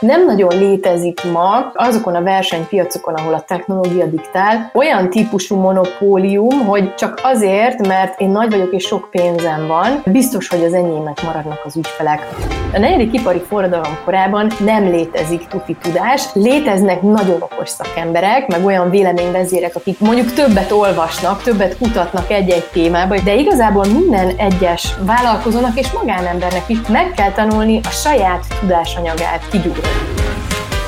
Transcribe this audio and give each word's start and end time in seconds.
Nem 0.00 0.24
nagyon 0.24 0.58
létezik 0.58 1.20
ma 1.32 1.70
azokon 1.74 2.14
a 2.14 2.22
versenypiacokon, 2.22 3.14
ahol 3.14 3.34
a 3.34 3.40
technológia 3.40 4.06
diktál, 4.06 4.70
olyan 4.74 5.10
típusú 5.10 5.56
monopólium, 5.56 6.66
hogy 6.66 6.94
csak 6.94 7.20
azért, 7.22 7.86
mert 7.86 8.20
én 8.20 8.28
nagy 8.28 8.50
vagyok 8.50 8.72
és 8.72 8.84
sok 8.84 9.08
pénzem 9.10 9.66
van, 9.66 10.02
biztos, 10.04 10.48
hogy 10.48 10.64
az 10.64 10.72
enyémek 10.72 11.22
maradnak 11.22 11.60
az 11.64 11.76
ügyfelek. 11.76 12.28
A 12.72 12.78
negyedik 12.78 13.12
ipari 13.12 13.42
forradalom 13.48 13.98
korában 14.04 14.50
nem 14.64 14.90
létezik 14.90 15.46
tuti 15.46 15.76
tudás, 15.82 16.24
léteznek 16.32 17.02
nagyon 17.02 17.42
okos 17.42 17.68
szakemberek, 17.68 18.46
meg 18.46 18.64
olyan 18.64 18.90
véleményvezérek, 18.90 19.76
akik 19.76 20.00
mondjuk 20.00 20.32
többet 20.32 20.70
olvasnak, 20.70 21.42
többet 21.42 21.78
kutatnak 21.78 22.30
egy-egy 22.30 22.64
témába, 22.72 23.20
de 23.24 23.34
igazából 23.34 23.84
minden 23.84 24.36
egyes 24.36 24.94
vállalkozónak 25.06 25.78
és 25.78 25.92
magánembernek 25.92 26.64
is 26.66 26.78
meg 26.88 27.12
kell 27.16 27.32
tanulni 27.32 27.80
a 27.82 27.90
saját 27.90 28.44
tudásanyagát 28.60 29.48
kigyúrni. 29.50 30.19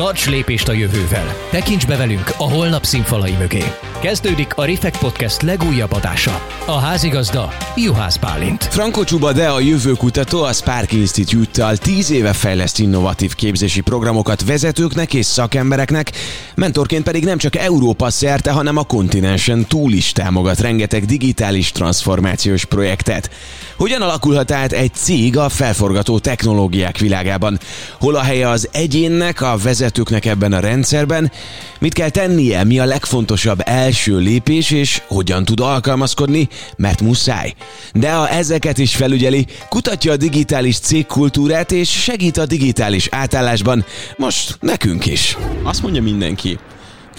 Tarts 0.00 0.28
lépést 0.28 0.68
a 0.68 0.72
jövővel! 0.72 1.34
Tekints 1.50 1.86
be 1.86 1.96
velünk 1.96 2.34
a 2.38 2.50
holnap 2.50 2.84
színfalai 2.84 3.34
mögé! 3.38 3.64
Kezdődik 4.00 4.54
a 4.54 4.64
Refekt 4.64 4.98
Podcast 4.98 5.42
legújabb 5.42 5.92
adása. 5.92 6.46
A 6.66 6.78
házigazda 6.78 7.52
Juhász 7.76 8.16
Bálint. 8.16 8.64
Franco 8.64 9.04
Csuba 9.04 9.32
de 9.32 9.48
a 9.48 9.60
jövőkutató 9.60 10.42
a 10.42 10.52
Spark 10.52 10.92
Institute-tal 10.92 11.76
10 11.76 12.10
éve 12.10 12.32
fejleszt 12.32 12.78
innovatív 12.78 13.34
képzési 13.34 13.80
programokat 13.80 14.44
vezetőknek 14.44 15.14
és 15.14 15.26
szakembereknek, 15.26 16.12
mentorként 16.54 17.04
pedig 17.04 17.24
nem 17.24 17.38
csak 17.38 17.56
Európa 17.56 18.10
szerte, 18.10 18.50
hanem 18.50 18.76
a 18.76 18.82
kontinensen 18.84 19.66
túl 19.66 19.92
is 19.92 20.12
támogat 20.12 20.60
rengeteg 20.60 21.04
digitális 21.04 21.72
transformációs 21.72 22.64
projektet. 22.64 23.30
Hogyan 23.76 24.02
alakulhat 24.02 24.50
át 24.50 24.72
egy 24.72 24.94
cég 24.94 25.36
a 25.36 25.48
felforgató 25.48 26.18
technológiák 26.18 26.98
világában? 26.98 27.58
Hol 27.98 28.14
a 28.14 28.22
helye 28.22 28.48
az 28.48 28.68
egyénnek, 28.72 29.40
a 29.40 29.56
vezetőknek 29.90 30.24
ebben 30.24 30.52
a 30.52 30.60
rendszerben? 30.60 31.32
Mit 31.78 31.92
kell 31.94 32.08
tennie? 32.08 32.64
Mi 32.64 32.78
a 32.78 32.84
legfontosabb 32.84 33.60
első 33.64 34.18
lépés, 34.18 34.70
és 34.70 35.02
hogyan 35.06 35.44
tud 35.44 35.60
alkalmazkodni? 35.60 36.48
Mert 36.76 37.00
muszáj. 37.00 37.54
De 37.92 38.12
ha 38.12 38.28
ezeket 38.28 38.78
is 38.78 38.96
felügyeli, 38.96 39.46
kutatja 39.68 40.12
a 40.12 40.16
digitális 40.16 40.78
cégkultúrát, 40.78 41.72
és 41.72 42.02
segít 42.02 42.36
a 42.36 42.46
digitális 42.46 43.08
átállásban, 43.10 43.84
most 44.16 44.56
nekünk 44.60 45.06
is. 45.06 45.36
Azt 45.62 45.82
mondja 45.82 46.02
mindenki, 46.02 46.58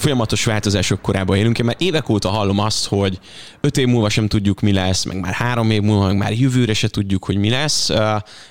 folyamatos 0.02 0.46
változások 0.46 1.02
korában 1.02 1.38
élünk. 1.38 1.58
Már 1.58 1.76
évek 1.80 2.10
óta 2.10 2.30
hallom 2.30 2.60
azt, 2.60 2.88
hogy 2.88 3.20
öt 3.62 3.78
év 3.78 3.88
múlva 3.88 4.10
sem 4.10 4.28
tudjuk, 4.28 4.60
mi 4.60 4.74
lesz, 4.74 5.04
meg 5.04 5.20
már 5.20 5.34
három 5.34 5.72
év 5.72 5.82
múlva, 5.82 6.06
meg 6.06 6.18
már 6.18 6.32
jövőre 6.32 6.74
se 6.74 6.88
tudjuk, 6.88 7.26
hogy 7.26 7.38
mi 7.38 7.50
lesz. 7.50 7.90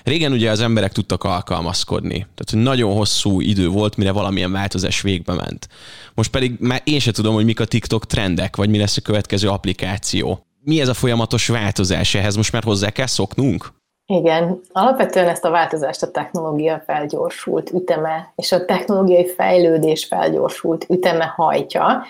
Régen 0.03 0.31
ugye 0.31 0.49
az 0.51 0.59
emberek 0.59 0.91
tudtak 0.91 1.23
alkalmazkodni. 1.23 2.13
Tehát, 2.17 2.49
hogy 2.49 2.59
nagyon 2.59 2.93
hosszú 2.93 3.41
idő 3.41 3.67
volt, 3.67 3.95
mire 3.95 4.11
valamilyen 4.11 4.51
változás 4.51 5.01
végbe 5.01 5.33
ment. 5.33 5.67
Most 6.13 6.29
pedig 6.29 6.55
már 6.59 6.81
én 6.83 6.99
se 6.99 7.11
tudom, 7.11 7.33
hogy 7.33 7.45
mik 7.45 7.59
a 7.59 7.65
TikTok 7.65 8.05
trendek, 8.05 8.55
vagy 8.55 8.69
mi 8.69 8.77
lesz 8.77 8.97
a 8.97 9.01
következő 9.01 9.47
applikáció. 9.47 10.45
Mi 10.63 10.81
ez 10.81 10.87
a 10.87 10.93
folyamatos 10.93 11.47
változás? 11.47 12.15
Ehhez 12.15 12.35
most 12.35 12.51
már 12.51 12.63
hozzá 12.63 12.89
kell 12.89 13.07
szoknunk? 13.07 13.80
Igen, 14.13 14.61
alapvetően 14.71 15.27
ezt 15.27 15.45
a 15.45 15.49
változást 15.49 16.03
a 16.03 16.11
technológia 16.11 16.79
felgyorsult 16.85 17.71
üteme, 17.71 18.33
és 18.35 18.51
a 18.51 18.65
technológiai 18.65 19.27
fejlődés 19.27 20.05
felgyorsult 20.05 20.85
üteme 20.89 21.25
hajtja. 21.35 22.03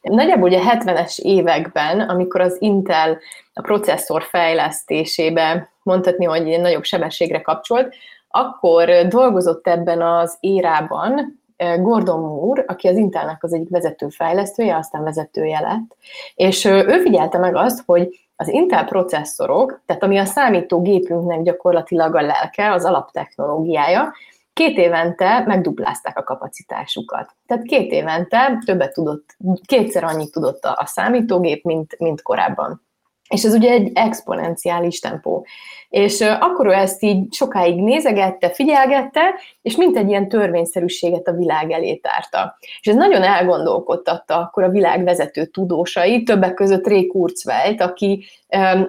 Nagyjából 0.00 0.48
ugye 0.48 0.60
70-es 0.64 1.18
években, 1.18 2.00
amikor 2.00 2.40
az 2.40 2.56
Intel 2.58 3.18
a 3.52 3.60
processzor 3.60 4.22
fejlesztésébe 4.22 5.70
mondhatni, 5.82 6.24
hogy 6.24 6.60
nagyobb 6.60 6.84
sebességre 6.84 7.40
kapcsolt, 7.40 7.94
akkor 8.28 8.90
dolgozott 9.08 9.66
ebben 9.66 10.02
az 10.02 10.36
érában 10.40 11.40
eh, 11.56 11.80
Gordon 11.80 12.20
Moore, 12.20 12.64
aki 12.66 12.88
az 12.88 12.96
Intelnek 12.96 13.44
az 13.44 13.54
egyik 13.54 13.68
vezető 13.68 14.08
fejlesztője, 14.08 14.76
aztán 14.76 15.02
vezetője 15.02 15.60
lett, 15.60 15.96
és 16.34 16.64
ő 16.64 17.00
figyelte 17.00 17.38
meg 17.38 17.56
azt, 17.56 17.82
hogy 17.86 18.27
az 18.40 18.48
Intel 18.48 18.84
processzorok, 18.84 19.80
tehát 19.86 20.02
ami 20.02 20.18
a 20.18 20.24
számítógépünknek 20.24 21.42
gyakorlatilag 21.42 22.14
a 22.14 22.20
lelke, 22.20 22.72
az 22.72 22.84
alaptechnológiája, 22.84 24.12
két 24.52 24.76
évente 24.76 25.42
megduplázták 25.46 26.18
a 26.18 26.22
kapacitásukat. 26.22 27.34
Tehát 27.46 27.64
két 27.64 27.92
évente 27.92 28.58
többet 28.64 28.92
tudott, 28.92 29.36
kétszer 29.66 30.04
annyit 30.04 30.32
tudott 30.32 30.64
a, 30.64 30.76
a 30.80 30.86
számítógép, 30.86 31.64
mint, 31.64 31.98
mint 31.98 32.22
korábban. 32.22 32.82
És 33.28 33.44
ez 33.44 33.54
ugye 33.54 33.70
egy 33.70 33.90
exponenciális 33.94 34.98
tempó. 34.98 35.46
És 35.88 36.20
akkor 36.20 36.66
ő 36.66 36.72
ezt 36.72 37.02
így 37.02 37.32
sokáig 37.32 37.82
nézegette, 37.82 38.50
figyelgette, 38.50 39.34
és 39.62 39.76
mint 39.76 39.96
egy 39.96 40.08
ilyen 40.08 40.28
törvényszerűséget 40.28 41.28
a 41.28 41.32
világ 41.32 41.70
elé 41.70 41.94
tárta. 41.94 42.58
És 42.80 42.86
ez 42.86 42.94
nagyon 42.94 43.22
elgondolkodtatta 43.22 44.36
akkor 44.36 44.62
a 44.62 44.70
világ 44.70 45.04
vezető 45.04 45.44
tudósai, 45.44 46.22
többek 46.22 46.54
között 46.54 46.86
Ray 46.86 47.06
Kurzweil, 47.06 47.74
aki 47.78 48.24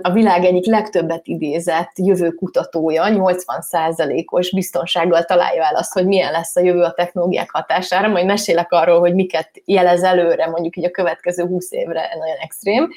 a 0.01 0.11
világ 0.11 0.43
egyik 0.43 0.65
legtöbbet 0.65 1.27
idézett 1.27 1.91
jövőkutatója, 1.95 3.03
80%-os 3.07 4.51
biztonsággal 4.51 5.23
találja 5.23 5.63
el 5.63 5.75
azt, 5.75 5.93
hogy 5.93 6.05
milyen 6.05 6.31
lesz 6.31 6.55
a 6.55 6.61
jövő 6.61 6.81
a 6.81 6.91
technológiák 6.91 7.51
hatására, 7.51 8.07
majd 8.07 8.25
mesélek 8.25 8.71
arról, 8.71 8.99
hogy 8.99 9.13
miket 9.13 9.49
jelez 9.65 10.03
előre, 10.03 10.47
mondjuk 10.47 10.77
így 10.77 10.85
a 10.85 10.91
következő 10.91 11.45
20 11.45 11.71
évre 11.71 12.09
nagyon 12.19 12.37
extrém. 12.41 12.89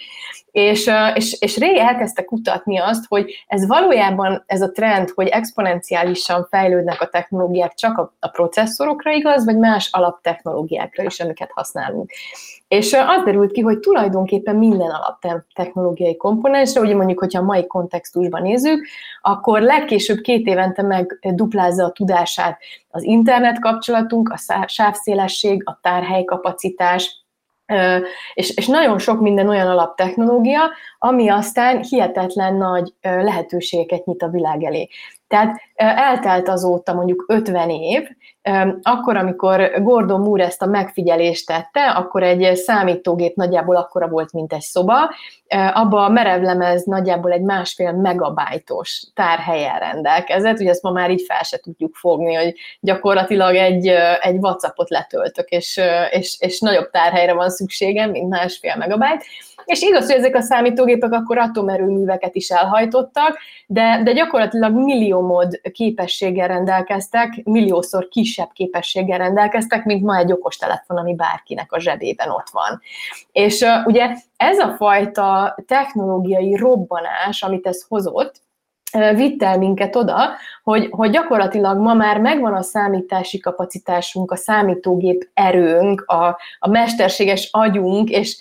És, 0.51 0.91
és, 1.15 1.37
és 1.41 1.59
Ray 1.59 1.79
elkezdte 1.79 2.25
kutatni 2.25 2.79
azt, 2.79 3.05
hogy 3.09 3.45
ez 3.47 3.67
valójában 3.67 4.43
ez 4.47 4.63
a 4.63 4.71
trend, 4.71 5.11
hogy 5.15 5.27
exponenciálisan 5.27 6.47
fejlődnek 6.51 7.01
a 7.01 7.09
technológiák 7.09 7.75
csak 7.75 7.99
a, 7.99 8.15
a 8.21 8.29
processzorokra 8.29 9.13
igaz, 9.13 9.45
vagy 9.45 9.59
más 9.59 9.89
alaptechnológiákra 9.93 11.05
is, 11.05 11.21
amiket 11.21 11.51
használunk. 11.55 12.11
És 12.69 12.93
az 12.93 13.23
derült 13.25 13.53
ki, 13.53 13.61
hogy 13.61 13.79
tulajdonképpen 13.79 14.57
minden 14.57 14.91
alaptechnológiai 14.91 16.17
komponensre, 16.53 16.81
ugye 16.81 16.95
mondjuk, 16.95 17.19
hogyha 17.19 17.41
a 17.41 17.45
mai 17.45 17.67
kontextusban 17.67 18.43
nézzük, 18.43 18.87
akkor 19.21 19.61
legkésőbb 19.61 20.21
két 20.21 20.47
évente 20.47 20.83
megduplázza 20.83 21.85
a 21.85 21.91
tudását 21.91 22.59
az 22.91 23.03
internet 23.03 23.61
kapcsolatunk, 23.61 24.29
a 24.29 24.67
sávszélesség, 24.67 25.63
a 25.65 25.79
tárhely 25.83 26.25
kapacitás, 26.25 27.21
és, 28.35 28.57
és 28.57 28.67
nagyon 28.67 28.99
sok 28.99 29.21
minden 29.21 29.49
olyan 29.49 29.67
alaptechnológia, 29.67 30.61
ami 30.99 31.29
aztán 31.29 31.83
hihetetlen 31.83 32.55
nagy 32.55 32.95
lehetőségeket 33.01 34.05
nyit 34.05 34.23
a 34.23 34.29
világ 34.29 34.63
elé. 34.63 34.89
Tehát 35.29 35.61
eltelt 35.83 36.49
azóta 36.49 36.95
mondjuk 36.95 37.25
50 37.29 37.71
év, 37.71 38.09
akkor, 38.83 39.17
amikor 39.17 39.73
Gordon 39.83 40.21
Moore 40.21 40.45
ezt 40.45 40.63
a 40.63 40.67
megfigyelést 40.67 41.47
tette, 41.47 41.91
akkor 41.91 42.23
egy 42.23 42.57
számítógép 42.57 43.35
nagyjából 43.35 43.77
akkora 43.77 44.09
volt, 44.09 44.33
mint 44.33 44.53
egy 44.53 44.61
szoba, 44.61 45.15
abba 45.73 46.05
a 46.05 46.09
merevlemez 46.09 46.85
nagyjából 46.85 47.33
egy 47.33 47.43
másfél 47.43 47.93
megabajtos 47.93 49.03
tárhelyen 49.15 49.79
rendelkezett, 49.79 50.61
ugye 50.61 50.71
ezt 50.71 50.83
ma 50.83 50.91
már 50.91 51.11
így 51.11 51.25
fel 51.27 51.43
se 51.43 51.59
tudjuk 51.59 51.95
fogni, 51.95 52.35
hogy 52.35 52.55
gyakorlatilag 52.81 53.55
egy, 53.55 53.87
egy 54.21 54.37
WhatsAppot 54.37 54.91
letöltök, 54.91 55.49
és, 55.49 55.81
és, 56.11 56.37
és 56.41 56.61
nagyobb 56.61 56.91
tárhelyre 56.91 57.33
van 57.33 57.51
szükségem, 57.51 58.11
mint 58.11 58.29
másfél 58.29 58.77
megabajt, 58.77 59.25
és 59.65 59.83
igaz, 59.83 60.07
hogy 60.07 60.17
ezek 60.17 60.35
a 60.35 60.41
számítógépek 60.41 61.13
akkor 61.13 61.39
atomerőműveket 61.39 62.35
is 62.35 62.49
elhajtottak, 62.49 63.39
de, 63.67 64.01
de 64.05 64.13
gyakorlatilag 64.13 64.75
milliómod 64.75 65.61
képességgel 65.73 66.49
rendelkeztek, 66.49 67.41
milliószor 67.45 68.09
kisebb 68.09 68.51
képességgel 68.53 69.19
rendelkeztek, 69.19 69.85
mint 69.85 70.03
ma 70.03 70.17
egy 70.17 70.33
okostelefon, 70.33 70.97
ami 70.97 71.15
bárkinek 71.15 71.73
a 71.73 71.81
zsebében 71.81 72.31
ott 72.31 72.49
van. 72.53 72.81
És 73.33 73.65
ugye 73.85 74.17
ez 74.37 74.59
a 74.59 74.75
fajta 74.77 75.57
technológiai 75.67 76.57
robbanás, 76.57 77.43
amit 77.43 77.67
ez 77.67 77.85
hozott, 77.89 78.41
vitt 79.15 79.43
el 79.43 79.59
minket 79.59 79.97
oda, 79.97 80.31
hogy, 80.63 80.89
hogy 80.91 81.11
gyakorlatilag 81.11 81.79
ma 81.79 81.95
már 81.95 82.19
megvan 82.19 82.55
a 82.55 82.63
számítási 82.63 83.39
kapacitásunk, 83.39 84.31
a 84.31 84.37
számítógép 84.37 85.29
erőnk, 85.35 86.01
a, 86.01 86.39
a 86.59 86.69
mesterséges 86.69 87.49
agyunk, 87.53 88.11
és 88.11 88.37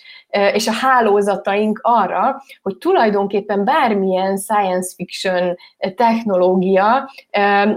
és 0.54 0.68
a 0.68 0.72
hálózataink 0.72 1.80
arra, 1.84 2.42
hogy 2.62 2.78
tulajdonképpen 2.78 3.64
bármilyen 3.66 4.38
science 4.38 4.94
fiction 4.96 5.56
technológia 5.96 7.10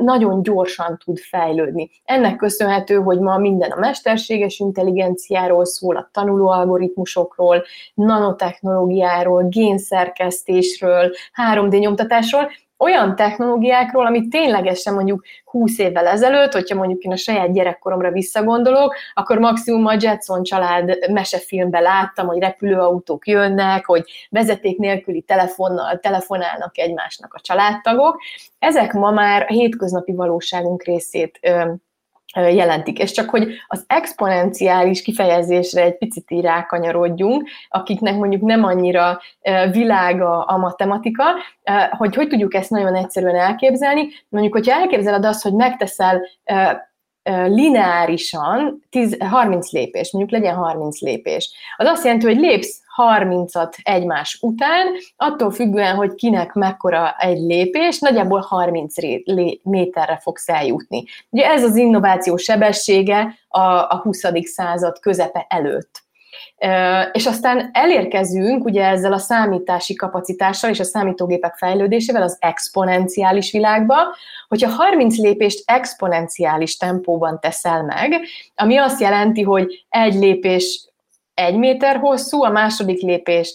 nagyon 0.01 0.43
gyorsan 0.43 0.99
tud 1.05 1.19
fejlődni. 1.19 1.91
Ennek 2.05 2.37
köszönhető, 2.37 2.95
hogy 2.95 3.19
ma 3.19 3.37
minden 3.37 3.71
a 3.71 3.79
mesterséges 3.79 4.59
intelligenciáról 4.59 5.65
szól, 5.65 5.97
a 5.97 6.09
tanuló 6.13 6.49
algoritmusokról, 6.49 7.65
nanotechnológiáról, 7.95 9.49
génszerkesztésről, 9.49 11.13
3D 11.53 11.79
nyomtatásról, 11.79 12.51
olyan 12.85 13.17
technológiákról, 13.17 14.07
amit 14.07 14.31
ténylegesen 14.31 14.95
mondjuk 14.95 15.25
20 15.45 15.79
évvel 15.79 16.07
ezelőtt, 16.07 16.53
hogyha 16.53 16.77
mondjuk 16.77 17.03
én 17.03 17.13
a 17.13 17.17
saját 17.17 17.53
gyerekkoromra 17.53 18.11
visszagondolok, 18.11 18.95
akkor 19.15 19.39
maximum 19.39 19.87
a 19.87 19.97
Jetson 20.01 20.43
család 20.43 21.11
mesefilmbe 21.11 21.81
láttam, 21.81 22.27
hogy 22.27 22.39
repülőautók 22.39 23.27
jönnek, 23.27 23.87
hogy 23.87 24.05
vezeték 24.31 24.79
nélküli 24.79 25.21
telefonnal 25.21 25.99
telefonálnak 25.99 26.79
egymásnak 26.79 27.35
a 27.35 27.41
családtagok. 27.41 28.23
Ezek 28.59 28.93
ma 28.93 29.11
már 29.11 29.43
a 29.43 29.53
hétköznapi 29.53 30.13
valóságunk 30.13 30.83
részét 30.83 31.39
jelentik. 32.35 32.99
És 32.99 33.13
csak, 33.13 33.31
hogy 33.31 33.49
az 33.67 33.85
exponenciális 33.87 35.03
kifejezésre 35.03 35.83
egy 35.83 35.99
picit 35.99 36.31
így 36.31 36.43
rákanyarodjunk, 36.43 37.49
akiknek 37.69 38.17
mondjuk 38.17 38.43
nem 38.43 38.65
annyira 38.65 39.21
világa 39.71 40.43
a 40.43 40.57
matematika, 40.57 41.25
hogy 41.91 42.15
hogy 42.15 42.29
tudjuk 42.29 42.55
ezt 42.55 42.71
nagyon 42.71 42.95
egyszerűen 42.95 43.37
elképzelni. 43.37 44.09
Mondjuk, 44.29 44.55
hogyha 44.55 44.81
elképzeled 44.81 45.25
azt, 45.25 45.43
hogy 45.43 45.53
megteszel 45.53 46.21
lineárisan 47.47 48.83
10, 48.91 49.17
30 49.21 49.71
lépés, 49.73 50.13
mondjuk 50.13 50.41
legyen 50.41 50.57
30 50.57 51.01
lépés. 51.01 51.51
Az 51.77 51.87
azt 51.87 52.05
jelenti, 52.05 52.27
hogy 52.27 52.39
lépsz 52.39 52.83
30-at 52.97 53.73
egymás 53.83 54.39
után, 54.41 54.87
attól 55.17 55.51
függően, 55.51 55.97
hogy 55.97 56.15
kinek 56.15 56.53
mekkora 56.53 57.15
egy 57.19 57.39
lépés, 57.39 57.99
nagyjából 57.99 58.41
30 58.41 58.95
méterre 59.63 60.19
fogsz 60.23 60.49
eljutni. 60.49 61.05
Ugye 61.31 61.47
ez 61.47 61.65
az 61.65 61.77
innováció 61.77 62.37
sebessége 62.37 63.39
a, 63.49 63.61
a 63.61 64.01
20. 64.03 64.21
század 64.43 64.99
közepe 64.99 65.47
előtt. 65.49 66.03
És 67.13 67.27
aztán 67.27 67.71
elérkezünk 67.73 68.65
ugye 68.65 68.85
ezzel 68.85 69.13
a 69.13 69.19
számítási 69.19 69.95
kapacitással 69.95 70.71
és 70.71 70.81
a 70.81 70.85
számítógépek 70.85 71.55
fejlődésével 71.57 72.23
az 72.23 72.37
exponenciális 72.41 73.53
világba, 73.53 73.97
hogyha 74.49 74.71
30 74.71 75.17
lépést 75.17 75.63
exponenciális 75.65 76.77
tempóban 76.77 77.41
teszel 77.41 77.83
meg, 77.83 78.21
ami 78.55 78.77
azt 78.77 79.01
jelenti, 79.01 79.43
hogy 79.43 79.87
egy 79.89 80.15
lépés 80.15 80.89
egy 81.35 81.57
méter 81.57 81.97
hosszú, 81.97 82.43
a 82.43 82.51
második 82.51 83.01
lépés 83.01 83.55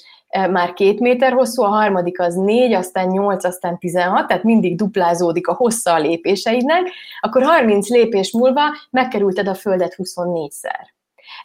már 0.51 0.73
két 0.73 0.99
méter 0.99 1.31
hosszú, 1.31 1.63
a 1.63 1.67
harmadik 1.67 2.19
az 2.19 2.35
négy, 2.35 2.73
aztán 2.73 3.07
nyolc, 3.07 3.43
aztán 3.43 3.77
tizenhat, 3.77 4.27
tehát 4.27 4.43
mindig 4.43 4.75
duplázódik 4.75 5.47
a 5.47 5.53
hossza 5.53 5.93
a 5.93 5.99
lépéseidnek, 5.99 6.91
akkor 7.19 7.43
30 7.43 7.89
lépés 7.89 8.31
múlva 8.31 8.61
megkerülted 8.89 9.47
a 9.47 9.53
Földet 9.53 9.95
24-szer 9.97 10.98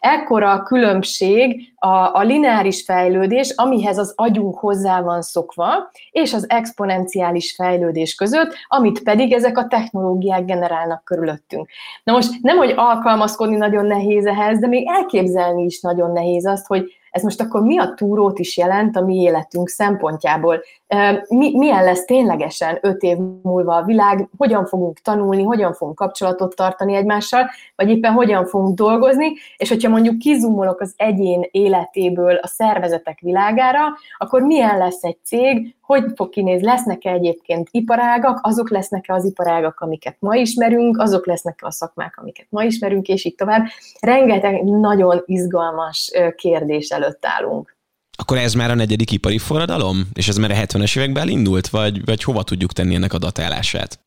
ekkora 0.04 0.50
a 0.50 0.62
különbség 0.62 1.72
a, 1.76 2.16
a 2.16 2.22
lineáris 2.22 2.82
fejlődés, 2.82 3.52
amihez 3.56 3.98
az 3.98 4.12
agyunk 4.16 4.58
hozzá 4.58 5.00
van 5.00 5.22
szokva, 5.22 5.90
és 6.10 6.32
az 6.32 6.50
exponenciális 6.50 7.54
fejlődés 7.54 8.14
között, 8.14 8.54
amit 8.66 9.02
pedig 9.02 9.32
ezek 9.32 9.58
a 9.58 9.66
technológiák 9.66 10.44
generálnak 10.44 11.04
körülöttünk. 11.04 11.68
Na 12.04 12.12
most 12.12 12.42
nem, 12.42 12.56
hogy 12.56 12.72
alkalmazkodni 12.76 13.56
nagyon 13.56 13.86
nehéz 13.86 14.26
ehhez, 14.26 14.58
de 14.58 14.66
még 14.66 14.86
elképzelni 14.88 15.64
is 15.64 15.80
nagyon 15.80 16.12
nehéz 16.12 16.46
azt, 16.46 16.66
hogy 16.66 16.92
ez 17.10 17.22
most 17.22 17.40
akkor 17.40 17.62
mi 17.62 17.78
a 17.78 17.94
túrót 17.94 18.38
is 18.38 18.56
jelent 18.56 18.96
a 18.96 19.04
mi 19.04 19.14
életünk 19.14 19.68
szempontjából? 19.68 20.60
Mi, 21.28 21.56
milyen 21.56 21.84
lesz 21.84 22.04
ténylegesen 22.04 22.78
öt 22.82 23.02
év 23.02 23.16
múlva 23.42 23.74
a 23.76 23.84
világ, 23.84 24.28
hogyan 24.36 24.66
fogunk 24.66 24.98
tanulni, 24.98 25.42
hogyan 25.42 25.72
fogunk 25.72 25.96
kapcsolatot 25.96 26.56
tartani 26.56 26.94
egymással, 26.94 27.50
vagy 27.76 27.88
éppen 27.88 28.12
hogyan 28.12 28.46
fogunk 28.46 28.76
dolgozni, 28.76 29.32
és 29.56 29.68
hogyha 29.68 29.90
mondjuk 29.90 30.18
kizumolok 30.18 30.80
az 30.80 30.94
egyén 30.96 31.48
életéből 31.50 32.34
a 32.34 32.46
szervezetek 32.46 33.18
világára, 33.20 33.80
akkor 34.18 34.42
milyen 34.42 34.78
lesz 34.78 35.02
egy 35.02 35.18
cég, 35.24 35.74
hogy 35.80 36.04
fog 36.14 36.28
kinézni, 36.28 36.66
lesznek-e 36.66 37.10
egyébként 37.10 37.68
iparágak, 37.70 38.38
azok 38.42 38.70
lesznek-e 38.70 39.14
az 39.14 39.24
iparágak, 39.24 39.80
amiket 39.80 40.16
ma 40.18 40.34
ismerünk, 40.34 40.98
azok 40.98 41.26
lesznek-e 41.26 41.66
a 41.66 41.70
szakmák, 41.70 42.18
amiket 42.18 42.46
ma 42.50 42.62
ismerünk, 42.62 43.08
és 43.08 43.24
így 43.24 43.34
tovább. 43.34 43.64
Rengeteg 44.00 44.64
nagyon 44.64 45.22
izgalmas 45.26 46.12
kérdés 46.36 46.88
előtt 46.88 47.26
állunk. 47.26 47.73
Akkor 48.16 48.36
ez 48.36 48.54
már 48.54 48.70
a 48.70 48.74
negyedik 48.74 49.10
ipari 49.10 49.38
forradalom? 49.38 50.08
És 50.12 50.28
ez 50.28 50.36
már 50.36 50.50
a 50.50 50.54
70-es 50.54 50.98
években 50.98 51.28
indult, 51.28 51.68
vagy, 51.68 52.04
vagy 52.04 52.22
hova 52.22 52.42
tudjuk 52.42 52.72
tenni 52.72 52.94
ennek 52.94 53.12
a 53.12 53.18
datálását? 53.18 53.98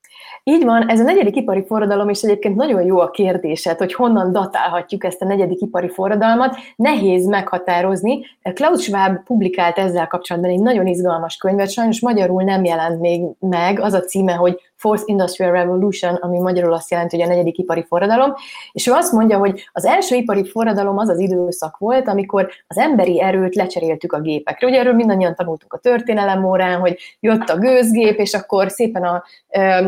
Így 0.50 0.64
van, 0.64 0.90
ez 0.90 1.00
a 1.00 1.04
negyedik 1.04 1.36
ipari 1.36 1.64
forradalom, 1.66 2.10
és 2.10 2.22
egyébként 2.22 2.56
nagyon 2.56 2.86
jó 2.86 3.00
a 3.00 3.10
kérdésed, 3.10 3.78
hogy 3.78 3.94
honnan 3.94 4.32
datálhatjuk 4.32 5.04
ezt 5.04 5.22
a 5.22 5.26
negyedik 5.26 5.62
ipari 5.62 5.90
forradalmat. 5.90 6.56
Nehéz 6.76 7.26
meghatározni. 7.26 8.26
Klaus 8.54 8.82
Schwab 8.82 9.24
publikált 9.24 9.78
ezzel 9.78 10.08
kapcsolatban 10.08 10.52
egy 10.52 10.60
nagyon 10.60 10.88
izgalmas 10.88 11.38
könyvet, 11.38 11.72
sajnos 11.72 12.00
magyarul 12.00 12.44
nem 12.44 12.64
jelent 12.64 13.00
még 13.00 13.22
meg, 13.40 13.80
az 13.80 13.94
a 13.94 14.02
címe, 14.02 14.34
hogy 14.34 14.60
Fourth 14.78 15.04
Industrial 15.06 15.52
Revolution, 15.52 16.16
ami 16.16 16.40
magyarul 16.40 16.74
azt 16.74 16.92
jelenti, 16.92 17.16
hogy 17.18 17.26
a 17.26 17.30
negyedik 17.30 17.58
ipari 17.58 17.84
forradalom, 17.88 18.34
és 18.72 18.88
ő 18.88 18.92
azt 18.92 19.12
mondja, 19.12 19.38
hogy 19.38 19.70
az 19.72 19.86
első 19.86 20.16
ipari 20.16 20.46
forradalom 20.50 20.98
az 20.98 21.10
az 21.10 21.20
időszak 21.20 21.78
volt, 21.78 22.08
amikor 22.08 22.50
az 22.68 22.78
emberi 22.78 23.22
erőt 23.22 23.56
lecseréltük 23.56 24.14
a 24.14 24.22
gépekre. 24.22 24.68
Ugye 24.68 24.80
erről 24.80 24.94
mindannyian 24.94 25.36
tanultunk 25.36 25.74
a 25.74 25.78
történelem 25.78 26.46
órán, 26.46 26.80
hogy 26.80 26.98
jött 27.20 27.50
a 27.50 27.58
gőzgép, 27.58 28.18
és 28.20 28.34
akkor 28.34 28.70
szépen 28.72 29.04
a, 29.04 29.24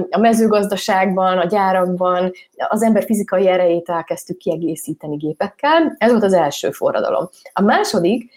a 0.09 0.17
mezőgazdaságban, 0.17 1.37
a 1.37 1.45
gyárakban 1.45 2.31
az 2.67 2.83
ember 2.83 3.03
fizikai 3.03 3.47
erejét 3.47 3.89
elkezdtük 3.89 4.37
kiegészíteni 4.37 5.15
gépekkel. 5.15 5.95
Ez 5.97 6.11
volt 6.11 6.23
az 6.23 6.33
első 6.33 6.71
forradalom. 6.71 7.29
A 7.53 7.61
második, 7.61 8.31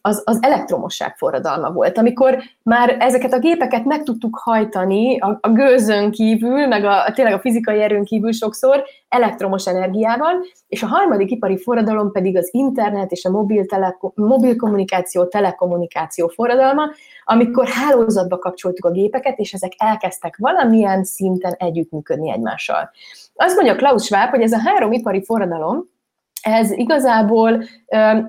az, 0.00 0.22
az 0.24 0.38
elektromosság 0.40 1.16
forradalma 1.16 1.70
volt, 1.70 1.98
amikor 1.98 2.38
már 2.62 2.96
ezeket 2.98 3.32
a 3.32 3.38
gépeket 3.38 3.84
meg 3.84 4.02
tudtuk 4.02 4.38
hajtani 4.42 5.18
a, 5.18 5.38
a 5.40 5.48
gőzön 5.48 6.10
kívül, 6.10 6.66
meg 6.66 6.84
a, 6.84 7.12
tényleg 7.14 7.34
a 7.34 7.38
fizikai 7.38 7.80
erőn 7.80 8.04
kívül 8.04 8.32
sokszor 8.32 8.84
elektromos 9.08 9.66
energiával, 9.66 10.44
és 10.68 10.82
a 10.82 10.86
harmadik 10.86 11.30
ipari 11.30 11.58
forradalom 11.58 12.12
pedig 12.12 12.36
az 12.36 12.48
internet 12.52 13.10
és 13.10 13.24
a 13.24 13.30
mobil, 13.30 13.66
teleko, 13.66 14.12
mobil 14.14 14.56
kommunikáció, 14.56 15.24
telekommunikáció 15.24 16.28
forradalma, 16.28 16.82
amikor 17.24 17.66
hálózatba 17.68 18.38
kapcsoltuk 18.38 18.84
a 18.84 18.90
gépeket, 18.90 19.38
és 19.38 19.52
ezek 19.52 19.72
elkezdtek 19.76 20.36
valamilyen 20.36 21.04
szinten 21.04 21.52
együttműködni 21.52 22.30
egymással. 22.30 22.90
Azt 23.34 23.54
mondja 23.54 23.76
Klaus 23.76 24.04
Schwab, 24.04 24.30
hogy 24.30 24.42
ez 24.42 24.52
a 24.52 24.60
három 24.64 24.92
ipari 24.92 25.24
forradalom, 25.24 25.84
ez 26.48 26.70
igazából 26.70 27.62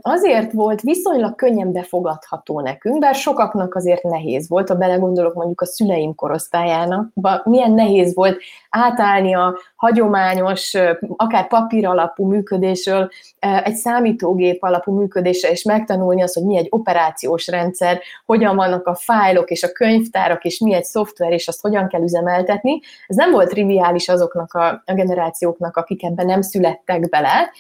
azért 0.02 0.52
volt 0.52 0.82
viszonylag 0.82 1.36
könnyen 1.36 1.72
befogadható 1.72 2.60
nekünk, 2.60 3.00
bár 3.00 3.16
sokaknak 3.16 3.76
azért 3.76 4.04
nehéz 4.04 4.50
volt, 4.50 4.70
ha 4.70 4.76
belegondolok 4.76 5.34
mondjuk 5.34 5.62
a 5.62 5.66
szüleim 5.66 6.16
korosztályának, 6.16 7.12
milyen 7.44 7.72
nehéz 7.72 8.16
volt 8.16 8.38
átállni 8.70 9.36
a 9.36 9.58
hagyományos, 9.76 10.74
akár 11.16 11.48
papír 11.48 11.88
alapú 11.88 12.26
működésről 12.26 13.10
egy 13.40 13.76
számítógép 13.76 14.64
alapú 14.64 14.94
működésre, 14.94 15.50
és 15.50 15.64
megtanulni 15.64 16.22
azt, 16.22 16.34
hogy 16.34 16.46
mi 16.46 16.58
egy 16.58 16.68
operációs 16.70 17.48
rendszer, 17.48 18.00
hogyan 18.26 18.56
vannak 18.56 18.88
a 18.88 18.96
fájlok 18.96 19.50
és 19.50 19.64
a 19.64 19.72
könyvtárak, 19.72 20.44
és 20.44 20.60
mi 20.60 20.74
egy 20.74 20.84
szoftver, 20.84 21.32
és 21.32 21.48
azt 21.48 21.62
hogyan 21.62 21.88
kell 21.88 22.02
üzemeltetni. 22.02 22.80
Ez 23.08 23.16
nem 23.16 23.32
volt 23.32 23.50
triviális 23.50 24.10
azoknak 24.10 24.54
a, 24.54 24.84
generációknak, 24.86 25.78
akik 25.78 26.04
ebben 26.04 26.26
nem 26.26 26.42
születtek 26.42 27.10
bele, 27.10 27.52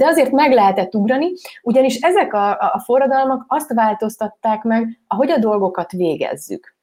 de 0.00 0.06
azért 0.06 0.30
meg 0.30 0.52
lehetett 0.52 0.94
ugrani, 0.94 1.32
ugyanis 1.62 1.96
ezek 1.96 2.32
a, 2.34 2.50
a 2.50 2.82
forradalmak 2.84 3.44
azt 3.48 3.72
változtatták 3.72 4.62
meg, 4.62 5.00
ahogy 5.06 5.30
a 5.30 5.38
dolgokat 5.38 5.92
végezzük. 5.92 6.74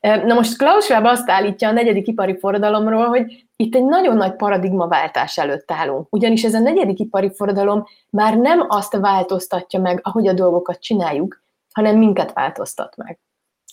Na 0.00 0.34
most 0.34 0.58
Klaus 0.58 0.84
Schwab 0.84 1.04
azt 1.04 1.30
állítja 1.30 1.68
a 1.68 1.72
negyedik 1.72 2.06
ipari 2.06 2.38
forradalomról, 2.38 3.06
hogy 3.06 3.46
itt 3.56 3.74
egy 3.74 3.84
nagyon 3.84 4.16
nagy 4.16 4.36
paradigmaváltás 4.36 5.38
előtt 5.38 5.70
állunk, 5.70 6.06
ugyanis 6.10 6.44
ez 6.44 6.54
a 6.54 6.58
negyedik 6.58 6.98
ipari 6.98 7.30
forradalom 7.34 7.84
már 8.10 8.36
nem 8.36 8.64
azt 8.68 8.96
változtatja 8.96 9.80
meg, 9.80 10.00
ahogy 10.02 10.28
a 10.28 10.32
dolgokat 10.32 10.80
csináljuk, 10.80 11.42
hanem 11.72 11.96
minket 11.96 12.32
változtat 12.32 12.96
meg. 12.96 13.18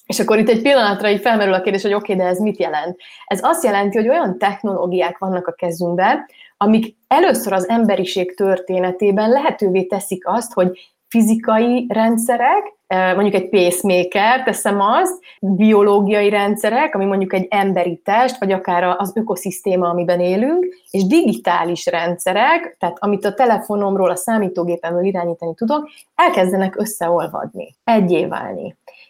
És 0.06 0.20
akkor 0.20 0.38
itt 0.38 0.50
egy 0.50 0.62
pillanatra 0.62 1.10
így 1.10 1.22
felmerül 1.22 1.54
a 1.54 1.62
kérdés, 1.62 1.82
hogy 1.82 1.94
oké, 1.94 2.14
okay, 2.14 2.26
de 2.26 2.32
ez 2.32 2.40
mit 2.40 2.60
jelent? 2.60 2.98
Ez 3.26 3.44
azt 3.44 3.64
jelenti, 3.64 3.98
hogy 3.98 4.10
olyan 4.10 4.38
technológiák 4.38 5.18
vannak 5.18 5.48
a 5.48 5.52
kezünkben, 5.52 6.26
amik 6.64 6.96
először 7.08 7.54
az 7.54 7.70
emberiség 7.70 8.36
történetében 8.36 9.30
lehetővé 9.30 9.84
teszik 9.84 10.28
azt, 10.28 10.54
hogy 10.54 10.94
fizikai 11.08 11.86
rendszerek, 11.90 12.74
mondjuk 13.16 13.34
egy 13.34 13.50
pacemaker, 13.50 14.44
teszem 14.44 14.80
azt, 14.80 15.20
biológiai 15.40 16.30
rendszerek, 16.30 16.96
ami 16.96 17.06
mondjuk 17.06 17.34
egy 17.34 17.48
emberi 17.50 18.02
test, 18.04 18.40
vagy 18.40 18.52
akár 18.52 18.84
az 18.84 19.12
ökoszisztéma, 19.16 19.90
amiben 19.90 20.20
élünk, 20.20 20.66
és 20.92 21.08
digitális 21.08 21.86
rendszerek, 21.86 22.76
tehát 22.80 22.98
amit 23.00 23.26
a 23.26 23.34
telefonomról, 23.34 24.10
a 24.10 24.16
számítógépemről 24.16 25.06
irányítani 25.06 25.54
tudok, 25.54 25.90
elkezdenek 26.16 26.80
összeolvadni, 26.80 27.76
egyé. 27.84 28.28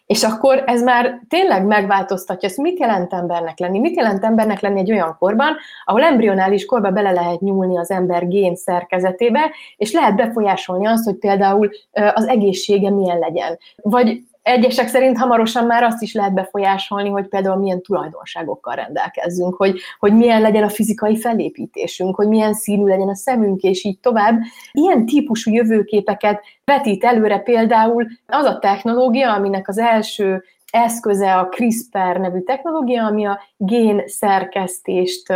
És 0.06 0.24
akkor 0.24 0.64
ez 0.66 0.84
már 0.84 1.22
tényleg 1.30 1.66
megváltoztatja, 1.66 2.48
ezt 2.48 2.58
mit 2.58 2.80
jelent 2.80 3.14
embernek 3.14 3.60
lenni? 3.60 3.80
Mit 3.80 3.96
jelent 3.96 4.24
embernek 4.24 4.60
lenni 4.60 4.80
egy 4.80 4.92
olyan 4.92 5.16
korban, 5.20 5.56
ahol 5.86 6.04
embrionális 6.04 6.66
korba 6.66 6.92
bele 6.92 7.12
lehet 7.12 7.40
nyúlni 7.40 7.78
az 7.78 7.92
ember 7.92 8.28
gén 8.28 8.56
szerkezetébe, 8.56 9.52
és 9.76 9.92
lehet 9.92 10.16
befolyásolni 10.16 10.88
azt, 10.88 11.06
hogy 11.06 11.16
például 11.16 11.70
az 11.92 12.28
egészsége 12.28 12.90
milyen 12.90 13.20
legyen. 13.20 13.58
Vagy 13.76 14.24
egyesek 14.44 14.88
szerint 14.88 15.18
hamarosan 15.18 15.66
már 15.66 15.84
azt 15.84 16.02
is 16.02 16.14
lehet 16.14 16.34
befolyásolni, 16.34 17.10
hogy 17.10 17.28
például 17.28 17.60
milyen 17.60 17.82
tulajdonságokkal 17.82 18.76
rendelkezzünk, 18.76 19.56
hogy, 19.56 19.80
hogy 20.00 20.14
milyen 20.14 20.42
legyen 20.42 20.64
a 20.64 20.70
fizikai 20.70 21.20
felépítésünk, 21.20 22.16
hogy 22.16 22.28
milyen 22.28 22.54
színű 22.54 22.86
legyen 22.86 23.10
a 23.10 23.16
szemünk, 23.16 23.62
és 23.62 23.84
így 23.84 24.00
tovább. 24.00 24.40
Ilyen 24.72 25.06
típusú 25.06 25.52
jövőképeket 25.52 26.44
vetít 26.66 27.04
előre 27.04 27.40
például 27.40 28.08
az 28.26 28.46
a 28.46 28.60
technológia, 28.60 29.34
aminek 29.34 29.68
az 29.68 29.78
első 29.78 30.44
eszköze 30.72 31.36
a 31.36 31.50
CRISPR 31.50 32.18
nevű 32.20 32.40
technológia, 32.40 33.06
ami 33.06 33.26
a 33.26 33.40
gén 33.58 34.04
szerkesztést 34.08 35.34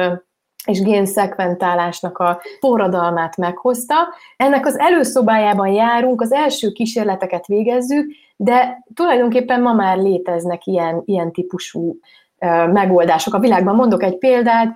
és 0.68 0.82
génszekventálásnak 0.82 2.18
a 2.18 2.42
forradalmát 2.60 3.38
meghozta. 3.38 3.96
Ennek 4.38 4.66
az 4.66 4.80
előszobájában 4.80 5.68
járunk, 5.68 6.22
az 6.22 6.32
első 6.32 6.72
kísérleteket 6.72 7.46
végezzük, 7.46 8.12
de 8.36 8.84
tulajdonképpen 8.94 9.62
ma 9.62 9.74
már 9.74 9.98
léteznek 9.98 10.66
ilyen, 10.66 11.02
ilyen 11.06 11.32
típusú 11.32 12.00
megoldások 12.72 13.34
a 13.34 13.40
világban. 13.40 13.76
Mondok 13.76 14.04
egy 14.04 14.18
példát, 14.18 14.76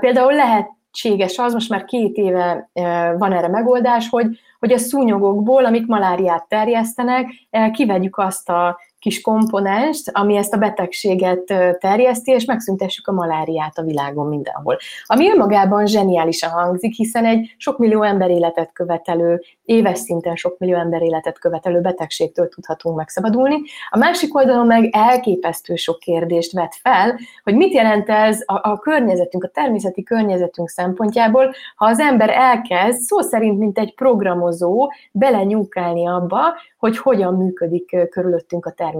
például 0.00 0.32
lehetséges 0.32 1.38
az, 1.38 1.52
most 1.52 1.70
már 1.70 1.84
két 1.84 2.16
éve 2.16 2.70
van 3.18 3.32
erre 3.32 3.48
megoldás, 3.48 4.08
hogy, 4.08 4.26
hogy 4.58 4.72
a 4.72 4.78
szúnyogokból, 4.78 5.64
amik 5.64 5.86
maláriát 5.86 6.48
terjesztenek, 6.48 7.26
kivegyük 7.72 8.18
azt 8.18 8.48
a 8.48 8.78
kis 9.02 9.20
komponenst, 9.20 10.10
ami 10.12 10.36
ezt 10.36 10.54
a 10.54 10.58
betegséget 10.58 11.44
terjeszti, 11.78 12.30
és 12.30 12.44
megszüntessük 12.44 13.06
a 13.06 13.12
maláriát 13.12 13.78
a 13.78 13.82
világon 13.82 14.26
mindenhol. 14.26 14.76
Ami 15.04 15.30
önmagában 15.30 15.86
zseniálisan 15.86 16.50
hangzik, 16.50 16.94
hiszen 16.94 17.24
egy 17.24 17.54
sok 17.56 17.78
millió 17.78 18.02
ember 18.02 18.30
életet 18.30 18.72
követelő, 18.72 19.42
éves 19.64 19.98
szinten 19.98 20.36
sok 20.36 20.58
millió 20.58 20.76
ember 20.76 21.02
életet 21.02 21.38
követelő 21.38 21.80
betegségtől 21.80 22.48
tudhatunk 22.48 22.96
megszabadulni. 22.96 23.56
A 23.90 23.98
másik 23.98 24.34
oldalon 24.34 24.66
meg 24.66 24.88
elképesztő 24.92 25.74
sok 25.74 25.98
kérdést 25.98 26.52
vet 26.52 26.74
fel, 26.82 27.18
hogy 27.44 27.54
mit 27.54 27.72
jelent 27.72 28.08
ez 28.08 28.40
a, 28.46 28.70
a 28.70 28.78
környezetünk, 28.78 29.44
a 29.44 29.48
természeti 29.48 30.02
környezetünk 30.02 30.68
szempontjából, 30.68 31.54
ha 31.76 31.86
az 31.86 31.98
ember 31.98 32.30
elkezd 32.30 33.00
szó 33.00 33.20
szerint, 33.20 33.58
mint 33.58 33.78
egy 33.78 33.94
programozó, 33.94 34.92
belenyúkálni 35.12 36.06
abba, 36.06 36.40
hogy 36.78 36.98
hogyan 36.98 37.34
működik 37.34 37.96
körülöttünk 38.10 38.66
a 38.66 38.70
természet. 38.70 38.91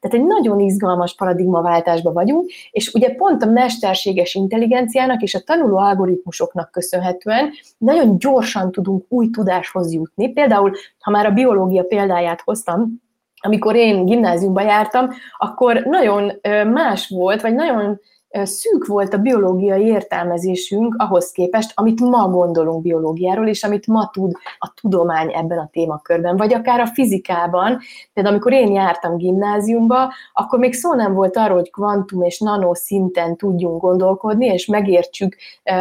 Tehát 0.00 0.16
egy 0.16 0.24
nagyon 0.24 0.60
izgalmas 0.60 1.14
paradigmaváltásban 1.14 2.12
vagyunk, 2.12 2.50
és 2.70 2.92
ugye 2.92 3.14
pont 3.14 3.42
a 3.42 3.46
mesterséges 3.46 4.34
intelligenciának 4.34 5.22
és 5.22 5.34
a 5.34 5.40
tanuló 5.40 5.76
algoritmusoknak 5.76 6.70
köszönhetően 6.70 7.50
nagyon 7.78 8.18
gyorsan 8.18 8.72
tudunk 8.72 9.04
új 9.08 9.30
tudáshoz 9.30 9.92
jutni. 9.92 10.28
Például, 10.32 10.72
ha 11.00 11.10
már 11.10 11.26
a 11.26 11.30
biológia 11.30 11.82
példáját 11.82 12.40
hoztam, 12.40 13.02
amikor 13.40 13.74
én 13.74 14.04
gimnáziumba 14.04 14.60
jártam, 14.60 15.10
akkor 15.36 15.82
nagyon 15.84 16.32
más 16.72 17.08
volt, 17.08 17.40
vagy 17.40 17.54
nagyon 17.54 18.00
szűk 18.42 18.86
volt 18.86 19.14
a 19.14 19.18
biológiai 19.18 19.84
értelmezésünk 19.84 20.94
ahhoz 20.98 21.30
képest, 21.30 21.72
amit 21.74 22.00
ma 22.00 22.28
gondolunk 22.28 22.82
biológiáról, 22.82 23.48
és 23.48 23.62
amit 23.62 23.86
ma 23.86 24.10
tud 24.12 24.32
a 24.58 24.72
tudomány 24.80 25.32
ebben 25.34 25.58
a 25.58 25.68
témakörben, 25.72 26.36
vagy 26.36 26.54
akár 26.54 26.80
a 26.80 26.86
fizikában. 26.86 27.78
Például 28.12 28.34
amikor 28.34 28.52
én 28.52 28.72
jártam 28.72 29.16
gimnáziumba, 29.16 30.12
akkor 30.32 30.58
még 30.58 30.72
szó 30.72 30.94
nem 30.94 31.14
volt 31.14 31.36
arról, 31.36 31.56
hogy 31.56 31.70
kvantum 31.70 32.22
és 32.22 32.38
nano 32.38 32.74
szinten 32.74 33.36
tudjunk 33.36 33.80
gondolkodni, 33.80 34.46
és 34.46 34.66
megértsük 34.66 35.36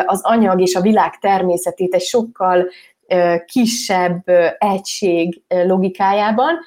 az 0.06 0.22
anyag 0.24 0.62
és 0.62 0.76
a 0.76 0.82
világ 0.82 1.20
természetét 1.20 1.94
egy 1.94 2.02
sokkal 2.02 2.68
kisebb 3.46 4.24
egység 4.58 5.42
logikájában, 5.48 6.60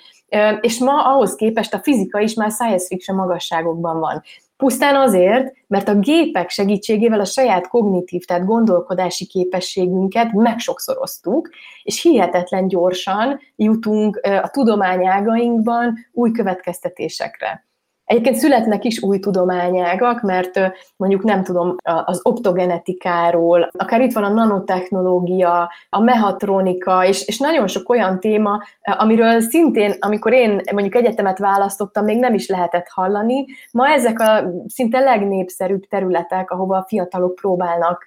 és 0.60 0.78
ma 0.78 1.14
ahhoz 1.14 1.34
képest 1.34 1.74
a 1.74 1.78
fizika 1.82 2.20
is 2.20 2.34
már 2.34 2.50
science 2.50 2.86
fiction 2.86 3.16
magasságokban 3.16 4.00
van. 4.00 4.22
Pusztán 4.56 4.96
azért, 4.96 5.52
mert 5.66 5.88
a 5.88 5.98
gépek 5.98 6.50
segítségével 6.50 7.20
a 7.20 7.24
saját 7.24 7.68
kognitív, 7.68 8.24
tehát 8.24 8.44
gondolkodási 8.44 9.26
képességünket 9.26 10.32
megsokszoroztuk, 10.32 11.48
és 11.82 12.02
hihetetlen 12.02 12.68
gyorsan 12.68 13.40
jutunk 13.56 14.20
a 14.42 14.48
tudományágainkban 14.50 15.94
új 16.12 16.30
következtetésekre. 16.30 17.65
Egyébként 18.06 18.36
születnek 18.36 18.84
is 18.84 19.02
új 19.02 19.18
tudományágak, 19.18 20.22
mert 20.22 20.60
mondjuk 20.96 21.22
nem 21.22 21.42
tudom, 21.42 21.76
az 22.04 22.20
optogenetikáról, 22.22 23.70
akár 23.72 24.00
itt 24.00 24.12
van 24.12 24.24
a 24.24 24.28
nanotechnológia, 24.28 25.70
a 25.88 26.00
mehatronika, 26.00 27.04
és, 27.04 27.26
és 27.26 27.38
nagyon 27.38 27.66
sok 27.66 27.88
olyan 27.88 28.20
téma, 28.20 28.62
amiről 28.80 29.40
szintén, 29.40 29.94
amikor 29.98 30.32
én 30.32 30.60
mondjuk 30.72 30.94
egyetemet 30.94 31.38
választottam, 31.38 32.04
még 32.04 32.18
nem 32.18 32.34
is 32.34 32.48
lehetett 32.48 32.88
hallani. 32.88 33.44
Ma 33.72 33.88
ezek 33.88 34.20
a 34.20 34.52
szinte 34.66 34.98
legnépszerűbb 34.98 35.84
területek, 35.84 36.50
ahova 36.50 36.76
a 36.76 36.84
fiatalok 36.88 37.34
próbálnak 37.34 38.04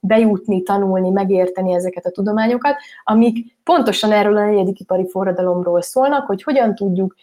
bejutni, 0.00 0.62
tanulni, 0.62 1.10
megérteni 1.10 1.74
ezeket 1.74 2.06
a 2.06 2.10
tudományokat, 2.10 2.76
amik 3.04 3.58
pontosan 3.64 4.12
erről 4.12 4.36
a 4.36 4.44
negyedik 4.44 4.80
ipari 4.80 5.08
forradalomról 5.08 5.82
szólnak, 5.82 6.26
hogy 6.26 6.42
hogyan 6.42 6.74
tudjuk 6.74 7.14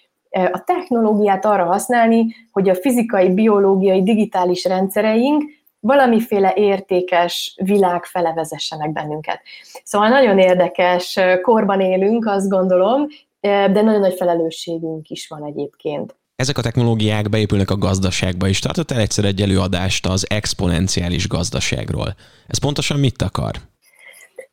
a 0.51 0.63
technológiát 0.65 1.46
arra 1.46 1.65
használni, 1.65 2.36
hogy 2.51 2.70
a 2.70 2.75
fizikai, 2.75 3.34
biológiai, 3.34 4.03
digitális 4.03 4.63
rendszereink 4.65 5.44
valamiféle 5.79 6.53
értékes 6.56 7.56
világ 7.63 8.03
fele 8.03 8.34
vezessenek 8.34 8.91
bennünket. 8.91 9.41
Szóval 9.84 10.10
nagyon 10.10 10.39
érdekes 10.39 11.20
korban 11.41 11.82
élünk, 11.82 12.25
azt 12.27 12.50
gondolom, 12.50 13.08
de 13.39 13.82
nagyon 13.82 14.00
nagy 14.00 14.15
felelősségünk 14.15 15.10
is 15.10 15.27
van 15.27 15.46
egyébként. 15.46 16.15
Ezek 16.36 16.58
a 16.58 16.62
technológiák 16.62 17.29
beépülnek 17.29 17.72
a 17.72 17.77
gazdaságba 17.77 18.48
is. 18.48 18.60
Tartott 18.60 18.91
el 18.91 19.00
egyszer 19.00 19.25
egy 19.25 19.41
előadást 19.41 20.06
az 20.06 20.25
exponenciális 20.29 21.27
gazdaságról. 21.27 22.15
Ez 22.48 22.58
pontosan 22.58 23.00
mit 23.00 23.22
akar? 23.22 23.56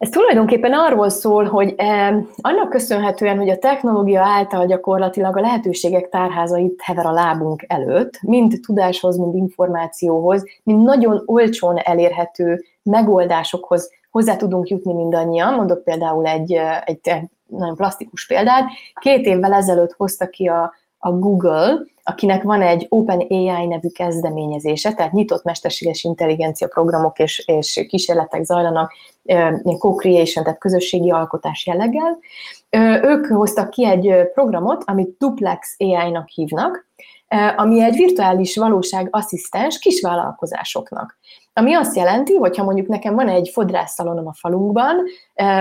Ez 0.04 0.10
tulajdonképpen 0.10 0.72
arról 0.72 1.08
szól, 1.08 1.44
hogy 1.44 1.74
eh, 1.76 2.16
annak 2.36 2.70
köszönhetően, 2.70 3.36
hogy 3.36 3.48
a 3.48 3.58
technológia 3.58 4.22
által 4.22 4.66
gyakorlatilag 4.66 5.36
a 5.36 5.40
lehetőségek 5.40 6.08
tárházait 6.08 6.80
hever 6.82 7.06
a 7.06 7.12
lábunk 7.12 7.64
előtt, 7.66 8.20
mind 8.22 8.60
tudáshoz, 8.66 9.16
mind 9.16 9.34
információhoz, 9.34 10.44
mind 10.62 10.82
nagyon 10.82 11.22
olcsón 11.26 11.76
elérhető 11.76 12.64
megoldásokhoz 12.82 13.90
hozzá 14.10 14.36
tudunk 14.36 14.68
jutni 14.68 14.92
mindannyian. 14.92 15.54
Mondok 15.54 15.84
például 15.84 16.26
egy, 16.26 16.52
eh, 16.52 16.80
egy 16.84 17.00
nagyon 17.46 17.76
plastikus 17.76 18.26
példát. 18.26 18.64
Két 18.94 19.26
évvel 19.26 19.52
ezelőtt 19.52 19.92
hozta 19.92 20.26
ki 20.26 20.46
a, 20.46 20.72
a 21.04 21.12
Google, 21.12 21.78
akinek 22.02 22.42
van 22.42 22.62
egy 22.62 22.86
OpenAI 22.88 23.66
nevű 23.66 23.88
kezdeményezése, 23.88 24.92
tehát 24.92 25.12
nyitott 25.12 25.44
mesterséges 25.44 26.04
intelligencia 26.04 26.68
programok 26.68 27.18
és, 27.18 27.44
és 27.46 27.84
kísérletek 27.88 28.44
zajlanak 28.44 28.92
co-creation, 29.78 30.44
tehát 30.44 30.58
közösségi 30.58 31.10
alkotás 31.10 31.66
jelleggel. 31.66 32.18
Ők 33.02 33.26
hoztak 33.26 33.70
ki 33.70 33.86
egy 33.86 34.28
programot, 34.34 34.82
amit 34.86 35.16
Duplex 35.18 35.74
AI-nak 35.78 36.28
hívnak, 36.28 36.86
ami 37.56 37.82
egy 37.82 37.96
virtuális 37.96 38.56
valóság 38.56 39.08
asszisztens 39.10 39.78
kisvállalkozásoknak. 39.78 41.18
Ami 41.56 41.74
azt 41.74 41.96
jelenti, 41.96 42.34
hogy 42.34 42.56
ha 42.56 42.64
mondjuk 42.64 42.86
nekem 42.86 43.14
van 43.14 43.28
egy 43.28 43.50
fodrászszalonom 43.52 44.26
a 44.26 44.32
falunkban, 44.32 44.96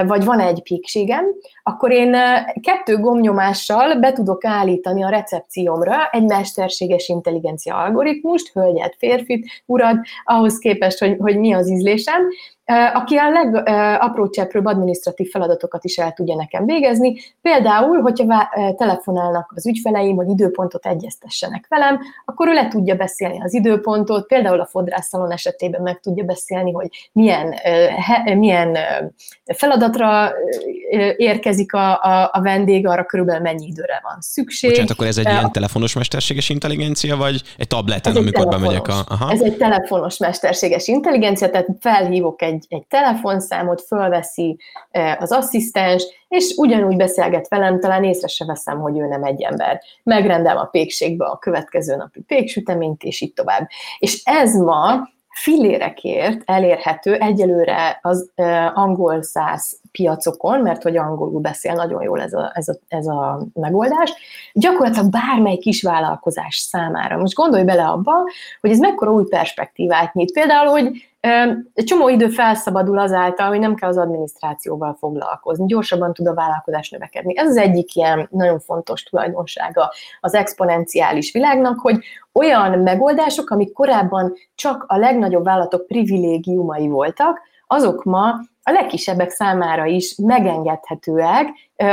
vagy 0.06 0.26
van 0.26 0.40
egy 0.40 0.62
pékségem, 0.64 1.26
akkor 1.64 1.92
én 1.92 2.16
kettő 2.62 2.98
gomnyomással 2.98 4.00
be 4.00 4.14
tudok 4.14 4.46
állítani 4.46 5.04
a 5.04 5.10
recepciómra 5.10 6.10
egy 6.12 6.26
mesterséges 6.26 7.08
intelligencia 7.08 7.76
algoritmust, 7.76 8.52
hölgyet, 8.54 8.96
férfit, 8.98 9.46
urat, 9.66 9.98
ahhoz 10.24 10.58
képest, 10.58 11.00
hogy, 11.00 11.16
hogy 11.20 11.40
mi 11.40 11.54
az 11.54 11.70
ízlésem, 11.70 12.28
aki 12.94 13.16
a 13.16 13.30
legapró 13.30 14.30
cseprőbb 14.30 14.66
adminisztratív 14.66 15.30
feladatokat 15.30 15.84
is 15.84 15.98
el 15.98 16.14
tudja 16.14 16.36
nekem 16.36 16.66
végezni. 16.66 17.16
Például, 17.42 18.02
hogyha 18.02 18.50
telefonálnak 18.78 19.52
az 19.56 19.68
ügyfeleim, 19.68 20.16
hogy 20.16 20.30
időpontot 20.30 20.86
egyeztessenek 20.86 21.66
velem, 21.70 22.00
akkor 22.26 22.48
ő 22.48 22.54
le 22.54 22.68
tudja 22.68 22.96
beszélni 22.96 23.42
az 23.42 23.54
időpontot, 23.54 24.28
például 24.28 24.60
a 24.60 24.66
fodrászszalon 24.66 25.32
esetében 25.32 25.82
meg 25.84 26.00
tudja 26.00 26.24
beszélni, 26.24 26.72
hogy 26.72 26.88
milyen, 27.12 27.56
milyen 28.38 28.78
feladatra 29.56 30.32
érkezik 31.18 31.74
a, 31.74 32.04
a, 32.04 32.30
a 32.34 32.42
vendég, 32.42 32.88
arra 32.88 33.06
körülbelül 33.06 33.42
mennyi 33.42 33.68
időre 33.68 34.00
van 34.04 34.18
szükség. 34.20 34.70
Bocsánat, 34.70 34.92
akkor 34.92 35.08
ez 35.08 35.18
egy 35.18 35.30
ilyen 35.30 35.52
telefonos 35.52 35.94
mesterséges 35.94 36.50
intelligencia, 36.50 37.16
vagy 37.16 37.42
egy 37.58 37.68
tableten, 37.68 38.16
amikor 38.16 38.48
bemegyek 38.48 38.88
a... 38.88 39.04
Aha. 39.08 39.32
Ez 39.32 39.42
egy 39.42 39.58
telefonos 39.58 40.18
mesterséges 40.18 40.88
intelligencia, 40.88 41.50
tehát 41.50 41.68
felhívok 41.80 42.42
egy 42.42 42.66
egy, 42.68 42.86
telefonszámot, 42.88 43.82
fölveszi 43.82 44.58
az 45.20 45.32
asszisztens, 45.32 46.04
és 46.28 46.54
ugyanúgy 46.58 46.96
beszélget 46.96 47.48
velem, 47.48 47.80
talán 47.80 48.04
észre 48.04 48.28
se 48.28 48.46
veszem, 48.46 48.80
hogy 48.80 49.00
ő 49.00 49.08
nem 49.08 49.24
egy 49.24 49.42
ember. 49.42 49.82
Megrendel 50.04 50.58
a 50.58 50.66
pékségbe 50.66 51.26
a 51.26 51.38
következő 51.38 51.96
napi 51.96 52.22
péksüteményt, 52.22 53.04
és 53.04 53.22
így 53.22 53.34
tovább. 53.34 53.68
És 54.00 54.22
ez 54.24 54.56
ma 54.56 55.12
fillérekért 55.34 56.42
elérhető 56.46 57.14
egyelőre 57.14 58.00
az 58.02 58.32
angol 58.74 59.22
száz 59.22 59.80
piacokon, 59.92 60.60
mert 60.60 60.84
hogy 60.84 60.98
angolul 60.98 61.40
beszél 61.40 61.74
nagyon 61.74 62.04
jól 62.04 62.22
ez 62.22 62.34
a, 62.34 62.52
ez 62.54 62.68
a, 62.68 62.78
ez 62.88 63.08
a 63.08 63.48
megoldás, 63.54 64.14
gyakorlatilag 64.54 65.10
bármely 65.10 65.58
kisvállalkozás 65.58 66.58
számára. 66.58 67.18
Most 67.18 67.34
gondolj 67.34 67.64
bele 67.64 67.86
abba, 67.86 68.14
hogy 68.62 68.72
ez 68.72 68.80
mekkora 68.80 69.12
új 69.12 69.24
perspektívát 69.24 70.14
nyit. 70.14 70.34
Például, 70.34 70.68
hogy 70.68 71.13
egy 71.74 71.86
csomó 71.86 72.10
idő 72.10 72.28
felszabadul 72.28 73.00
azáltal, 73.00 73.48
hogy 73.48 73.60
nem 73.60 73.76
kell 73.76 73.90
az 73.90 73.98
adminisztrációval 73.98 74.96
foglalkozni, 75.00 75.66
gyorsabban 75.66 76.14
tud 76.14 76.28
a 76.28 76.34
vállalkozás 76.34 76.90
növekedni. 76.90 77.38
Ez 77.38 77.48
az 77.48 77.58
egyik 77.58 77.96
ilyen 77.96 78.28
nagyon 78.32 78.60
fontos 78.60 79.04
tulajdonsága 79.04 79.92
az 80.20 80.34
exponenciális 80.34 81.32
világnak, 81.32 81.80
hogy 81.80 82.04
olyan 82.34 82.80
megoldások, 82.80 83.50
amik 83.50 83.74
korábban 83.74 84.34
csak 84.56 84.86
a 84.88 84.98
legnagyobb 84.98 85.44
vállalatok 85.44 85.88
privilégiumai 85.88 86.88
voltak, 86.88 87.40
azok 87.68 88.04
ma 88.04 88.30
a 88.64 88.72
legkisebbek 88.72 89.30
számára 89.30 89.86
is 89.86 90.16
megengedhetőek. 90.16 91.48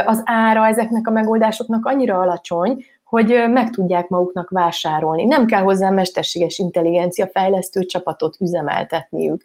Az 0.06 0.22
ára 0.24 0.66
ezeknek 0.66 1.06
a 1.06 1.10
megoldásoknak 1.10 1.86
annyira 1.86 2.18
alacsony, 2.18 2.84
hogy 3.10 3.44
meg 3.48 3.70
tudják 3.70 4.08
maguknak 4.08 4.50
vásárolni. 4.50 5.24
Nem 5.24 5.46
kell 5.46 5.62
hozzá 5.62 5.90
mesterséges 5.90 6.58
intelligencia 6.58 7.26
fejlesztő 7.26 7.84
csapatot 7.84 8.36
üzemeltetniük. 8.40 9.42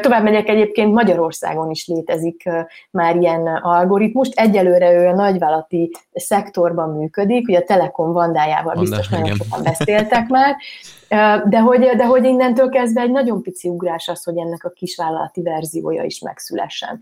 Tovább 0.00 0.22
megyek 0.22 0.48
egyébként 0.48 0.92
Magyarországon 0.92 1.70
is 1.70 1.86
létezik 1.86 2.48
már 2.90 3.16
ilyen 3.16 3.46
algoritmus. 3.46 4.28
Egyelőre 4.28 4.92
ő 4.92 5.06
a 5.06 5.14
nagyvállalati 5.14 5.90
szektorban 6.12 6.96
működik, 6.96 7.48
ugye 7.48 7.58
a 7.58 7.64
Telekom 7.64 8.12
vandájával 8.12 8.74
biztos 8.74 9.08
nagyon 9.08 9.36
sokan 9.36 9.62
beszéltek 9.62 10.28
már, 10.28 10.56
de 11.48 11.58
hogy, 11.58 11.80
de 11.96 12.06
hogy 12.06 12.24
innentől 12.24 12.68
kezdve 12.68 13.00
egy 13.00 13.10
nagyon 13.10 13.42
pici 13.42 13.68
ugrás 13.68 14.08
az, 14.08 14.24
hogy 14.24 14.38
ennek 14.38 14.64
a 14.64 14.70
kisvállalati 14.70 15.42
verziója 15.42 16.02
is 16.02 16.20
megszülessen. 16.20 17.00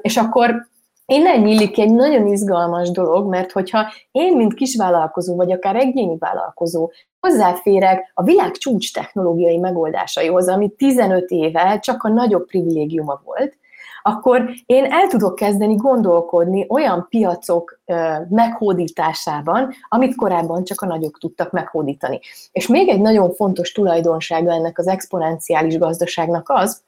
És 0.00 0.16
akkor 0.16 0.68
Innen 1.06 1.40
nyílik 1.40 1.78
egy 1.78 1.94
nagyon 1.94 2.26
izgalmas 2.26 2.90
dolog, 2.90 3.28
mert 3.28 3.52
hogyha 3.52 3.92
én, 4.10 4.36
mint 4.36 4.54
kisvállalkozó, 4.54 5.36
vagy 5.36 5.52
akár 5.52 5.76
egyéni 5.76 6.16
vállalkozó 6.18 6.90
hozzáférek 7.20 8.10
a 8.14 8.22
világ 8.22 8.50
csúcs 8.50 8.92
technológiai 8.92 9.58
megoldásaihoz, 9.58 10.48
ami 10.48 10.68
15 10.68 11.30
éve 11.30 11.78
csak 11.78 12.02
a 12.02 12.08
nagyobb 12.08 12.46
privilégiuma 12.46 13.20
volt, 13.24 13.56
akkor 14.02 14.50
én 14.66 14.84
el 14.84 15.06
tudok 15.06 15.34
kezdeni 15.34 15.74
gondolkodni 15.74 16.66
olyan 16.68 17.06
piacok 17.10 17.80
meghódításában, 18.28 19.72
amit 19.88 20.14
korábban 20.14 20.64
csak 20.64 20.80
a 20.80 20.86
nagyok 20.86 21.18
tudtak 21.18 21.50
meghódítani. 21.50 22.20
És 22.52 22.66
még 22.66 22.88
egy 22.88 23.00
nagyon 23.00 23.32
fontos 23.32 23.72
tulajdonsága 23.72 24.52
ennek 24.52 24.78
az 24.78 24.86
exponenciális 24.86 25.78
gazdaságnak 25.78 26.48
az, 26.48 26.82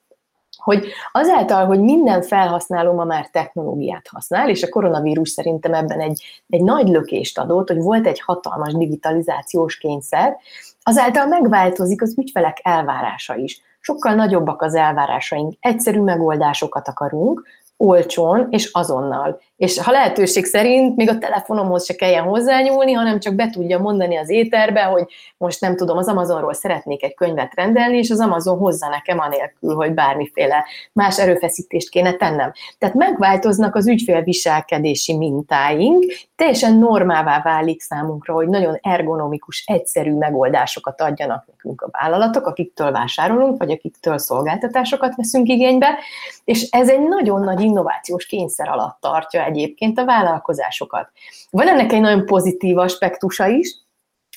hogy 0.59 0.87
azáltal, 1.13 1.67
hogy 1.67 1.81
minden 1.81 2.23
felhasználó 2.23 2.93
ma 2.93 3.05
már 3.05 3.27
technológiát 3.27 4.09
használ, 4.11 4.49
és 4.49 4.63
a 4.63 4.69
koronavírus 4.69 5.31
szerintem 5.31 5.75
ebben 5.75 6.01
egy, 6.01 6.43
egy 6.49 6.63
nagy 6.63 6.89
lökést 6.89 7.39
adott, 7.39 7.69
hogy 7.69 7.83
volt 7.83 8.07
egy 8.07 8.21
hatalmas 8.21 8.73
digitalizációs 8.73 9.79
kényszer, 9.79 10.37
azáltal 10.83 11.27
megváltozik 11.27 12.03
az 12.03 12.15
ügyfelek 12.19 12.61
elvárása 12.63 13.35
is. 13.37 13.63
Sokkal 13.81 14.15
nagyobbak 14.15 14.63
az 14.63 14.75
elvárásaink, 14.75 15.55
egyszerű 15.61 16.01
megoldásokat 16.01 16.89
akarunk, 16.89 17.47
olcsón 17.77 18.47
és 18.51 18.71
azonnal. 18.73 19.41
És 19.59 19.79
ha 19.79 19.91
lehetőség 19.91 20.45
szerint 20.45 20.97
még 20.97 21.09
a 21.09 21.19
telefonomhoz 21.19 21.85
se 21.85 21.95
kelljen 21.95 22.25
hozzányúlni, 22.25 22.93
hanem 22.93 23.21
csak 23.21 23.35
be 23.35 23.51
tudja 23.51 23.79
mondani 23.79 24.17
az 24.17 24.31
éterbe, 24.31 24.83
hogy 24.83 25.05
most 25.37 25.61
nem 25.61 25.77
tudom, 25.77 25.97
az 25.97 26.09
Amazonról 26.09 26.55
szeretnék 26.55 27.03
egy 27.03 27.15
könyvet 27.15 27.55
rendelni, 27.55 27.99
és 27.99 28.11
az 28.11 28.21
Amazon 28.21 28.59
hozza 28.59 28.89
nekem 28.89 29.19
anélkül, 29.19 29.75
hogy 29.75 29.95
bármiféle 29.95 30.65
más 30.93 31.19
erőfeszítést 31.19 31.89
kéne 31.89 32.13
tennem. 32.13 32.53
Tehát 32.79 32.95
megváltoznak 32.95 33.75
az 33.75 33.89
ügyfélviselkedési 33.89 35.17
mintáink, 35.17 36.05
teljesen 36.37 36.77
normává 36.77 37.41
válik 37.43 37.81
számunkra, 37.81 38.35
hogy 38.35 38.49
nagyon 38.49 38.79
ergonomikus, 38.83 39.65
egyszerű 39.67 40.15
megoldásokat 40.15 41.01
adjanak 41.01 41.45
nekünk 41.47 41.81
a 41.81 41.89
vállalatok, 41.91 42.47
akiktől 42.47 42.93
vásárolunk, 42.93 43.59
vagy 43.59 43.71
akiktől 43.71 44.19
szolgáltatásokat 44.19 45.15
veszünk 45.17 45.49
igénybe, 45.49 45.99
és 46.45 46.69
ez 46.71 46.89
egy 46.89 47.01
nagyon 47.01 47.41
nagy 47.41 47.61
innovációs 47.61 48.27
kényszer 48.27 48.69
alatt 48.69 49.01
tartja 49.01 49.47
egyébként 49.49 49.99
a 49.99 50.05
vállalkozásokat. 50.05 51.11
Van 51.51 51.69
ennek 51.69 51.93
egy 51.93 52.01
nagyon 52.01 52.27
pozitív 52.27 52.79
aspektusa 52.79 53.47
is, 53.47 53.77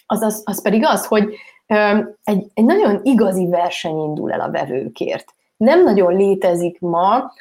az, 0.05 0.21
az, 0.21 0.41
az 0.45 0.61
pedig 0.61 0.85
az, 0.85 1.05
hogy 1.05 1.35
egy, 2.23 2.51
egy 2.53 2.65
nagyon 2.65 2.99
igazi 3.03 3.47
verseny 3.47 3.99
indul 3.99 4.31
el 4.31 4.41
a 4.41 4.51
vevőkért. 4.51 5.33
Nem 5.57 5.83
nagyon 5.83 6.15
létezik 6.15 6.79
ma 6.79 7.31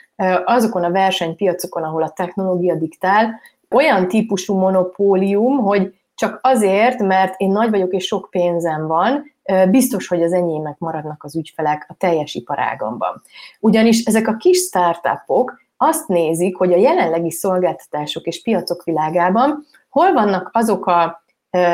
azokon 0.45 0.85
a 0.85 0.91
versenypiacokon, 0.91 1.83
ahol 1.83 2.03
a 2.03 2.11
technológia 2.11 2.75
diktál, 2.75 3.41
olyan 3.71 4.09
típusú 4.09 4.55
monopólium, 4.55 5.59
hogy 5.59 5.95
csak 6.15 6.39
azért, 6.43 6.99
mert 6.99 7.35
én 7.41 7.51
nagy 7.51 7.71
vagyok 7.71 7.93
és 7.93 8.05
sok 8.05 8.29
pénzem 8.31 8.87
van, 8.87 9.25
biztos, 9.71 10.09
hogy 10.09 10.23
az 10.23 10.33
enyémek 10.33 10.79
maradnak 10.79 11.25
az 11.25 11.37
ügyfelek 11.37 11.87
a 11.89 11.95
teljes 11.95 12.35
iparágamban. 12.35 13.23
Ugyanis 13.61 14.05
ezek 14.05 14.29
a 14.29 14.37
kis 14.37 14.59
startupok 14.59 15.61
azt 15.83 16.09
nézik, 16.09 16.57
hogy 16.57 16.73
a 16.73 16.77
jelenlegi 16.77 17.31
szolgáltatások 17.31 18.25
és 18.25 18.43
piacok 18.43 18.83
világában 18.83 19.65
hol 19.89 20.13
vannak 20.13 20.51
azok 20.53 20.87
a 20.87 21.23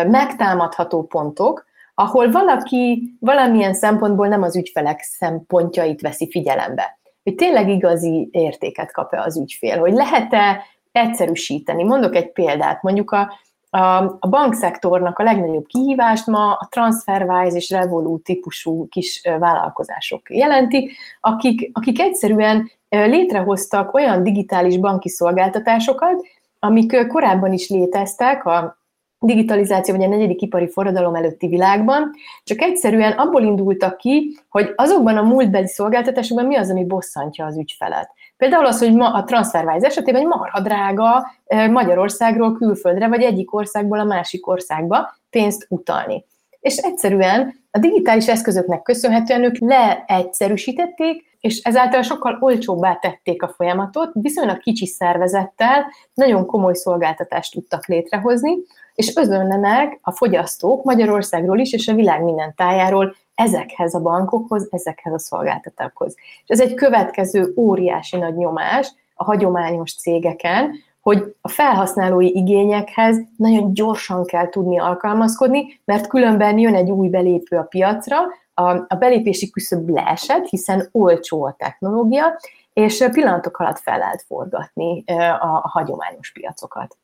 megtámadható 0.07 1.03
pontok, 1.03 1.65
ahol 1.95 2.31
valaki 2.31 3.17
valamilyen 3.21 3.75
szempontból 3.75 4.29
nem 4.29 4.43
az 4.43 4.57
ügyfelek 4.57 5.01
szempontjait 5.01 6.01
veszi 6.01 6.29
figyelembe. 6.31 6.99
Hogy 7.23 7.35
tényleg 7.35 7.69
igazi 7.69 8.29
értéket 8.33 8.93
kap-e 8.93 9.21
az 9.21 9.39
ügyfél, 9.39 9.79
hogy 9.79 9.93
lehet-e 9.93 10.63
egyszerűsíteni. 10.93 11.83
Mondok 11.83 12.15
egy 12.15 12.33
példát, 12.33 12.83
mondjuk 12.83 13.11
a, 13.11 13.33
a, 13.71 14.17
a 14.19 14.29
bankszektornak 14.29 15.19
a 15.19 15.23
legnagyobb 15.23 15.67
kihívást 15.67 16.27
ma 16.27 16.53
a 16.53 16.67
TransferWise 16.71 17.57
és 17.57 17.71
Revolut 17.71 18.23
típusú 18.23 18.89
kis 18.89 19.23
vállalkozások 19.39 20.31
jelentik, 20.31 20.97
akik, 21.21 21.71
akik 21.73 22.01
egyszerűen 22.01 22.71
létrehoztak 22.89 23.95
olyan 23.95 24.23
digitális 24.23 24.79
banki 24.79 25.09
szolgáltatásokat, 25.09 26.27
amik 26.59 27.07
korábban 27.07 27.53
is 27.53 27.69
léteztek 27.69 28.45
a 28.45 28.79
digitalizáció 29.19 29.95
vagy 29.97 30.05
a 30.05 30.09
negyedik 30.09 30.43
ipari 30.43 30.69
forradalom 30.69 31.15
előtti 31.15 31.47
világban, 31.47 32.11
csak 32.45 32.61
egyszerűen 32.61 33.13
abból 33.13 33.43
indultak 33.43 33.97
ki, 33.97 34.39
hogy 34.49 34.73
azokban 34.77 35.17
a 35.17 35.23
múltbeli 35.23 35.67
szolgáltatásokban 35.67 36.47
mi 36.47 36.57
az, 36.57 36.71
ami 36.71 36.85
bosszantja 36.85 37.45
az 37.45 37.59
ügyfelet. 37.59 38.11
Például 38.37 38.67
az, 38.67 38.79
hogy 38.79 38.95
ma 38.95 39.13
a 39.13 39.25
TransferWise 39.25 39.87
esetében 39.87 40.21
egy 40.21 40.27
marha 40.27 40.61
drága 40.61 41.27
Magyarországról 41.71 42.57
külföldre, 42.57 43.09
vagy 43.09 43.23
egyik 43.23 43.55
országból 43.55 43.99
a 43.99 44.05
másik 44.05 44.47
országba 44.47 45.17
pénzt 45.31 45.67
utalni. 45.69 46.25
És 46.61 46.77
egyszerűen 46.77 47.55
a 47.71 47.79
digitális 47.79 48.29
eszközöknek 48.29 48.83
köszönhetően 48.83 49.45
ők 49.45 49.59
leegyszerűsítették, 49.59 51.36
és 51.41 51.59
ezáltal 51.59 52.03
sokkal 52.03 52.39
olcsóbbá 52.41 52.95
tették 52.95 53.43
a 53.43 53.49
folyamatot, 53.49 54.11
viszonylag 54.13 54.59
kicsi 54.59 54.87
szervezettel 54.87 55.87
nagyon 56.15 56.47
komoly 56.47 56.75
szolgáltatást 56.75 57.53
tudtak 57.53 57.87
létrehozni, 57.87 58.57
és 58.95 59.17
özönlenek 59.17 59.99
a 60.03 60.13
fogyasztók 60.13 60.85
Magyarországról 60.85 61.59
is, 61.59 61.73
és 61.73 61.89
a 61.89 61.95
világ 61.95 62.23
minden 62.23 62.55
tájáról 62.55 63.15
ezekhez 63.35 63.95
a 63.95 64.01
bankokhoz, 64.01 64.69
ezekhez 64.71 65.13
a 65.13 65.19
szolgáltatókhoz. 65.19 66.15
És 66.17 66.49
ez 66.49 66.61
egy 66.61 66.75
következő 66.75 67.53
óriási 67.57 68.17
nagy 68.17 68.37
nyomás 68.37 68.93
a 69.15 69.25
hagyományos 69.25 69.95
cégeken, 69.95 70.73
hogy 71.07 71.35
a 71.41 71.49
felhasználói 71.49 72.37
igényekhez 72.37 73.17
nagyon 73.37 73.75
gyorsan 73.75 74.25
kell 74.25 74.49
tudni 74.49 74.79
alkalmazkodni, 74.79 75.81
mert 75.85 76.07
különben 76.07 76.59
jön 76.59 76.75
egy 76.75 76.91
új 76.91 77.09
belépő 77.09 77.57
a 77.57 77.63
piacra, 77.63 78.17
a, 78.55 78.95
belépési 78.99 79.51
küszöb 79.51 79.89
leesett, 79.89 80.49
hiszen 80.49 80.89
olcsó 80.93 81.45
a 81.45 81.55
technológia, 81.59 82.41
és 82.73 83.05
pillanatok 83.13 83.59
alatt 83.59 83.79
fel 83.79 83.99
lehet 83.99 84.25
forgatni 84.27 85.05
a, 85.07 85.13
a 85.43 85.69
hagyományos 85.69 86.33
piacokat. 86.33 86.97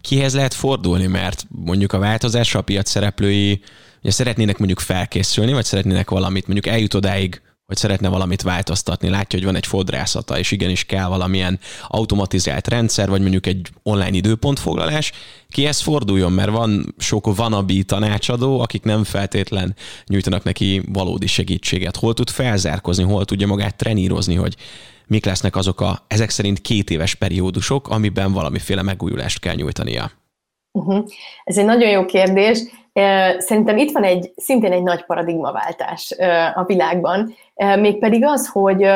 Kihez 0.00 0.34
lehet 0.34 0.54
fordulni, 0.54 1.06
mert 1.06 1.42
mondjuk 1.48 1.92
a 1.92 1.98
változásra 1.98 2.60
a 2.60 2.62
piac 2.62 2.88
szereplői 2.88 3.60
ugye 4.00 4.10
szeretnének 4.10 4.58
mondjuk 4.58 4.80
felkészülni, 4.80 5.52
vagy 5.52 5.64
szeretnének 5.64 6.10
valamit, 6.10 6.46
mondjuk 6.46 6.74
eljut 6.74 6.94
odáig, 6.94 7.42
hogy 7.72 7.80
szeretne 7.80 8.08
valamit 8.08 8.42
változtatni, 8.42 9.08
látja, 9.08 9.38
hogy 9.38 9.46
van 9.46 9.56
egy 9.56 9.66
fodrászata, 9.66 10.38
és 10.38 10.50
igenis 10.50 10.84
kell 10.84 11.06
valamilyen 11.06 11.60
automatizált 11.88 12.68
rendszer, 12.68 13.08
vagy 13.08 13.20
mondjuk 13.20 13.46
egy 13.46 13.68
online 13.82 14.16
időpontfoglalás, 14.16 15.12
kihez 15.48 15.80
forduljon, 15.80 16.32
mert 16.32 16.50
van 16.50 16.94
sok 16.98 17.36
vanabi 17.36 17.82
tanácsadó, 17.82 18.60
akik 18.60 18.82
nem 18.82 19.04
feltétlen 19.04 19.74
nyújtanak 20.06 20.44
neki 20.44 20.82
valódi 20.92 21.26
segítséget. 21.26 21.96
Hol 21.96 22.14
tud 22.14 22.30
felzárkozni, 22.30 23.04
hol 23.04 23.24
tudja 23.24 23.46
magát 23.46 23.76
trenírozni, 23.76 24.34
hogy 24.34 24.56
mik 25.06 25.24
lesznek 25.24 25.56
azok 25.56 25.80
a 25.80 26.04
ezek 26.08 26.30
szerint 26.30 26.60
két 26.60 26.90
éves 26.90 27.14
periódusok, 27.14 27.88
amiben 27.88 28.32
valamiféle 28.32 28.82
megújulást 28.82 29.38
kell 29.38 29.54
nyújtania. 29.54 30.21
Uh-huh. 30.72 31.04
Ez 31.44 31.58
egy 31.58 31.64
nagyon 31.64 31.90
jó 31.90 32.04
kérdés. 32.04 32.62
Szerintem 33.38 33.76
itt 33.76 33.92
van 33.92 34.04
egy 34.04 34.32
szintén 34.36 34.72
egy 34.72 34.82
nagy 34.82 35.04
paradigmaváltás 35.04 36.14
a 36.54 36.64
világban, 36.64 37.34
mégpedig 37.56 38.24
az, 38.24 38.48
hogy 38.48 38.86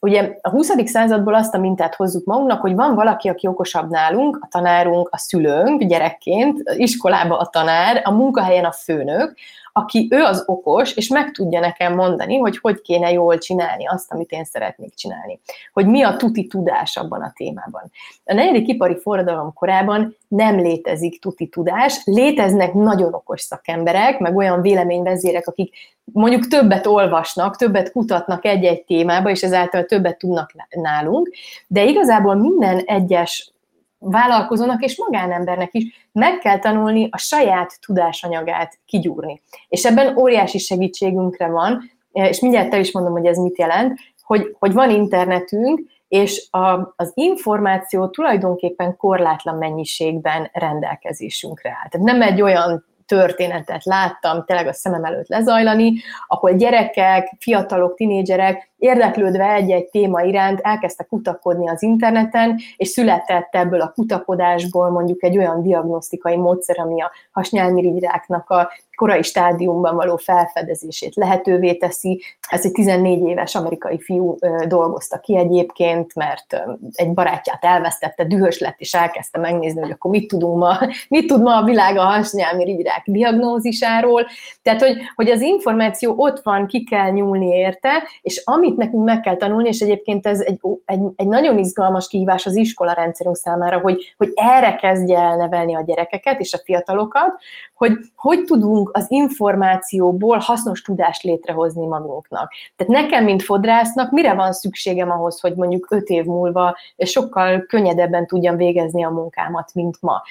ugye 0.00 0.36
a 0.40 0.50
20. 0.50 0.70
századból 0.84 1.34
azt 1.34 1.54
a 1.54 1.58
mintát 1.58 1.94
hozzuk 1.94 2.24
magunknak, 2.24 2.60
hogy 2.60 2.74
van 2.74 2.94
valaki, 2.94 3.28
aki 3.28 3.46
okosabb 3.46 3.90
nálunk, 3.90 4.38
a 4.40 4.48
tanárunk, 4.50 5.08
a 5.12 5.18
szülőnk 5.18 5.82
gyerekként, 5.82 6.62
iskolába 6.76 7.38
a 7.38 7.46
tanár, 7.46 8.00
a 8.04 8.10
munkahelyen 8.10 8.64
a 8.64 8.72
főnök, 8.72 9.34
aki 9.76 10.08
ő 10.10 10.22
az 10.22 10.42
okos, 10.46 10.96
és 10.96 11.08
meg 11.08 11.30
tudja 11.30 11.60
nekem 11.60 11.94
mondani, 11.94 12.36
hogy 12.36 12.58
hogy 12.58 12.80
kéne 12.80 13.12
jól 13.12 13.38
csinálni 13.38 13.86
azt, 13.86 14.12
amit 14.12 14.30
én 14.30 14.44
szeretnék 14.44 14.94
csinálni. 14.94 15.40
Hogy 15.72 15.86
mi 15.86 16.02
a 16.02 16.16
tuti 16.16 16.46
tudás 16.46 16.96
abban 16.96 17.22
a 17.22 17.32
témában. 17.36 17.90
A 18.24 18.34
negyedik 18.34 18.68
ipari 18.68 18.96
forradalom 18.96 19.52
korában 19.52 20.16
nem 20.28 20.58
létezik 20.58 21.20
tuti 21.20 21.46
tudás, 21.46 22.00
léteznek 22.04 22.72
nagyon 22.72 23.14
okos 23.14 23.40
szakemberek, 23.40 24.18
meg 24.18 24.36
olyan 24.36 24.60
véleményvezérek, 24.60 25.46
akik 25.46 25.74
mondjuk 26.04 26.46
többet 26.46 26.86
olvasnak, 26.86 27.56
többet 27.56 27.92
kutatnak 27.92 28.44
egy-egy 28.44 28.84
témába, 28.84 29.30
és 29.30 29.42
ezáltal 29.42 29.84
többet 29.84 30.18
tudnak 30.18 30.52
nálunk, 30.70 31.30
de 31.66 31.84
igazából 31.84 32.34
minden 32.34 32.78
egyes 32.78 33.52
vállalkozónak 33.98 34.82
és 34.82 34.98
magánembernek 34.98 35.68
is 35.72 36.08
meg 36.12 36.38
kell 36.38 36.58
tanulni 36.58 37.08
a 37.10 37.18
saját 37.18 37.78
tudásanyagát 37.86 38.78
kigyúrni. 38.86 39.40
És 39.68 39.84
ebben 39.84 40.16
óriási 40.18 40.58
segítségünkre 40.58 41.48
van, 41.48 41.90
és 42.12 42.40
mindjárt 42.40 42.74
el 42.74 42.80
is 42.80 42.92
mondom, 42.92 43.12
hogy 43.12 43.26
ez 43.26 43.38
mit 43.38 43.58
jelent, 43.58 43.98
hogy, 44.22 44.56
hogy 44.58 44.72
van 44.72 44.90
internetünk, 44.90 45.80
és 46.08 46.46
a, 46.50 46.94
az 46.96 47.10
információ 47.14 48.08
tulajdonképpen 48.08 48.96
korlátlan 48.96 49.56
mennyiségben 49.56 50.50
rendelkezésünkre 50.52 51.68
áll. 51.68 51.88
Tehát 51.88 52.06
nem 52.06 52.22
egy 52.22 52.42
olyan 52.42 52.84
történetet 53.06 53.84
láttam 53.84 54.44
tényleg 54.44 54.66
a 54.66 54.72
szemem 54.72 55.04
előtt 55.04 55.28
lezajlani, 55.28 55.92
ahol 56.26 56.52
gyerekek, 56.52 57.32
fiatalok, 57.38 57.94
tinédzserek 57.94 58.70
érdeklődve 58.78 59.52
egy-egy 59.52 59.88
téma 59.88 60.22
iránt 60.22 60.60
elkezdtek 60.60 61.06
kutakodni 61.06 61.68
az 61.68 61.82
interneten, 61.82 62.58
és 62.76 62.88
született 62.88 63.54
ebből 63.54 63.80
a 63.80 63.90
kutakodásból 63.90 64.90
mondjuk 64.90 65.24
egy 65.24 65.38
olyan 65.38 65.62
diagnosztikai 65.62 66.36
módszer, 66.36 66.78
ami 66.78 67.02
a 67.02 67.10
hasnyálmirigyráknak 67.30 68.50
a 68.50 68.70
korai 68.96 69.22
stádiumban 69.22 69.94
való 69.94 70.16
felfedezését 70.16 71.14
lehetővé 71.14 71.74
teszi. 71.74 72.22
Ez 72.48 72.64
egy 72.64 72.72
14 72.72 73.28
éves 73.28 73.54
amerikai 73.54 74.00
fiú 74.00 74.36
dolgozta 74.68 75.18
ki 75.18 75.36
egyébként, 75.36 76.14
mert 76.14 76.62
egy 76.92 77.12
barátját 77.12 77.64
elvesztette, 77.64 78.24
dühös 78.24 78.58
lett, 78.58 78.80
és 78.80 78.94
elkezdte 78.94 79.38
megnézni, 79.38 79.80
hogy 79.80 79.90
akkor 79.90 80.10
mit 80.10 80.28
tudunk 80.28 80.58
ma, 80.58 80.78
mit 81.08 81.26
tud 81.26 81.42
ma 81.42 81.56
a 81.56 81.64
világ 81.64 81.96
a 81.96 82.02
hasnyálmirigyrák 82.02 83.02
diagnózisáról. 83.06 84.26
Tehát, 84.62 84.80
hogy, 84.80 84.96
hogy 85.14 85.30
az 85.30 85.40
információ 85.40 86.14
ott 86.16 86.40
van, 86.42 86.66
ki 86.66 86.84
kell 86.84 87.10
nyúlni 87.10 87.46
érte, 87.46 88.02
és 88.22 88.42
amit 88.44 88.76
nekünk 88.76 89.04
meg 89.04 89.20
kell 89.20 89.36
tanulni, 89.36 89.68
és 89.68 89.80
egyébként 89.80 90.26
ez 90.26 90.40
egy, 90.40 90.60
egy, 90.84 91.00
egy 91.16 91.28
nagyon 91.28 91.58
izgalmas 91.58 92.08
kihívás 92.08 92.46
az 92.46 92.56
iskola 92.56 92.92
rendszerünk 92.92 93.36
számára, 93.36 93.78
hogy, 93.78 94.14
hogy 94.16 94.32
erre 94.34 94.74
kezdje 94.74 95.18
el 95.18 95.36
nevelni 95.36 95.74
a 95.74 95.82
gyerekeket 95.82 96.40
és 96.40 96.52
a 96.52 96.58
fiatalokat, 96.64 97.40
hogy 97.76 97.92
hogy 98.16 98.44
tudunk 98.44 98.90
az 98.92 99.06
információból 99.08 100.38
hasznos 100.38 100.82
tudást 100.82 101.22
létrehozni 101.22 101.86
magunknak. 101.86 102.52
Tehát 102.76 103.02
nekem, 103.02 103.24
mint 103.24 103.42
fodrásznak, 103.42 104.10
mire 104.10 104.34
van 104.34 104.52
szükségem 104.52 105.10
ahhoz, 105.10 105.40
hogy 105.40 105.54
mondjuk 105.54 105.86
öt 105.90 106.08
év 106.08 106.24
múlva 106.24 106.76
sokkal 106.96 107.64
könnyedebben 107.66 108.26
tudjam 108.26 108.56
végezni 108.56 109.04
a 109.04 109.10
munkámat, 109.10 109.70
mint 109.74 109.96
ma. 110.00 110.22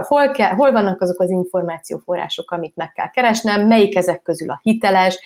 Hol, 0.00 0.30
kell, 0.30 0.50
hol 0.50 0.72
vannak 0.72 1.00
azok 1.00 1.20
az 1.20 1.30
információforrások, 1.30 2.50
amit 2.50 2.76
meg 2.76 2.92
kell 2.92 3.10
keresnem, 3.10 3.66
melyik 3.66 3.96
ezek 3.96 4.22
közül 4.22 4.50
a 4.50 4.60
hiteles, 4.62 5.20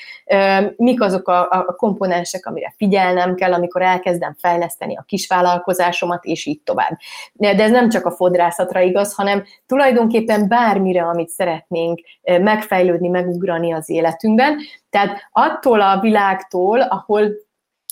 mik 0.77 1.03
azok 1.03 1.29
a, 1.29 1.41
a 1.51 1.75
komponensek, 1.77 2.47
amire 2.47 2.75
figyelnem 2.77 3.35
kell, 3.35 3.53
amikor 3.53 3.83
elkezdem 3.83 4.35
fejleszteni 4.39 4.97
a 4.97 5.05
kisvállalkozásomat, 5.07 6.25
és 6.25 6.47
így 6.47 6.61
tovább. 6.61 6.99
De 7.33 7.63
ez 7.63 7.71
nem 7.71 7.89
csak 7.89 8.07
a 8.07 8.11
fodrászatra 8.11 8.81
igaz, 8.81 9.15
hanem 9.15 9.45
tulajdonképpen 9.67 10.49
bármire, 10.49 11.03
amit 11.03 11.24
amit 11.25 11.37
szeretnénk 11.37 12.01
megfejlődni, 12.23 13.09
megugrani 13.09 13.73
az 13.73 13.91
életünkben. 13.91 14.59
Tehát 14.91 15.29
attól 15.33 15.81
a 15.81 16.01
világtól, 16.01 16.81
ahol 16.81 17.31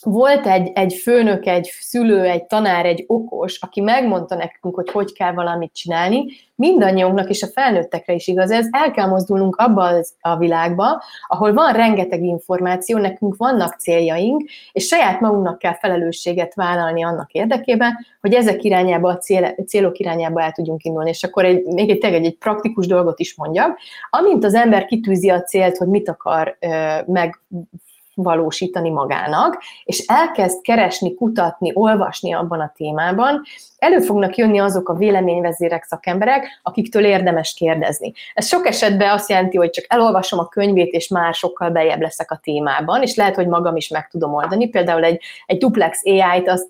volt 0.03 0.47
egy, 0.47 0.71
egy 0.75 0.95
főnök, 0.95 1.47
egy 1.47 1.71
szülő, 1.81 2.25
egy 2.25 2.45
tanár, 2.45 2.87
egy 2.87 3.05
okos, 3.07 3.59
aki 3.61 3.81
megmondta 3.81 4.35
nekünk, 4.35 4.75
hogy 4.75 4.91
hogy 4.91 5.12
kell 5.12 5.33
valamit 5.33 5.73
csinálni, 5.73 6.25
mindannyiunknak 6.55 7.29
és 7.29 7.43
a 7.43 7.47
felnőttekre 7.47 8.12
is 8.12 8.27
igaz 8.27 8.51
ez, 8.51 8.67
el 8.71 8.91
kell 8.91 9.07
mozdulnunk 9.07 9.57
abba 9.57 9.85
az, 9.85 10.15
a 10.21 10.37
világba, 10.37 11.03
ahol 11.27 11.53
van 11.53 11.73
rengeteg 11.73 12.23
információ, 12.23 12.99
nekünk 12.99 13.37
vannak 13.37 13.75
céljaink, 13.79 14.51
és 14.73 14.87
saját 14.87 15.21
magunknak 15.21 15.59
kell 15.59 15.75
felelősséget 15.75 16.55
vállalni 16.55 17.05
annak 17.05 17.33
érdekében, 17.33 18.07
hogy 18.21 18.35
ezek 18.35 18.62
irányába, 18.62 19.11
a 19.11 19.17
cél, 19.17 19.55
célok 19.67 19.99
irányába 19.99 20.43
el 20.43 20.53
tudjunk 20.53 20.83
indulni. 20.85 21.09
És 21.09 21.25
akkor 21.25 21.45
egy, 21.45 21.65
még 21.65 21.91
egy, 21.91 22.05
egy, 22.05 22.25
egy 22.25 22.37
praktikus 22.38 22.87
dolgot 22.87 23.19
is 23.21 23.37
mondjak. 23.37 23.79
Amint 24.11 24.45
az 24.45 24.55
ember 24.55 24.85
kitűzi 24.85 25.31
a 25.31 25.43
célt, 25.43 25.77
hogy 25.77 25.88
mit 25.88 26.09
akar 26.09 26.57
ö, 26.61 26.97
meg 27.07 27.41
valósítani 28.14 28.90
magának, 28.90 29.62
és 29.85 30.05
elkezd 30.07 30.61
keresni, 30.61 31.14
kutatni, 31.14 31.70
olvasni 31.75 32.33
abban 32.33 32.61
a 32.61 32.72
témában, 32.77 33.42
elő 33.79 33.98
fognak 33.98 34.37
jönni 34.37 34.59
azok 34.59 34.88
a 34.88 34.94
véleményvezérek, 34.94 35.85
szakemberek, 35.85 36.61
akiktől 36.62 37.05
érdemes 37.05 37.55
kérdezni. 37.55 38.12
Ez 38.35 38.46
sok 38.46 38.66
esetben 38.66 39.11
azt 39.11 39.29
jelenti, 39.29 39.57
hogy 39.57 39.70
csak 39.70 39.85
elolvasom 39.88 40.38
a 40.38 40.48
könyvét, 40.48 40.92
és 40.92 41.09
már 41.09 41.35
sokkal 41.35 41.70
bejebb 41.70 42.01
leszek 42.01 42.31
a 42.31 42.40
témában, 42.42 43.03
és 43.03 43.14
lehet, 43.14 43.35
hogy 43.35 43.46
magam 43.46 43.77
is 43.77 43.88
meg 43.88 44.09
tudom 44.09 44.35
oldani. 44.35 44.68
Például 44.68 45.05
egy, 45.05 45.22
egy 45.46 45.59
duplex 45.59 46.01
AI-t, 46.05 46.48
azt, 46.48 46.68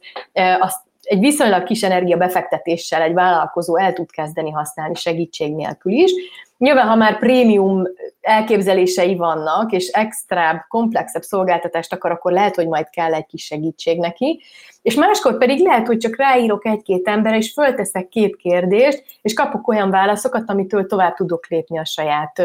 azt 0.61 0.81
egy 1.03 1.19
viszonylag 1.19 1.63
kis 1.63 1.83
energia 1.83 2.17
befektetéssel 2.17 3.03
egy 3.03 3.15
vállalkozó 3.15 3.79
el 3.79 3.93
tud 3.93 4.11
kezdeni 4.11 4.51
használni 4.51 4.95
segítség 4.95 5.55
nélkül 5.55 5.93
is. 5.93 6.13
Nyilván, 6.59 6.87
ha 6.87 6.95
már 6.95 7.19
prémium 7.19 7.83
elképzelései 8.21 9.17
vannak, 9.17 9.73
és 9.73 9.89
extrább, 9.89 10.65
komplexebb 10.69 11.23
szolgáltatást 11.23 11.93
akar, 11.93 12.11
akkor 12.11 12.33
lehet, 12.33 12.55
hogy 12.55 12.67
majd 12.67 12.91
kell 12.91 13.15
egy 13.15 13.27
kis 13.27 13.45
segítség 13.45 13.99
neki. 13.99 14.43
És 14.83 14.95
máskor 14.95 15.39
pedig 15.39 15.61
lehet, 15.61 15.87
hogy 15.87 15.99
csak 15.99 16.17
ráírok 16.17 16.67
egy-két 16.67 17.09
emberre, 17.09 17.37
és 17.37 17.53
fölteszek 17.53 18.09
két 18.09 18.37
kérdést, 18.37 19.05
és 19.23 19.35
kapok 19.35 19.69
olyan 19.69 19.91
válaszokat, 19.91 20.51
amitől 20.51 20.87
tovább 20.87 21.15
tudok 21.15 21.47
lépni 21.49 21.79
a 21.79 21.85
saját 21.85 22.43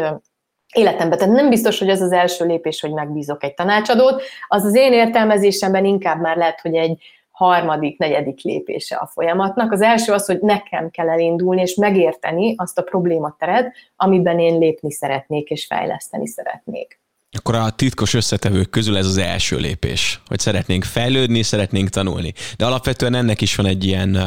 életembe. 0.74 1.15
Tehát 1.15 1.34
nem 1.34 1.50
biztos, 1.50 1.80
hogy 1.80 1.89
az 1.89 2.02
az 2.02 2.12
első 2.12 2.46
lépés, 2.46 2.82
hogy 2.82 2.91
megbízok 2.91 3.43
egy 3.43 3.54
tanácsadót. 3.54 4.22
Az 4.48 4.63
az 4.63 4.76
én 4.76 4.93
értelmezésemben 4.93 5.86
inkább 5.86 6.22
már 6.22 6.38
lehet, 6.38 6.62
hogy 6.62 6.76
egy 6.76 7.02
harmadik, 7.38 7.97
negyedik 7.97 8.41
lépése 8.41 8.95
a 8.95 9.10
folyamatnak. 9.13 9.71
Az 9.71 9.82
első 9.82 10.13
az, 10.13 10.26
hogy 10.26 10.39
nekem 10.39 10.89
kell 10.89 11.10
elindulni 11.10 11.62
és 11.62 11.76
megérteni 11.76 12.56
azt 12.58 12.78
a 12.78 12.82
problémateret, 12.82 13.73
amiben 13.95 14.39
én 14.39 14.60
lépni 14.60 14.91
szeretnék 14.91 15.50
és 15.50 15.65
fejleszteni 15.65 16.28
szeretnék. 16.28 17.00
Akkor 17.32 17.56
a 17.56 17.69
titkos 17.69 18.13
összetevők 18.13 18.69
közül 18.69 18.97
ez 18.97 19.06
az 19.06 19.17
első 19.17 19.58
lépés, 19.58 20.21
hogy 20.26 20.39
szeretnénk 20.39 20.84
fejlődni, 20.84 21.43
szeretnénk 21.43 21.89
tanulni. 21.89 22.34
De 22.58 22.65
alapvetően 22.65 23.13
ennek 23.13 23.41
is 23.41 23.56
van 23.56 23.65
egy 23.65 23.84
ilyen 23.84 24.17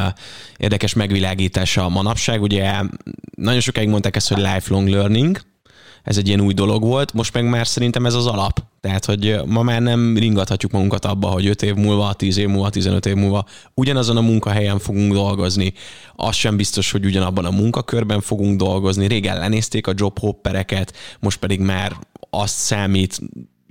érdekes 0.57 0.95
megvilágítása 0.95 1.85
a 1.85 1.89
manapság. 1.89 2.43
Ugye 2.43 2.73
nagyon 3.37 3.61
sokáig 3.61 3.89
mondták 3.89 4.17
ezt, 4.17 4.33
hogy 4.33 4.43
lifelong 4.55 4.89
learning, 4.89 5.41
ez 6.05 6.17
egy 6.17 6.29
ilyen 6.29 6.41
új 6.41 6.53
dolog 6.53 6.83
volt, 6.83 7.13
most 7.13 7.35
meg 7.35 7.49
már 7.49 7.67
szerintem 7.67 8.07
ez 8.07 8.15
az 8.15 8.27
alap. 8.27 8.63
Tehát, 8.81 9.05
hogy 9.05 9.37
ma 9.47 9.63
már 9.63 9.83
nem 9.83 10.17
ringathatjuk 10.17 10.73
magunkat 10.73 11.05
abba, 11.05 11.29
hogy 11.29 11.47
5 11.47 11.63
év 11.63 11.75
múlva, 11.75 12.13
10 12.13 12.37
év 12.37 12.49
múlva, 12.49 12.71
15 12.71 13.07
év 13.07 13.15
múlva 13.15 13.45
ugyanazon 13.75 14.17
a 14.17 14.21
munkahelyen 14.21 14.79
fogunk 14.79 15.13
dolgozni. 15.13 15.73
Az 16.17 16.35
sem 16.35 16.57
biztos, 16.57 16.91
hogy 16.91 17.05
ugyanabban 17.05 17.45
a 17.45 17.51
munkakörben 17.51 18.21
fogunk 18.21 18.59
dolgozni. 18.59 19.07
Régen 19.07 19.39
lenézték 19.39 19.87
a 19.87 19.93
job 19.97 20.19
hoppereket, 20.19 20.97
most 21.21 21.39
pedig 21.39 21.61
már 21.61 21.97
azt 22.31 22.55
számít 22.55 23.21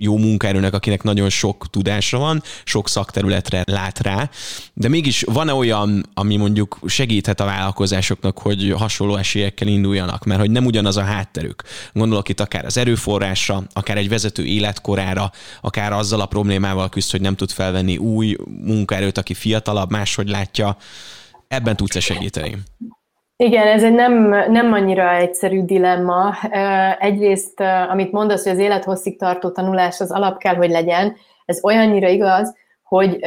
jó 0.02 0.18
munkaerőnek, 0.18 0.74
akinek 0.74 1.02
nagyon 1.02 1.28
sok 1.28 1.66
tudása 1.70 2.18
van, 2.18 2.42
sok 2.64 2.88
szakterületre 2.88 3.62
lát 3.66 3.98
rá, 3.98 4.30
de 4.74 4.88
mégis 4.88 5.22
van-e 5.22 5.54
olyan, 5.54 6.08
ami 6.14 6.36
mondjuk 6.36 6.78
segíthet 6.86 7.40
a 7.40 7.44
vállalkozásoknak, 7.44 8.38
hogy 8.38 8.74
hasonló 8.76 9.16
esélyekkel 9.16 9.68
induljanak, 9.68 10.24
mert 10.24 10.40
hogy 10.40 10.50
nem 10.50 10.66
ugyanaz 10.66 10.96
a 10.96 11.02
hátterük. 11.02 11.62
Gondolok 11.92 12.28
itt 12.28 12.40
akár 12.40 12.64
az 12.64 12.76
erőforrásra, 12.76 13.62
akár 13.72 13.96
egy 13.96 14.08
vezető 14.08 14.44
életkorára, 14.44 15.32
akár 15.60 15.92
azzal 15.92 16.20
a 16.20 16.26
problémával 16.26 16.88
küzd, 16.88 17.10
hogy 17.10 17.20
nem 17.20 17.36
tud 17.36 17.50
felvenni 17.50 17.96
új 17.96 18.36
munkaerőt, 18.64 19.18
aki 19.18 19.34
fiatalabb, 19.34 19.90
máshogy 19.90 20.28
látja. 20.28 20.76
Ebben 21.48 21.76
tudsz-e 21.76 22.00
segíteni? 22.00 22.58
Igen, 23.40 23.66
ez 23.66 23.84
egy 23.84 23.92
nem, 23.92 24.28
nem 24.50 24.72
annyira 24.72 25.14
egyszerű 25.14 25.64
dilemma. 25.64 26.34
Egyrészt, 26.98 27.60
amit 27.88 28.12
mondasz, 28.12 28.42
hogy 28.42 28.52
az 28.52 28.58
élethosszig 28.58 29.18
tartó 29.18 29.50
tanulás 29.50 30.00
az 30.00 30.10
alap 30.10 30.38
kell, 30.38 30.54
hogy 30.54 30.70
legyen, 30.70 31.16
ez 31.44 31.64
olyannyira 31.64 32.08
igaz, 32.08 32.56
hogy 32.82 33.18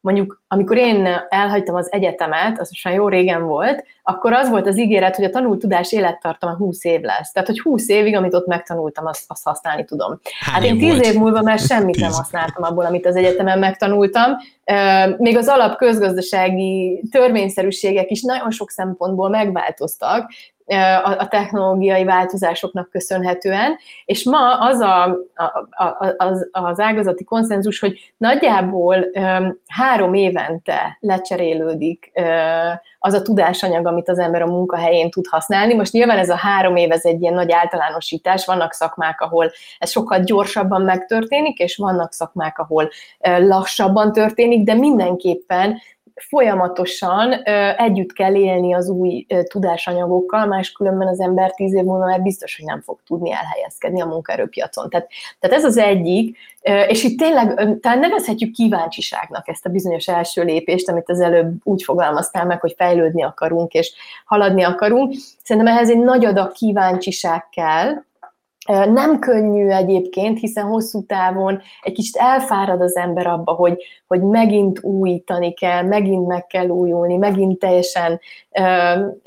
mondjuk 0.00 0.42
amikor 0.48 0.76
én 0.76 1.08
elhagytam 1.28 1.74
az 1.74 1.92
egyetemet, 1.92 2.60
az 2.60 2.68
most 2.68 2.96
jó 2.96 3.08
régen 3.08 3.42
volt, 3.42 3.84
akkor 4.08 4.32
az 4.32 4.48
volt 4.48 4.66
az 4.66 4.78
ígéret, 4.78 5.16
hogy 5.16 5.24
a 5.24 5.30
tanult 5.30 5.58
tudás 5.58 5.92
élettartama 5.92 6.56
20 6.56 6.84
év 6.84 7.00
lesz. 7.00 7.32
Tehát, 7.32 7.48
hogy 7.48 7.60
20 7.60 7.88
évig, 7.88 8.16
amit 8.16 8.34
ott 8.34 8.46
megtanultam, 8.46 9.06
azt, 9.06 9.24
azt 9.26 9.44
használni 9.44 9.84
tudom. 9.84 10.20
Hány 10.40 10.54
hát 10.54 10.64
én 10.64 10.78
10 10.78 10.88
volt? 10.88 11.04
év 11.04 11.14
múlva 11.14 11.42
már 11.42 11.58
semmit 11.58 11.94
tíz. 11.94 12.02
nem 12.02 12.12
használtam 12.12 12.62
abból, 12.62 12.84
amit 12.84 13.06
az 13.06 13.16
egyetemen 13.16 13.58
megtanultam. 13.58 14.36
Még 15.16 15.36
az 15.36 15.48
alap 15.48 15.76
közgazdasági 15.76 17.02
törvényszerűségek 17.10 18.10
is 18.10 18.22
nagyon 18.22 18.50
sok 18.50 18.70
szempontból 18.70 19.28
megváltoztak, 19.28 20.30
a 21.04 21.28
technológiai 21.28 22.04
változásoknak 22.04 22.90
köszönhetően, 22.90 23.76
és 24.04 24.24
ma 24.24 24.58
az 24.58 24.80
a, 24.80 25.04
a, 25.74 26.14
az, 26.16 26.48
az 26.50 26.80
ágazati 26.80 27.24
konszenzus, 27.24 27.78
hogy 27.78 28.12
nagyjából 28.16 29.06
három 29.66 30.14
évente 30.14 30.96
lecserélődik 31.00 32.12
az 32.98 33.14
a 33.14 33.22
tudásanyag, 33.22 33.86
amit 33.86 34.08
az 34.08 34.18
ember 34.18 34.42
a 34.42 34.46
munkahelyén 34.46 35.10
tud 35.10 35.26
használni. 35.26 35.74
Most 35.74 35.92
nyilván 35.92 36.18
ez 36.18 36.30
a 36.30 36.36
három 36.36 36.76
év, 36.76 36.92
ez 36.92 37.04
egy 37.04 37.20
ilyen 37.20 37.34
nagy 37.34 37.52
általánosítás, 37.52 38.46
vannak 38.46 38.72
szakmák, 38.72 39.20
ahol 39.20 39.50
ez 39.78 39.90
sokkal 39.90 40.20
gyorsabban 40.20 40.82
megtörténik, 40.82 41.58
és 41.58 41.76
vannak 41.76 42.12
szakmák, 42.12 42.58
ahol 42.58 42.90
lassabban 43.38 44.12
történik, 44.12 44.64
de 44.64 44.74
mindenképpen 44.74 45.78
folyamatosan 46.28 47.32
együtt 47.76 48.12
kell 48.12 48.34
élni 48.34 48.74
az 48.74 48.88
új 48.88 49.26
tudásanyagokkal, 49.48 50.46
máskülönben 50.46 51.08
az 51.08 51.20
ember 51.20 51.50
tíz 51.50 51.74
év 51.74 51.84
múlva 51.84 52.04
már 52.04 52.22
biztos, 52.22 52.56
hogy 52.56 52.64
nem 52.66 52.80
fog 52.80 52.98
tudni 53.06 53.32
elhelyezkedni 53.32 54.00
a 54.00 54.06
munkaerőpiacon. 54.06 54.90
Tehát, 54.90 55.08
tehát 55.38 55.56
ez 55.56 55.64
az 55.64 55.76
egyik, 55.76 56.36
és 56.88 57.04
itt 57.04 57.18
tényleg 57.18 57.78
talán 57.80 57.98
nevezhetjük 57.98 58.52
kíváncsiságnak 58.52 59.48
ezt 59.48 59.66
a 59.66 59.70
bizonyos 59.70 60.08
első 60.08 60.42
lépést, 60.42 60.88
amit 60.88 61.10
az 61.10 61.20
előbb 61.20 61.54
úgy 61.62 61.82
fogalmaztál 61.82 62.46
meg, 62.46 62.60
hogy 62.60 62.74
fejlődni 62.76 63.22
akarunk 63.22 63.72
és 63.72 63.92
haladni 64.24 64.62
akarunk. 64.62 65.14
Szerintem 65.42 65.74
ehhez 65.74 65.90
egy 65.90 65.98
nagy 65.98 66.24
adag 66.24 66.52
kíváncsiság 66.52 67.48
kell, 67.48 68.04
nem 68.66 69.18
könnyű 69.18 69.68
egyébként, 69.68 70.38
hiszen 70.38 70.64
hosszú 70.64 71.06
távon 71.06 71.60
egy 71.82 71.92
kicsit 71.92 72.16
elfárad 72.16 72.80
az 72.80 72.96
ember 72.96 73.26
abba, 73.26 73.52
hogy, 73.52 73.82
hogy 74.06 74.22
megint 74.22 74.82
újítani 74.82 75.52
kell, 75.52 75.82
megint 75.82 76.26
meg 76.26 76.46
kell 76.46 76.68
újulni, 76.68 77.16
megint 77.16 77.58
teljesen 77.58 78.20
ö, 78.50 78.62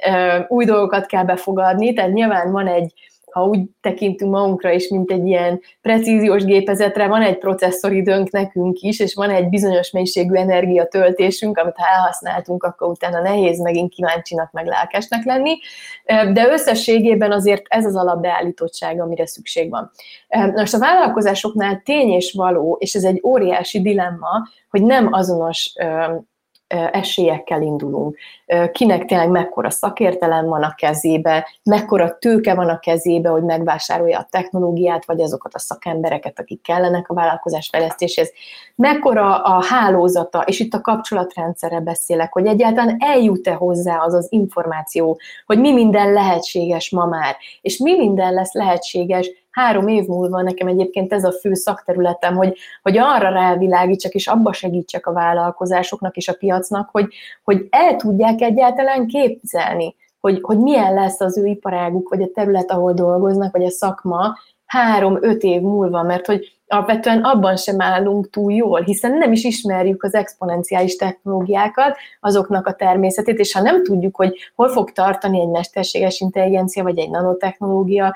ö, 0.10 0.40
új 0.48 0.66
dolgokat 0.66 1.06
kell 1.06 1.24
befogadni, 1.24 1.94
tehát 1.94 2.14
nyilván 2.14 2.52
van 2.52 2.68
egy, 2.68 2.94
ha 3.32 3.46
úgy 3.46 3.60
tekintünk 3.82 4.32
magunkra 4.32 4.72
is, 4.72 4.90
mint 4.90 5.12
egy 5.12 5.28
ilyen 5.28 5.62
precíziós 5.82 6.44
gépezetre, 6.44 7.08
van 7.08 7.22
egy 7.22 7.38
processzoridőnk 7.38 8.32
nekünk 8.32 8.80
is, 8.80 9.00
és 9.00 9.14
van 9.14 9.30
egy 9.30 9.50
bizonyos 9.50 9.92
mennyiségű 9.92 10.36
energiatöltésünk, 10.36 11.58
amit 11.58 11.76
ha 11.78 11.86
elhasználtunk, 11.96 12.64
akkor 12.64 12.90
utána 12.90 13.22
nehéz 13.22 13.60
megint 13.60 13.94
kíváncsinak, 13.94 14.52
meg 14.52 14.66
lelkesnek 14.66 15.24
lenni, 15.24 15.60
de 16.06 16.48
összességében 16.52 17.32
azért 17.32 17.64
ez 17.68 17.86
az 17.86 17.96
alapbeállítottság, 17.96 19.02
amire 19.02 19.28
szükség 19.28 19.70
van. 19.70 19.92
Most 20.56 20.74
a 20.74 20.80
vállalkozásoknál 20.80 21.82
tény 21.86 22.10
és 22.10 22.34
való, 22.38 22.78
és 22.80 22.94
ez 22.94 23.04
egy 23.04 23.22
óriási 23.24 23.82
dilemma, 23.82 24.48
hogy 24.70 24.84
nem 24.84 25.14
azonos 25.14 25.74
esélyekkel 26.92 27.62
indulunk. 27.62 28.18
Kinek 28.72 29.06
tényleg 29.06 29.30
mekkora 29.30 29.70
szakértelem 29.70 30.46
van 30.46 30.64
a 30.64 30.76
kezébe, 30.76 31.48
mekkora 31.64 32.18
tőke 32.18 32.54
van 32.54 32.70
a 32.70 32.80
kezébe, 32.80 33.30
hogy 33.30 33.44
megvásárolja 33.44 34.20
a 34.20 34.28
technológiát, 34.30 35.06
vagy 35.06 35.22
azokat 35.22 35.54
a 35.54 35.60
szakembereket, 35.60 36.40
akik 36.40 36.62
kellenek 36.62 37.10
a 37.10 37.14
vállalkozás 37.14 37.70
fejlesztéshez, 37.72 38.32
mekkora 38.76 39.36
a 39.36 39.64
hálózata, 39.64 40.42
és 40.42 40.60
itt 40.60 40.74
a 40.74 40.82
kapcsolatrendszerre 40.82 41.80
beszélek, 41.80 42.34
hogy 42.34 42.46
egyáltalán 42.46 42.96
eljut-e 43.00 43.54
hozzá 43.54 43.98
az 43.98 44.14
az 44.14 44.28
információ, 44.30 45.20
hogy 45.46 45.60
mi 45.60 45.74
minden 45.74 46.14
lehetséges 46.14 46.90
ma 46.90 47.06
már, 47.06 47.36
és 47.62 47.78
mi 47.78 47.98
minden 47.98 48.34
lesz 48.34 48.54
lehetséges 48.54 49.32
három 49.52 49.88
év 49.88 50.06
múlva 50.06 50.42
nekem 50.42 50.68
egyébként 50.68 51.14
ez 51.14 51.24
a 51.24 51.32
fő 51.32 51.54
szakterületem, 51.54 52.36
hogy, 52.36 52.58
hogy 52.82 52.98
arra 52.98 53.30
rávilágítsak, 53.30 54.14
és 54.14 54.28
abba 54.28 54.54
segítsek 54.54 55.08
a 55.08 55.14
vállalkozásoknak 55.14 56.16
és 56.16 56.28
a 56.28 56.34
piacnak, 56.34 56.90
hogy, 56.92 57.08
hogy 57.44 57.68
el 57.70 57.96
tudják 57.96 58.42
egyáltalán 58.42 59.08
képzelni, 59.08 59.96
hogy, 60.20 60.40
hogy 60.42 60.58
milyen 60.58 60.94
lesz 60.94 61.20
az 61.20 61.38
ő 61.38 61.46
iparáguk, 61.46 62.10
vagy 62.10 62.22
a 62.22 62.32
terület, 62.34 62.72
ahol 62.72 62.94
dolgoznak, 62.94 63.52
vagy 63.52 63.64
a 63.64 63.70
szakma 63.70 64.38
három-öt 64.66 65.44
év 65.44 65.62
múlva, 65.62 66.04
mert 66.04 66.26
hogy 66.26 66.60
alapvetően 66.68 67.22
abban 67.22 67.56
sem 67.56 67.82
állunk 67.82 68.30
túl 68.30 68.52
jól, 68.52 68.82
hiszen 68.82 69.18
nem 69.18 69.32
is 69.32 69.44
ismerjük 69.44 70.04
az 70.04 70.14
exponenciális 70.14 70.96
technológiákat, 70.96 71.98
azoknak 72.20 72.68
a 72.68 72.74
természetét, 72.74 73.40
és 73.40 73.54
ha 73.54 73.62
nem 73.62 73.84
tudjuk, 73.84 74.16
hogy 74.16 74.38
hol 74.56 74.70
fog 74.70 74.92
tartani 74.92 75.42
egy 75.42 75.48
mesterséges 75.48 76.20
intelligencia, 76.20 76.84
vagy 76.84 76.98
egy 76.98 77.10
nanotechnológia, 77.10 78.16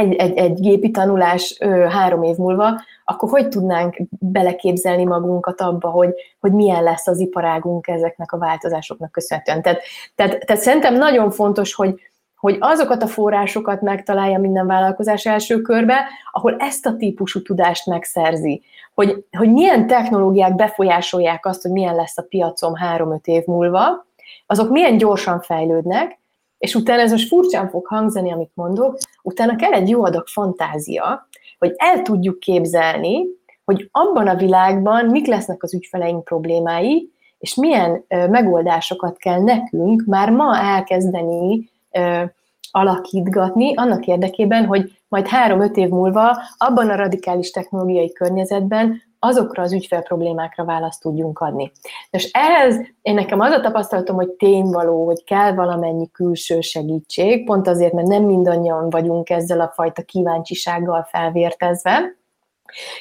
egy, 0.00 0.14
egy, 0.14 0.36
egy 0.36 0.60
gépi 0.60 0.90
tanulás 0.90 1.56
ö, 1.60 1.66
három 1.68 2.22
év 2.22 2.36
múlva, 2.36 2.80
akkor 3.04 3.28
hogy 3.28 3.48
tudnánk 3.48 3.96
beleképzelni 4.08 5.04
magunkat 5.04 5.60
abba, 5.60 5.88
hogy, 5.88 6.14
hogy 6.40 6.52
milyen 6.52 6.82
lesz 6.82 7.06
az 7.06 7.18
iparágunk 7.18 7.86
ezeknek 7.86 8.32
a 8.32 8.38
változásoknak 8.38 9.12
köszönhetően. 9.12 9.62
Tehát, 9.62 9.80
tehát, 10.14 10.44
tehát 10.46 10.62
szerintem 10.62 10.94
nagyon 10.94 11.30
fontos, 11.30 11.74
hogy, 11.74 12.00
hogy 12.36 12.56
azokat 12.60 13.02
a 13.02 13.06
forrásokat 13.06 13.80
megtalálja 13.80 14.38
minden 14.38 14.66
vállalkozás 14.66 15.26
első 15.26 15.60
körbe, 15.60 16.04
ahol 16.32 16.56
ezt 16.58 16.86
a 16.86 16.96
típusú 16.96 17.42
tudást 17.42 17.86
megszerzi, 17.86 18.62
hogy, 18.94 19.24
hogy 19.38 19.52
milyen 19.52 19.86
technológiák 19.86 20.54
befolyásolják 20.54 21.46
azt, 21.46 21.62
hogy 21.62 21.70
milyen 21.70 21.94
lesz 21.94 22.18
a 22.18 22.26
piacom 22.28 22.74
három-öt 22.74 23.26
év 23.26 23.44
múlva, 23.46 24.06
azok 24.46 24.70
milyen 24.70 24.96
gyorsan 24.96 25.40
fejlődnek, 25.40 26.19
és 26.60 26.74
utána 26.74 27.02
ez 27.02 27.10
most 27.10 27.28
furcsán 27.28 27.68
fog 27.68 27.86
hangzani, 27.86 28.32
amit 28.32 28.50
mondok, 28.54 28.98
utána 29.22 29.56
kell 29.56 29.72
egy 29.72 29.88
jó 29.88 30.04
adag 30.04 30.26
fantázia, 30.26 31.28
hogy 31.58 31.72
el 31.76 32.02
tudjuk 32.02 32.38
képzelni, 32.38 33.26
hogy 33.64 33.88
abban 33.90 34.28
a 34.28 34.34
világban 34.34 35.06
mik 35.06 35.26
lesznek 35.26 35.62
az 35.62 35.74
ügyfeleink 35.74 36.24
problémái, 36.24 37.10
és 37.38 37.54
milyen 37.54 38.04
ö, 38.08 38.28
megoldásokat 38.28 39.16
kell 39.16 39.42
nekünk 39.42 40.02
már 40.06 40.30
ma 40.30 40.58
elkezdeni 40.58 41.70
ö, 41.90 42.22
alakítgatni 42.70 43.74
annak 43.74 44.06
érdekében, 44.06 44.66
hogy 44.66 44.98
majd 45.08 45.26
három-öt 45.26 45.76
év 45.76 45.88
múlva 45.88 46.38
abban 46.56 46.90
a 46.90 46.96
radikális 46.96 47.50
technológiai 47.50 48.12
környezetben 48.12 49.02
azokra 49.20 49.62
az 49.62 49.72
ügyfél 49.72 50.00
problémákra 50.00 50.64
választ 50.64 51.00
tudjunk 51.00 51.38
adni. 51.38 51.72
És 52.10 52.30
ehhez 52.32 52.76
én 53.02 53.14
nekem 53.14 53.40
az 53.40 53.52
a 53.52 53.60
tapasztalatom, 53.60 54.16
hogy 54.16 54.30
tényvaló, 54.30 55.04
hogy 55.04 55.24
kell 55.24 55.52
valamennyi 55.52 56.10
külső 56.10 56.60
segítség, 56.60 57.44
pont 57.44 57.68
azért, 57.68 57.92
mert 57.92 58.08
nem 58.08 58.22
mindannyian 58.22 58.90
vagyunk 58.90 59.30
ezzel 59.30 59.60
a 59.60 59.72
fajta 59.74 60.02
kíváncsisággal 60.02 61.06
felvértezve, 61.10 62.18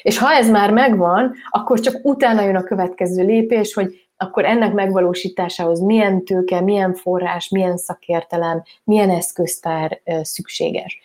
és 0.01 0.17
ha 0.17 0.31
ez 0.31 0.49
már 0.49 0.71
megvan, 0.71 1.33
akkor 1.49 1.79
csak 1.79 1.99
utána 2.03 2.41
jön 2.41 2.55
a 2.55 2.63
következő 2.63 3.25
lépés, 3.25 3.73
hogy 3.73 4.07
akkor 4.17 4.45
ennek 4.45 4.73
megvalósításához 4.73 5.79
milyen 5.79 6.25
tőke, 6.25 6.61
milyen 6.61 6.93
forrás, 6.93 7.49
milyen 7.49 7.77
szakértelem, 7.77 8.63
milyen 8.83 9.09
eszköztár 9.09 10.01
szükséges. 10.21 10.99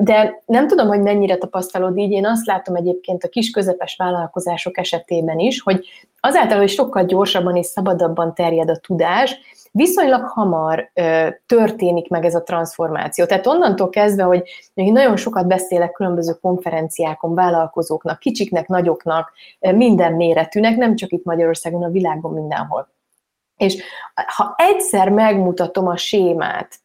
De 0.00 0.42
nem 0.46 0.66
tudom, 0.66 0.86
hogy 0.86 1.00
mennyire 1.00 1.36
tapasztalod 1.36 1.98
így, 1.98 2.10
én 2.10 2.26
azt 2.26 2.46
látom 2.46 2.74
egyébként 2.74 3.24
a 3.24 3.28
kis-közepes 3.28 3.96
vállalkozások 3.96 4.78
esetében 4.78 5.38
is, 5.38 5.60
hogy 5.60 5.86
azáltal, 6.20 6.58
hogy 6.58 6.68
sokkal 6.68 7.04
gyorsabban 7.04 7.56
és 7.56 7.66
szabadabban 7.66 8.34
terjed 8.34 8.70
a 8.70 8.76
tudás, 8.76 9.38
viszonylag 9.72 10.24
hamar 10.24 10.90
ö, 10.94 11.28
történik 11.46 12.08
meg 12.08 12.24
ez 12.24 12.34
a 12.34 12.42
transformáció. 12.42 13.24
Tehát 13.24 13.46
onnantól 13.46 13.88
kezdve, 13.88 14.22
hogy 14.22 14.42
én 14.74 14.92
nagyon 14.92 15.16
sokat 15.16 15.46
beszélek 15.46 15.92
különböző 15.92 16.32
konferenciákon, 16.32 17.34
vállalkozóknak, 17.34 18.18
kicsiknek, 18.18 18.68
nagyoknak, 18.68 19.32
minden 19.58 20.12
méretűnek, 20.12 20.76
nem 20.76 20.96
csak 20.96 21.12
itt 21.12 21.24
Magyarországon, 21.24 21.82
a 21.82 21.90
világon 21.90 22.32
mindenhol. 22.32 22.88
És 23.56 23.82
ha 24.36 24.54
egyszer 24.56 25.08
megmutatom 25.08 25.86
a 25.86 25.96
sémát, 25.96 26.80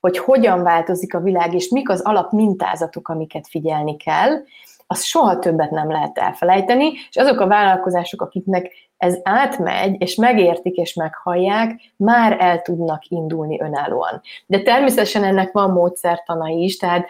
hogy 0.00 0.18
hogyan 0.18 0.62
változik 0.62 1.14
a 1.14 1.20
világ, 1.20 1.54
és 1.54 1.68
mik 1.68 1.88
az 1.88 2.00
alapmintázatok, 2.00 3.08
amiket 3.08 3.48
figyelni 3.48 3.96
kell, 3.96 4.42
az 4.90 5.02
soha 5.04 5.38
többet 5.38 5.70
nem 5.70 5.90
lehet 5.90 6.18
elfelejteni, 6.18 6.92
és 7.10 7.16
azok 7.16 7.40
a 7.40 7.46
vállalkozások, 7.46 8.22
akiknek 8.22 8.72
ez 8.96 9.18
átmegy, 9.22 10.02
és 10.02 10.14
megértik, 10.14 10.74
és 10.74 10.94
meghallják, 10.94 11.80
már 11.96 12.36
el 12.40 12.62
tudnak 12.62 13.06
indulni 13.08 13.60
önállóan. 13.60 14.20
De 14.46 14.62
természetesen 14.62 15.24
ennek 15.24 15.52
van 15.52 15.70
módszertana 15.70 16.48
is, 16.48 16.76
tehát 16.76 17.06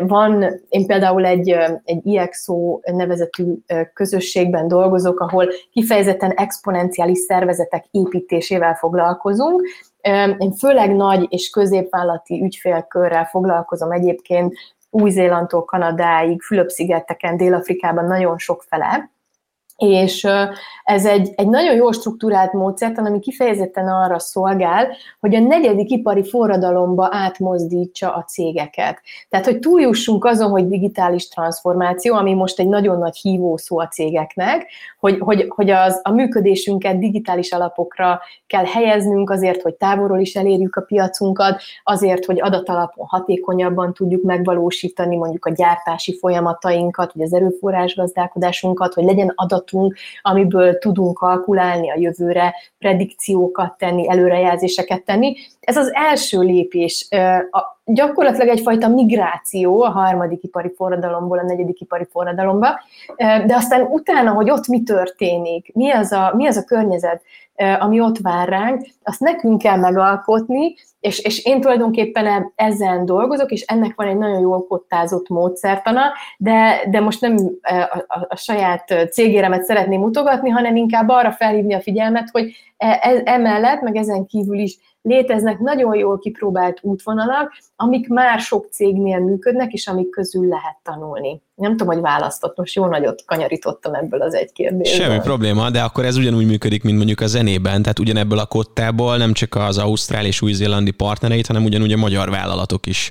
van, 0.00 0.60
én 0.68 0.86
például 0.86 1.26
egy, 1.26 1.48
egy 1.84 2.06
IXO 2.06 2.80
nevezetű 2.82 3.54
közösségben 3.92 4.68
dolgozok, 4.68 5.20
ahol 5.20 5.48
kifejezetten 5.72 6.30
exponenciális 6.30 7.18
szervezetek 7.18 7.84
építésével 7.90 8.74
foglalkozunk, 8.74 9.62
én 10.38 10.52
főleg 10.52 10.94
nagy 10.94 11.26
és 11.28 11.50
középvállalati 11.50 12.42
ügyfélkörrel 12.42 13.24
foglalkozom 13.24 13.92
egyébként, 13.92 14.54
új-Zélandtól 14.90 15.64
Kanadáig, 15.64 16.42
Fülöp-szigeteken, 16.42 17.36
Dél-Afrikában 17.36 18.04
nagyon 18.04 18.38
sok 18.38 18.62
fele, 18.68 19.10
És 19.76 20.28
ez 20.84 21.06
egy, 21.06 21.32
egy 21.36 21.48
nagyon 21.48 21.74
jó 21.74 21.92
struktúrált 21.92 22.52
módszert, 22.52 22.98
ami 22.98 23.18
kifejezetten 23.18 23.88
arra 23.88 24.18
szolgál, 24.18 24.88
hogy 25.20 25.34
a 25.34 25.40
negyedik 25.40 25.90
ipari 25.90 26.28
forradalomba 26.28 27.08
átmozdítsa 27.10 28.14
a 28.14 28.22
cégeket. 28.22 29.00
Tehát, 29.28 29.46
hogy 29.46 29.58
túljussunk 29.58 30.24
azon, 30.24 30.50
hogy 30.50 30.68
digitális 30.68 31.28
transformáció, 31.28 32.14
ami 32.14 32.34
most 32.34 32.58
egy 32.58 32.68
nagyon 32.68 32.98
nagy 32.98 33.16
hívó 33.16 33.56
szó 33.56 33.78
a 33.78 33.88
cégeknek, 33.88 34.66
hogy, 34.98 35.18
hogy, 35.18 35.44
hogy 35.48 35.70
az, 35.70 36.00
a 36.02 36.10
működésünket 36.10 36.98
digitális 36.98 37.52
alapokra 37.52 38.20
kell 38.46 38.64
helyeznünk 38.64 39.30
azért, 39.30 39.62
hogy 39.62 39.74
távolról 39.74 40.20
is 40.20 40.34
elérjük 40.34 40.76
a 40.76 40.80
piacunkat, 40.80 41.62
azért, 41.84 42.24
hogy 42.24 42.40
adatalapon 42.40 43.06
hatékonyabban 43.08 43.94
tudjuk 43.94 44.22
megvalósítani 44.22 45.16
mondjuk 45.16 45.44
a 45.44 45.52
gyártási 45.52 46.18
folyamatainkat, 46.18 47.12
vagy 47.12 47.22
az 47.22 47.34
erőforrás 47.34 47.94
gazdálkodásunkat, 47.94 48.94
hogy 48.94 49.04
legyen 49.04 49.32
adatunk, 49.66 49.96
amiből 50.22 50.78
tudunk 50.78 51.16
kalkulálni 51.16 51.90
a 51.90 51.98
jövőre, 51.98 52.54
predikciókat 52.78 53.78
tenni, 53.78 54.08
előrejelzéseket 54.08 55.02
tenni. 55.02 55.36
Ez 55.60 55.76
az 55.76 55.90
első 55.94 56.40
lépés, 56.40 57.08
a, 57.50 57.74
gyakorlatilag 57.84 58.48
egyfajta 58.48 58.88
migráció 58.88 59.82
a 59.82 59.90
harmadik 59.90 60.42
ipari 60.42 60.72
forradalomból 60.76 61.38
a 61.38 61.42
negyedik 61.42 61.80
ipari 61.80 62.06
forradalomba, 62.10 62.80
de 63.16 63.54
aztán 63.54 63.82
utána, 63.82 64.32
hogy 64.32 64.50
ott 64.50 64.66
mi 64.66 64.82
történik, 64.82 65.74
mi 65.74 65.90
az 65.90 66.12
a, 66.12 66.32
mi 66.34 66.46
az 66.46 66.56
a 66.56 66.64
környezet, 66.64 67.22
ami 67.78 68.00
ott 68.00 68.18
vár 68.18 68.48
ránk, 68.48 68.86
azt 69.02 69.20
nekünk 69.20 69.58
kell 69.58 69.76
megalkotni, 69.76 70.74
és, 71.00 71.18
és 71.18 71.44
én 71.44 71.60
tulajdonképpen 71.60 72.52
ezen 72.54 73.04
dolgozok, 73.04 73.50
és 73.50 73.60
ennek 73.60 73.92
van 73.94 74.06
egy 74.06 74.16
nagyon 74.16 74.40
jól 74.40 74.66
kottázott 74.66 75.28
módszertana, 75.28 76.02
de, 76.38 76.84
de 76.90 77.00
most 77.00 77.20
nem 77.20 77.36
a, 77.62 78.04
a, 78.06 78.26
a 78.28 78.36
saját 78.36 79.08
cégéremet 79.10 79.64
szeretném 79.64 80.00
mutogatni, 80.00 80.50
hanem 80.50 80.76
inkább 80.76 81.08
arra 81.08 81.32
felhívni 81.32 81.74
a 81.74 81.80
figyelmet, 81.80 82.28
hogy 82.32 82.52
e, 82.76 82.98
e, 83.02 83.22
emellett, 83.24 83.80
meg 83.80 83.96
ezen 83.96 84.26
kívül 84.26 84.58
is 84.58 84.78
léteznek 85.06 85.58
nagyon 85.58 85.94
jól 85.94 86.18
kipróbált 86.18 86.78
útvonalak, 86.82 87.52
amik 87.76 88.08
már 88.08 88.40
sok 88.40 88.66
cégnél 88.70 89.18
működnek, 89.18 89.72
és 89.72 89.86
amik 89.86 90.10
közül 90.10 90.48
lehet 90.48 90.76
tanulni. 90.82 91.42
Nem 91.54 91.70
tudom, 91.70 91.92
hogy 91.94 92.02
választott, 92.02 92.56
most 92.56 92.74
jó 92.74 92.86
nagyot 92.86 93.22
kanyarítottam 93.26 93.94
ebből 93.94 94.22
az 94.22 94.34
egy 94.34 94.52
kérdésből. 94.52 95.06
Semmi 95.06 95.20
probléma, 95.20 95.70
de 95.70 95.82
akkor 95.82 96.04
ez 96.04 96.16
ugyanúgy 96.16 96.46
működik, 96.46 96.82
mint 96.82 96.96
mondjuk 96.96 97.20
a 97.20 97.26
zenében, 97.26 97.82
tehát 97.82 97.98
ugyanebből 97.98 98.38
a 98.38 98.46
kottából 98.46 99.16
nem 99.16 99.32
csak 99.32 99.54
az 99.54 99.78
ausztrál 99.78 100.24
és 100.24 100.42
új-zélandi 100.42 100.90
partnereit, 100.90 101.46
hanem 101.46 101.64
ugyanúgy 101.64 101.92
a 101.92 101.96
magyar 101.96 102.30
vállalatok 102.30 102.86
is 102.86 103.10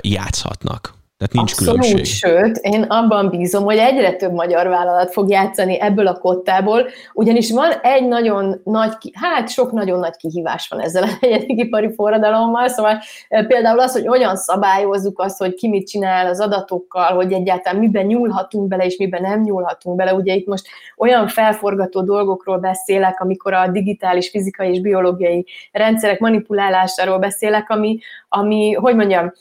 játszhatnak. 0.00 1.00
Tehát 1.22 1.46
nincs 1.46 1.52
Abszolút, 1.52 1.80
különbség. 1.80 2.04
sőt, 2.04 2.56
én 2.56 2.82
abban 2.82 3.28
bízom, 3.28 3.64
hogy 3.64 3.76
egyre 3.76 4.12
több 4.12 4.32
magyar 4.32 4.68
vállalat 4.68 5.12
fog 5.12 5.30
játszani 5.30 5.80
ebből 5.80 6.06
a 6.06 6.18
kottából, 6.18 6.86
ugyanis 7.12 7.50
van 7.50 7.72
egy 7.82 8.08
nagyon 8.08 8.60
nagy, 8.64 8.92
hát 9.12 9.48
sok 9.48 9.72
nagyon 9.72 9.98
nagy 9.98 10.16
kihívás 10.16 10.68
van 10.68 10.80
ezzel 10.80 11.02
a 11.02 11.06
negyedik 11.20 11.58
ipari 11.58 11.92
forradalommal, 11.94 12.68
szóval 12.68 12.98
e, 13.28 13.44
például 13.44 13.80
az, 13.80 13.92
hogy 13.92 14.06
hogyan 14.06 14.36
szabályozzuk 14.36 15.18
azt, 15.18 15.38
hogy 15.38 15.54
ki 15.54 15.68
mit 15.68 15.88
csinál 15.88 16.26
az 16.26 16.40
adatokkal, 16.40 17.14
hogy 17.14 17.32
egyáltalán 17.32 17.80
miben 17.80 18.06
nyúlhatunk 18.06 18.68
bele, 18.68 18.84
és 18.84 18.96
miben 18.96 19.22
nem 19.22 19.40
nyúlhatunk 19.40 19.96
bele. 19.96 20.14
Ugye 20.14 20.34
itt 20.34 20.46
most 20.46 20.66
olyan 20.96 21.28
felforgató 21.28 22.02
dolgokról 22.02 22.58
beszélek, 22.58 23.20
amikor 23.20 23.52
a 23.52 23.68
digitális, 23.68 24.30
fizikai 24.30 24.70
és 24.70 24.80
biológiai 24.80 25.46
rendszerek 25.72 26.18
manipulálásáról 26.18 27.18
beszélek, 27.18 27.70
ami, 27.70 27.98
ami 28.28 28.72
hogy 28.72 28.96
mondjam, 28.96 29.32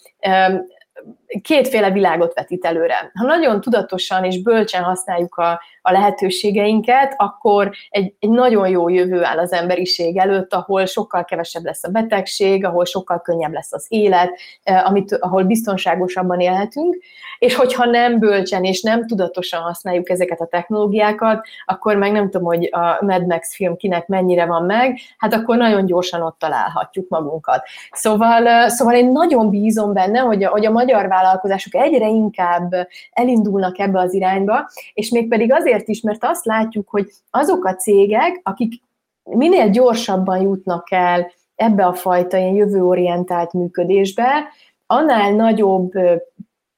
kétféle 1.41 1.91
világot 1.91 2.33
vetít 2.33 2.65
előre. 2.65 3.11
Ha 3.13 3.25
nagyon 3.25 3.61
tudatosan 3.61 4.23
és 4.23 4.41
bölcsen 4.41 4.83
használjuk 4.83 5.35
a, 5.35 5.61
a 5.81 5.91
lehetőségeinket, 5.91 7.13
akkor 7.17 7.71
egy, 7.89 8.13
egy 8.19 8.29
nagyon 8.29 8.69
jó 8.69 8.89
jövő 8.89 9.23
áll 9.23 9.37
az 9.37 9.53
emberiség 9.53 10.17
előtt, 10.17 10.53
ahol 10.53 10.85
sokkal 10.85 11.25
kevesebb 11.25 11.63
lesz 11.63 11.83
a 11.83 11.89
betegség, 11.89 12.65
ahol 12.65 12.85
sokkal 12.85 13.21
könnyebb 13.21 13.53
lesz 13.53 13.73
az 13.73 13.85
élet, 13.87 14.29
eh, 14.63 14.89
amit, 14.89 15.13
ahol 15.13 15.43
biztonságosabban 15.43 16.39
élhetünk, 16.39 16.97
és 17.39 17.55
hogyha 17.55 17.85
nem 17.85 18.19
bölcsen 18.19 18.63
és 18.63 18.81
nem 18.81 19.07
tudatosan 19.07 19.61
használjuk 19.61 20.09
ezeket 20.09 20.41
a 20.41 20.45
technológiákat, 20.45 21.47
akkor 21.65 21.95
meg 21.95 22.11
nem 22.11 22.29
tudom, 22.29 22.47
hogy 22.47 22.69
a 22.71 23.05
Mad 23.05 23.25
Max 23.25 23.55
film 23.55 23.75
kinek 23.75 24.07
mennyire 24.07 24.45
van 24.45 24.63
meg, 24.65 24.99
hát 25.17 25.33
akkor 25.33 25.57
nagyon 25.57 25.85
gyorsan 25.85 26.21
ott 26.21 26.39
találhatjuk 26.39 27.09
magunkat. 27.09 27.63
Szóval, 27.91 28.47
eh, 28.47 28.69
szóval 28.69 28.95
én 28.95 29.11
nagyon 29.11 29.49
bízom 29.49 29.93
benne, 29.93 30.19
hogy 30.19 30.43
a, 30.43 30.49
hogy 30.49 30.65
a 30.65 30.71
magyar 30.71 31.07
vállalkozások 31.21 31.75
egyre 31.75 32.07
inkább 32.07 32.73
elindulnak 33.11 33.79
ebbe 33.79 33.99
az 33.99 34.13
irányba, 34.13 34.69
és 34.93 35.09
mégpedig 35.09 35.51
azért 35.51 35.87
is, 35.87 36.01
mert 36.01 36.23
azt 36.23 36.45
látjuk, 36.45 36.89
hogy 36.89 37.11
azok 37.29 37.65
a 37.65 37.75
cégek, 37.75 38.39
akik 38.43 38.81
minél 39.23 39.69
gyorsabban 39.69 40.41
jutnak 40.41 40.91
el 40.91 41.31
ebbe 41.55 41.85
a 41.85 41.93
fajta 41.93 42.37
ilyen 42.37 42.53
jövőorientált 42.53 43.53
működésbe, 43.53 44.47
annál 44.85 45.31
nagyobb 45.31 45.91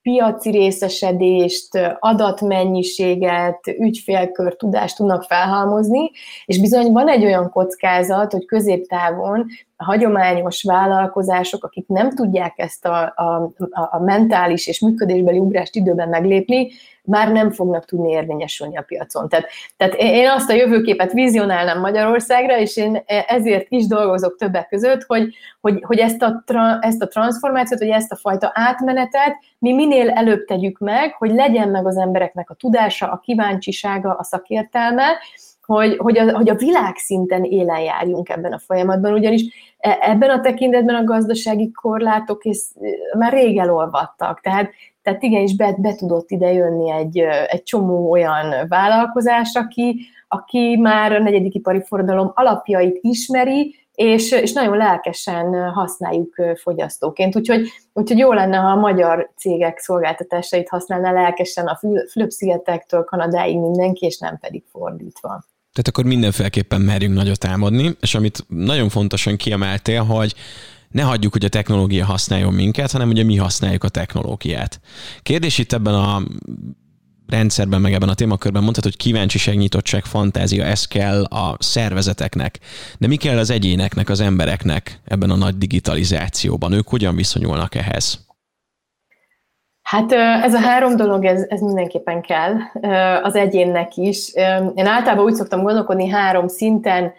piaci 0.03 0.49
részesedést, 0.49 1.97
adatmennyiséget, 1.99 3.59
ügyfélkör 3.79 4.55
tudást 4.55 4.97
tudnak 4.97 5.23
felhalmozni, 5.23 6.11
és 6.45 6.59
bizony 6.59 6.91
van 6.91 7.07
egy 7.09 7.23
olyan 7.23 7.49
kockázat, 7.49 8.31
hogy 8.31 8.45
középtávon 8.45 9.45
a 9.75 9.83
hagyományos 9.83 10.63
vállalkozások, 10.63 11.63
akik 11.63 11.87
nem 11.87 12.09
tudják 12.15 12.53
ezt 12.55 12.85
a, 12.85 13.13
a, 13.15 13.51
a 13.91 13.99
mentális 13.99 14.67
és 14.67 14.79
működésbeli 14.79 15.37
ugrást 15.37 15.75
időben 15.75 16.09
meglépni, 16.09 16.67
már 17.05 17.31
nem 17.31 17.51
fognak 17.51 17.85
tudni 17.85 18.11
érvényesülni 18.11 18.77
a 18.77 18.81
piacon. 18.81 19.29
Tehát, 19.29 19.45
tehát 19.77 19.93
én 19.93 20.29
azt 20.29 20.49
a 20.49 20.53
jövőképet 20.53 21.11
vizionálnám 21.11 21.79
Magyarországra, 21.79 22.57
és 22.57 22.77
én 22.77 23.03
ezért 23.27 23.65
is 23.69 23.87
dolgozok 23.87 24.35
többek 24.35 24.67
között, 24.67 25.03
hogy, 25.03 25.35
hogy, 25.61 25.83
hogy 25.85 25.97
ezt, 25.97 26.21
a 26.21 26.43
tra, 26.45 26.79
ezt 26.81 27.01
a 27.01 27.07
transformációt, 27.07 27.79
vagy 27.79 27.89
ezt 27.89 28.11
a 28.11 28.15
fajta 28.15 28.51
átmenetet 28.53 29.35
mi 29.59 29.73
minél 29.73 30.09
előbb 30.09 30.45
tegyük 30.45 30.77
meg, 30.77 31.13
hogy 31.13 31.31
legyen 31.31 31.69
meg 31.69 31.85
az 31.85 31.97
embereknek 31.97 32.49
a 32.49 32.53
tudása, 32.53 33.11
a 33.11 33.19
kíváncsisága, 33.19 34.13
a 34.13 34.23
szakértelme, 34.23 35.07
hogy, 35.65 35.97
hogy, 35.97 36.17
a, 36.17 36.35
hogy 36.35 36.49
a 36.49 36.55
világszinten 36.55 37.43
élen 37.43 37.79
járjunk 37.79 38.29
ebben 38.29 38.53
a 38.53 38.59
folyamatban, 38.59 39.13
ugyanis 39.13 39.75
e, 39.77 39.97
ebben 40.01 40.29
a 40.29 40.39
tekintetben 40.39 40.95
a 40.95 41.03
gazdasági 41.03 41.71
korlátok 41.71 42.43
és 42.43 42.59
már 43.17 43.33
rég 43.33 43.57
elolvadtak. 43.57 44.41
Tehát, 44.41 44.71
tehát 45.03 45.23
igenis 45.23 45.55
be, 45.55 45.75
be 45.77 45.95
tudott 45.95 46.31
ide 46.31 46.51
jönni 46.51 46.91
egy, 46.91 47.17
egy 47.47 47.63
csomó 47.63 48.11
olyan 48.11 48.67
vállalkozás, 48.67 49.51
aki, 49.53 49.99
aki 50.27 50.77
már 50.81 51.11
a 51.11 51.19
negyedik 51.19 51.53
ipari 51.53 51.83
forradalom 51.85 52.31
alapjait 52.35 52.97
ismeri, 53.01 53.75
és, 53.95 54.31
és 54.31 54.53
nagyon 54.53 54.77
lelkesen 54.77 55.71
használjuk 55.71 56.35
fogyasztóként. 56.55 57.35
Úgyhogy, 57.35 57.67
úgyhogy 57.93 58.17
jó 58.17 58.33
lenne, 58.33 58.57
ha 58.57 58.67
a 58.67 58.79
magyar 58.79 59.31
cégek 59.37 59.79
szolgáltatásait 59.79 60.69
használná 60.69 61.11
lelkesen 61.11 61.67
a 61.67 61.79
Fülöp-szigetektől 62.11 63.03
Kanadáig 63.03 63.59
mindenki, 63.59 64.05
és 64.05 64.17
nem 64.17 64.37
pedig 64.39 64.63
fordítva. 64.71 65.29
Tehát 65.73 65.87
akkor 65.87 66.05
mindenféleképpen 66.05 66.81
merjünk 66.81 67.15
nagyot 67.15 67.45
álmodni, 67.45 67.95
és 68.01 68.15
amit 68.15 68.45
nagyon 68.47 68.89
fontosan 68.89 69.35
kiemeltél, 69.35 70.03
hogy 70.03 70.33
ne 70.93 71.01
hagyjuk, 71.01 71.31
hogy 71.31 71.45
a 71.45 71.49
technológia 71.49 72.05
használjon 72.05 72.53
minket, 72.53 72.91
hanem 72.91 73.09
ugye 73.09 73.23
mi 73.23 73.35
használjuk 73.35 73.83
a 73.83 73.89
technológiát. 73.89 74.79
Kérdés 75.21 75.57
itt 75.57 75.73
ebben 75.73 75.93
a 75.93 76.21
rendszerben, 77.27 77.81
meg 77.81 77.93
ebben 77.93 78.09
a 78.09 78.13
témakörben 78.13 78.63
mondhatod, 78.63 78.91
hogy 78.91 79.01
kíváncsiság, 79.01 79.57
nyitottság, 79.57 80.03
fantázia, 80.03 80.63
ez 80.63 80.85
kell 80.87 81.23
a 81.23 81.55
szervezeteknek. 81.59 82.59
De 82.99 83.07
mi 83.07 83.15
kell 83.15 83.37
az 83.37 83.49
egyéneknek, 83.49 84.09
az 84.09 84.19
embereknek 84.19 84.99
ebben 85.05 85.29
a 85.29 85.35
nagy 85.35 85.57
digitalizációban? 85.57 86.71
Ők 86.71 86.87
hogyan 86.87 87.15
viszonyulnak 87.15 87.75
ehhez? 87.75 88.25
Hát 89.81 90.11
ez 90.43 90.53
a 90.53 90.59
három 90.59 90.95
dolog, 90.95 91.25
ez, 91.25 91.45
ez 91.47 91.59
mindenképpen 91.59 92.21
kell 92.21 92.53
az 93.21 93.35
egyénnek 93.35 93.95
is. 93.95 94.33
Én 94.75 94.85
általában 94.85 95.25
úgy 95.25 95.33
szoktam 95.33 95.61
gondolkodni 95.61 96.07
három 96.07 96.47
szinten, 96.47 97.13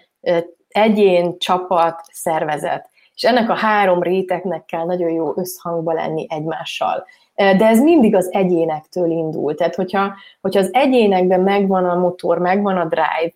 egyén, 0.69 1.39
csapat, 1.39 2.01
szervezet. 2.13 2.91
És 3.15 3.23
ennek 3.23 3.51
a 3.51 3.55
három 3.55 4.03
rétegnek 4.03 4.65
kell 4.65 4.85
nagyon 4.85 5.11
jó 5.11 5.33
összhangba 5.37 5.93
lenni 5.93 6.27
egymással. 6.29 7.07
De 7.35 7.67
ez 7.67 7.81
mindig 7.81 8.15
az 8.15 8.33
egyénektől 8.33 9.11
indul. 9.11 9.55
Tehát, 9.55 9.75
hogyha, 9.75 10.15
hogyha 10.41 10.61
az 10.61 10.71
egyénekben 10.73 11.41
megvan 11.41 11.85
a 11.85 11.99
motor, 11.99 12.39
megvan 12.39 12.77
a 12.77 12.89
drive, 12.89 13.35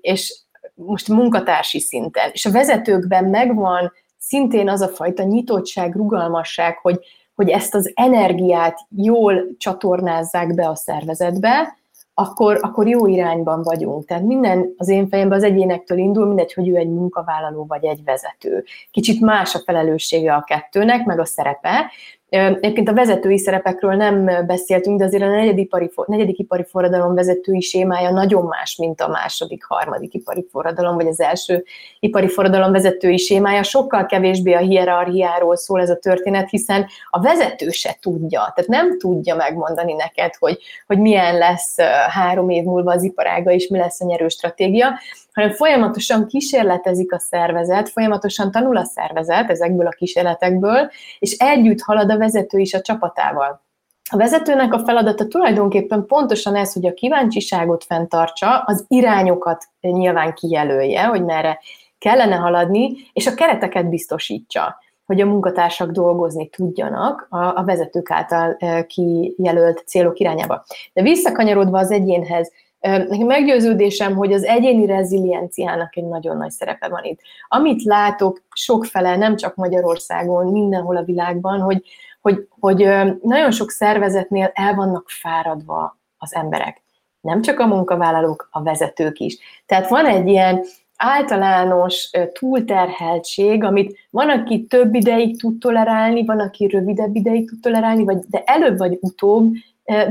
és 0.00 0.40
most 0.74 1.08
munkatársi 1.08 1.80
szinten, 1.80 2.30
és 2.32 2.46
a 2.46 2.50
vezetőkben 2.50 3.24
megvan 3.24 3.92
szintén 4.18 4.68
az 4.68 4.80
a 4.80 4.88
fajta 4.88 5.22
nyitottság, 5.22 5.94
rugalmasság, 5.94 6.78
hogy, 6.78 6.98
hogy 7.34 7.50
ezt 7.50 7.74
az 7.74 7.92
energiát 7.94 8.78
jól 8.96 9.46
csatornázzák 9.58 10.54
be 10.54 10.68
a 10.68 10.74
szervezetbe, 10.74 11.76
akkor, 12.18 12.58
akkor 12.60 12.88
jó 12.88 13.06
irányban 13.06 13.62
vagyunk. 13.62 14.04
Tehát 14.04 14.22
minden 14.22 14.74
az 14.76 14.88
én 14.88 15.08
fejemben 15.08 15.38
az 15.38 15.44
egyénektől 15.44 15.98
indul, 15.98 16.26
mindegy, 16.26 16.52
hogy 16.52 16.68
ő 16.68 16.76
egy 16.76 16.88
munkavállaló 16.88 17.64
vagy 17.66 17.84
egy 17.84 18.04
vezető. 18.04 18.64
Kicsit 18.90 19.20
más 19.20 19.54
a 19.54 19.58
felelőssége 19.64 20.34
a 20.34 20.42
kettőnek, 20.42 21.04
meg 21.04 21.18
a 21.18 21.24
szerepe, 21.24 21.90
Egyébként 22.36 22.88
a 22.88 22.92
vezetői 22.92 23.38
szerepekről 23.38 23.94
nem 23.94 24.46
beszéltünk, 24.46 24.98
de 24.98 25.04
azért 25.04 25.22
a 25.22 25.28
negyedik 25.28 25.64
ipari, 25.64 25.90
negyedik 26.06 26.38
ipari 26.38 26.64
forradalom 26.64 27.14
vezetői 27.14 27.60
sémája 27.60 28.10
nagyon 28.10 28.44
más, 28.44 28.76
mint 28.76 29.00
a 29.00 29.08
második, 29.08 29.64
harmadik 29.64 30.14
ipari 30.14 30.46
forradalom, 30.50 30.94
vagy 30.94 31.06
az 31.06 31.20
első 31.20 31.64
ipari 32.00 32.28
forradalom 32.28 32.72
vezetői 32.72 33.16
sémája. 33.16 33.62
Sokkal 33.62 34.06
kevésbé 34.06 34.52
a 34.52 34.58
hierarchiáról 34.58 35.56
szól 35.56 35.80
ez 35.80 35.90
a 35.90 35.98
történet, 35.98 36.50
hiszen 36.50 36.86
a 37.10 37.20
vezető 37.20 37.70
se 37.70 37.96
tudja, 38.00 38.52
tehát 38.54 38.70
nem 38.70 38.98
tudja 38.98 39.34
megmondani 39.34 39.92
neked, 39.92 40.34
hogy, 40.38 40.58
hogy 40.86 40.98
milyen 40.98 41.38
lesz 41.38 41.76
három 42.08 42.50
év 42.50 42.64
múlva 42.64 42.92
az 42.92 43.02
iparága, 43.02 43.50
és 43.50 43.68
mi 43.68 43.78
lesz 43.78 44.00
a 44.00 44.04
nyerő 44.04 44.28
stratégia, 44.28 44.98
hanem 45.36 45.52
folyamatosan 45.52 46.26
kísérletezik 46.26 47.12
a 47.12 47.18
szervezet, 47.18 47.88
folyamatosan 47.88 48.50
tanul 48.50 48.76
a 48.76 48.84
szervezet 48.84 49.50
ezekből 49.50 49.86
a 49.86 49.90
kísérletekből, 49.90 50.90
és 51.18 51.32
együtt 51.32 51.80
halad 51.80 52.10
a 52.10 52.18
vezető 52.18 52.58
is 52.58 52.74
a 52.74 52.80
csapatával. 52.80 53.64
A 54.10 54.16
vezetőnek 54.16 54.72
a 54.72 54.78
feladata 54.78 55.26
tulajdonképpen 55.26 56.06
pontosan 56.06 56.54
ez, 56.56 56.72
hogy 56.72 56.86
a 56.86 56.94
kíváncsiságot 56.94 57.84
fenntartsa, 57.84 58.58
az 58.58 58.84
irányokat 58.88 59.64
nyilván 59.80 60.34
kijelölje, 60.34 61.02
hogy 61.04 61.24
merre 61.24 61.60
kellene 61.98 62.36
haladni, 62.36 62.92
és 63.12 63.26
a 63.26 63.34
kereteket 63.34 63.88
biztosítsa, 63.88 64.80
hogy 65.06 65.20
a 65.20 65.26
munkatársak 65.26 65.90
dolgozni 65.90 66.48
tudjanak 66.48 67.26
a, 67.30 67.64
vezetők 67.64 68.10
által 68.10 68.56
kijelölt 68.86 69.82
célok 69.86 70.18
irányába. 70.18 70.64
De 70.92 71.02
visszakanyarodva 71.02 71.78
az 71.78 71.90
egyénhez, 71.90 72.52
Nekem 72.80 73.26
meggyőződésem, 73.26 74.14
hogy 74.14 74.32
az 74.32 74.44
egyéni 74.44 74.86
rezilienciának 74.86 75.96
egy 75.96 76.04
nagyon 76.04 76.36
nagy 76.36 76.50
szerepe 76.50 76.88
van 76.88 77.04
itt. 77.04 77.20
Amit 77.48 77.82
látok 77.82 78.42
sokfele, 78.54 79.16
nem 79.16 79.36
csak 79.36 79.54
Magyarországon, 79.54 80.46
mindenhol 80.46 80.96
a 80.96 81.04
világban, 81.04 81.60
hogy, 81.60 81.82
hogy, 82.20 82.48
hogy 82.60 82.76
nagyon 83.22 83.50
sok 83.50 83.70
szervezetnél 83.70 84.50
el 84.54 84.74
vannak 84.74 85.08
fáradva 85.08 85.98
az 86.18 86.34
emberek. 86.34 86.82
Nem 87.20 87.42
csak 87.42 87.60
a 87.60 87.66
munkavállalók, 87.66 88.48
a 88.50 88.62
vezetők 88.62 89.18
is. 89.18 89.38
Tehát 89.66 89.88
van 89.88 90.06
egy 90.06 90.28
ilyen 90.28 90.64
általános 90.96 92.10
túlterheltség, 92.32 93.64
amit 93.64 93.98
van, 94.10 94.30
aki 94.30 94.66
több 94.66 94.94
ideig 94.94 95.38
tud 95.40 95.58
tolerálni, 95.58 96.24
van, 96.24 96.40
aki 96.40 96.66
rövidebb 96.66 97.16
ideig 97.16 97.48
tud 97.48 97.60
tolerálni, 97.60 98.04
vagy, 98.04 98.18
de 98.28 98.42
előbb 98.44 98.78
vagy 98.78 98.98
utóbb 99.00 99.52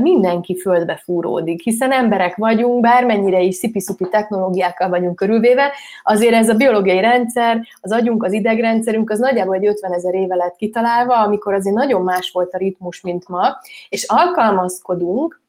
mindenki 0.00 0.56
földbe 0.60 1.00
fúródik, 1.04 1.62
hiszen 1.62 1.92
emberek 1.92 2.36
vagyunk, 2.36 2.80
bármennyire 2.80 3.40
is 3.40 3.54
szipi-szupi 3.54 4.08
technológiákkal 4.08 4.88
vagyunk 4.88 5.16
körülvéve, 5.16 5.72
azért 6.02 6.34
ez 6.34 6.48
a 6.48 6.54
biológiai 6.54 7.00
rendszer, 7.00 7.66
az 7.80 7.92
agyunk, 7.92 8.24
az 8.24 8.32
idegrendszerünk, 8.32 9.10
az 9.10 9.18
nagyjából 9.18 9.54
egy 9.54 9.66
50 9.66 9.92
ezer 9.92 10.14
éve 10.14 10.34
lett 10.34 10.56
kitalálva, 10.56 11.22
amikor 11.22 11.54
azért 11.54 11.76
nagyon 11.76 12.02
más 12.02 12.30
volt 12.30 12.54
a 12.54 12.58
ritmus, 12.58 13.00
mint 13.00 13.28
ma, 13.28 13.56
és 13.88 14.04
alkalmazkodunk 14.08 15.44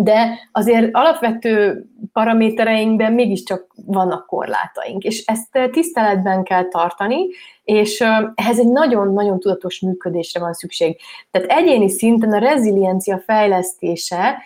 de 0.00 0.48
azért 0.52 0.88
alapvető 0.92 1.84
paramétereinkben 2.12 3.12
mégiscsak 3.12 3.66
vannak 3.86 4.26
korlátaink, 4.26 5.02
és 5.02 5.24
ezt 5.26 5.70
tiszteletben 5.70 6.42
kell 6.42 6.64
tartani, 6.64 7.26
és 7.64 8.00
ehhez 8.34 8.58
egy 8.58 8.68
nagyon-nagyon 8.68 9.40
tudatos 9.40 9.80
működésre 9.80 10.40
van 10.40 10.52
szükség. 10.52 11.00
Tehát 11.30 11.50
egyéni 11.50 11.88
szinten 11.88 12.32
a 12.32 12.38
reziliencia 12.38 13.18
fejlesztése, 13.18 14.42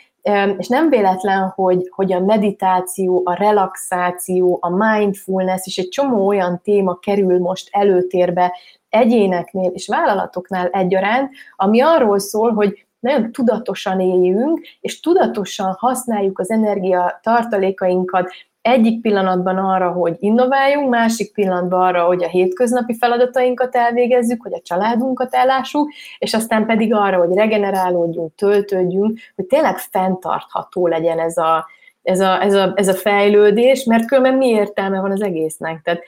és 0.58 0.68
nem 0.68 0.88
véletlen, 0.88 1.52
hogy, 1.54 1.88
hogy 1.90 2.12
a 2.12 2.20
meditáció, 2.20 3.22
a 3.24 3.34
relaxáció, 3.34 4.58
a 4.60 4.68
mindfulness 4.68 5.66
és 5.66 5.76
egy 5.76 5.88
csomó 5.88 6.26
olyan 6.26 6.60
téma 6.62 6.98
kerül 6.98 7.38
most 7.38 7.68
előtérbe 7.70 8.52
egyéneknél 8.88 9.70
és 9.70 9.86
vállalatoknál 9.86 10.66
egyaránt, 10.66 11.30
ami 11.56 11.80
arról 11.80 12.18
szól, 12.18 12.52
hogy 12.52 12.86
nagyon 13.02 13.32
tudatosan 13.32 14.00
éljünk, 14.00 14.60
és 14.80 15.00
tudatosan 15.00 15.76
használjuk 15.78 16.38
az 16.38 16.50
energia 16.50 17.20
tartalékainkat 17.22 18.30
egyik 18.62 19.00
pillanatban 19.00 19.56
arra, 19.56 19.90
hogy 19.90 20.16
innováljunk, 20.18 20.88
másik 20.88 21.32
pillanatban 21.32 21.80
arra, 21.80 22.04
hogy 22.04 22.24
a 22.24 22.28
hétköznapi 22.28 22.96
feladatainkat 22.96 23.76
elvégezzük, 23.76 24.42
hogy 24.42 24.52
a 24.52 24.60
családunkat 24.60 25.34
ellássuk, 25.34 25.92
és 26.18 26.34
aztán 26.34 26.66
pedig 26.66 26.94
arra, 26.94 27.18
hogy 27.18 27.34
regenerálódjunk, 27.34 28.34
töltődjünk, 28.34 29.18
hogy 29.36 29.44
tényleg 29.44 29.78
fenntartható 29.78 30.86
legyen 30.86 31.18
ez 31.18 31.36
a, 31.36 31.66
ez 32.02 32.20
a, 32.20 32.42
ez, 32.42 32.54
a, 32.54 32.72
ez 32.74 32.88
a 32.88 32.94
fejlődés, 32.94 33.84
mert 33.84 34.06
különben 34.06 34.34
mi 34.34 34.46
értelme 34.46 35.00
van 35.00 35.10
az 35.10 35.22
egésznek. 35.22 35.82
Tehát, 35.82 36.02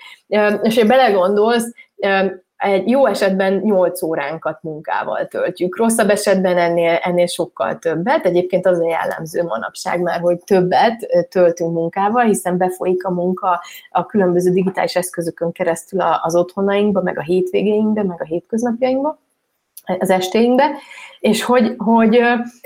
és 0.63 0.79
ha 0.79 0.87
belegondolsz, 0.87 1.73
egy 2.65 2.89
jó 2.89 3.07
esetben 3.07 3.53
8 3.53 4.03
óránkat 4.03 4.63
munkával 4.63 5.27
töltjük, 5.27 5.77
rosszabb 5.77 6.09
esetben 6.09 6.59
ennél, 6.59 6.95
ennél 7.03 7.27
sokkal 7.27 7.79
többet. 7.79 8.25
Egyébként 8.25 8.67
az 8.67 8.79
a 8.79 8.89
jellemző 8.89 9.43
manapság 9.43 10.01
már, 10.01 10.21
hogy 10.21 10.39
többet 10.45 11.27
töltünk 11.29 11.73
munkával, 11.73 12.25
hiszen 12.25 12.57
befolyik 12.57 13.05
a 13.05 13.11
munka 13.11 13.61
a 13.91 14.07
különböző 14.07 14.51
digitális 14.51 14.97
eszközökön 14.97 15.53
keresztül 15.53 16.01
az 16.01 16.37
otthonainkba, 16.37 17.03
meg 17.03 17.19
a 17.19 17.23
hétvégéinkbe, 17.23 18.03
meg 18.03 18.21
a 18.21 18.25
hétköznapjainkba, 18.25 19.19
az 19.99 20.11
estéinkbe, 20.11 20.71
és 21.21 21.43
hogy, 21.43 21.75
hogy, 21.77 22.21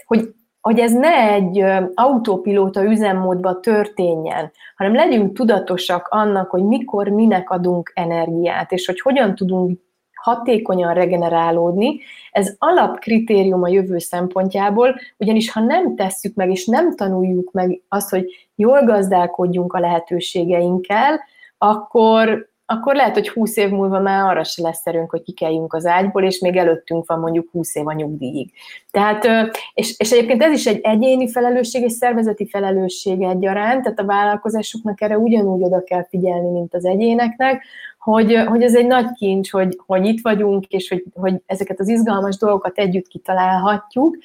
hogy 0.06 0.36
hogy 0.60 0.78
ez 0.78 0.92
ne 0.92 1.32
egy 1.32 1.64
autópilóta 1.94 2.84
üzemmódba 2.84 3.60
történjen, 3.60 4.50
hanem 4.76 4.94
legyünk 4.94 5.36
tudatosak 5.36 6.06
annak, 6.08 6.50
hogy 6.50 6.62
mikor, 6.62 7.08
minek 7.08 7.50
adunk 7.50 7.92
energiát, 7.94 8.72
és 8.72 8.86
hogy 8.86 9.00
hogyan 9.00 9.34
tudunk 9.34 9.80
hatékonyan 10.28 10.94
regenerálódni. 10.94 12.00
Ez 12.30 12.54
alapkritérium 12.58 13.62
a 13.62 13.68
jövő 13.68 13.98
szempontjából, 13.98 14.94
ugyanis 15.16 15.50
ha 15.50 15.60
nem 15.60 15.96
tesszük 15.96 16.34
meg, 16.34 16.50
és 16.50 16.66
nem 16.66 16.96
tanuljuk 16.96 17.52
meg 17.52 17.80
azt, 17.88 18.10
hogy 18.10 18.48
jól 18.54 18.84
gazdálkodjunk 18.84 19.72
a 19.72 19.80
lehetőségeinkkel, 19.80 21.20
akkor, 21.58 22.47
akkor 22.70 22.94
lehet, 22.94 23.14
hogy 23.14 23.28
20 23.28 23.56
év 23.56 23.70
múlva 23.70 24.00
már 24.00 24.22
arra 24.30 24.44
se 24.44 24.62
lesz 24.62 24.86
erőnk, 24.86 25.10
hogy 25.10 25.22
kikeljünk 25.22 25.74
az 25.74 25.86
ágyból, 25.86 26.24
és 26.24 26.38
még 26.38 26.56
előttünk 26.56 27.06
van 27.06 27.18
mondjuk 27.18 27.48
20 27.50 27.74
év 27.74 27.86
a 27.86 27.92
nyugdíjig. 27.92 28.52
Tehát, 28.90 29.28
és, 29.74 29.94
és 29.98 30.10
egyébként 30.10 30.42
ez 30.42 30.52
is 30.52 30.66
egy 30.66 30.80
egyéni 30.82 31.30
felelősség 31.30 31.82
és 31.82 31.92
szervezeti 31.92 32.48
felelősség 32.48 33.22
egyaránt, 33.22 33.82
tehát 33.82 33.98
a 33.98 34.04
vállalkozásoknak 34.04 35.00
erre 35.00 35.18
ugyanúgy 35.18 35.62
oda 35.62 35.84
kell 35.84 36.06
figyelni, 36.08 36.50
mint 36.50 36.74
az 36.74 36.84
egyéneknek, 36.84 37.64
hogy, 37.98 38.34
hogy 38.46 38.62
ez 38.62 38.74
egy 38.74 38.86
nagy 38.86 39.12
kincs, 39.12 39.50
hogy, 39.50 39.78
hogy 39.86 40.06
itt 40.06 40.20
vagyunk, 40.22 40.66
és 40.66 40.88
hogy, 40.88 41.04
hogy 41.14 41.34
ezeket 41.46 41.80
az 41.80 41.88
izgalmas 41.88 42.36
dolgokat 42.36 42.78
együtt 42.78 43.06
kitalálhatjuk, 43.06 44.16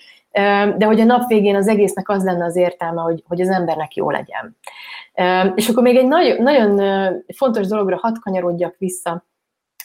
de 0.78 0.86
hogy 0.86 1.00
a 1.00 1.04
nap 1.04 1.28
végén 1.28 1.56
az 1.56 1.68
egésznek 1.68 2.10
az 2.10 2.24
lenne 2.24 2.46
az 2.46 2.56
értelme, 2.56 3.02
hogy, 3.02 3.24
hogy 3.28 3.42
az 3.42 3.50
embernek 3.50 3.96
jó 3.96 4.10
legyen. 4.10 4.58
És 5.56 5.70
akkor 5.70 5.84
még 5.84 5.96
egy 5.96 6.08
nagyon, 6.08 6.42
nagyon 6.42 6.82
fontos 7.36 7.68
dologra 7.68 7.98
hadd 8.02 8.14
kanyarodjak 8.20 8.76
vissza, 8.78 9.26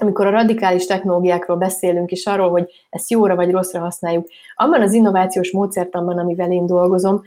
amikor 0.00 0.26
a 0.26 0.30
radikális 0.30 0.86
technológiákról 0.86 1.56
beszélünk, 1.56 2.10
és 2.10 2.26
arról, 2.26 2.50
hogy 2.50 2.70
ezt 2.90 3.10
jóra 3.10 3.34
vagy 3.34 3.50
rosszra 3.50 3.80
használjuk, 3.80 4.26
abban 4.54 4.82
az 4.82 4.92
innovációs 4.92 5.50
módszertanban, 5.50 6.18
amivel 6.18 6.52
én 6.52 6.66
dolgozom, 6.66 7.22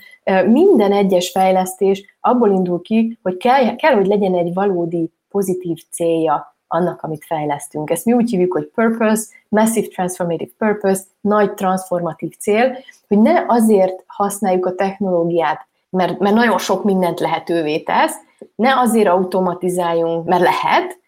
minden 0.45 0.91
egyes 0.91 1.29
fejlesztés 1.29 2.17
abból 2.19 2.51
indul 2.51 2.81
ki, 2.81 3.19
hogy 3.21 3.37
kell, 3.37 3.75
kell 3.75 3.93
hogy 3.93 4.05
legyen 4.05 4.35
egy 4.35 4.53
valódi 4.53 5.11
pozitív 5.29 5.77
célja 5.91 6.55
annak, 6.71 7.01
amit 7.01 7.25
fejlesztünk. 7.25 7.89
Ezt 7.89 8.05
mi 8.05 8.13
úgy 8.13 8.29
hívjuk, 8.29 8.53
hogy 8.53 8.71
purpose, 8.75 9.23
massive 9.49 9.87
transformative 9.87 10.51
purpose, 10.57 11.01
nagy 11.21 11.53
transformatív 11.53 12.31
cél, 12.39 12.77
hogy 13.07 13.19
ne 13.19 13.43
azért 13.47 14.03
használjuk 14.07 14.65
a 14.65 14.75
technológiát, 14.75 15.67
mert, 15.89 16.19
mert 16.19 16.35
nagyon 16.35 16.57
sok 16.57 16.83
mindent 16.83 17.19
lehetővé 17.19 17.79
tesz, 17.79 18.15
ne 18.55 18.79
azért 18.79 19.07
automatizáljunk, 19.07 20.27
mert 20.27 20.41
lehet, 20.41 20.99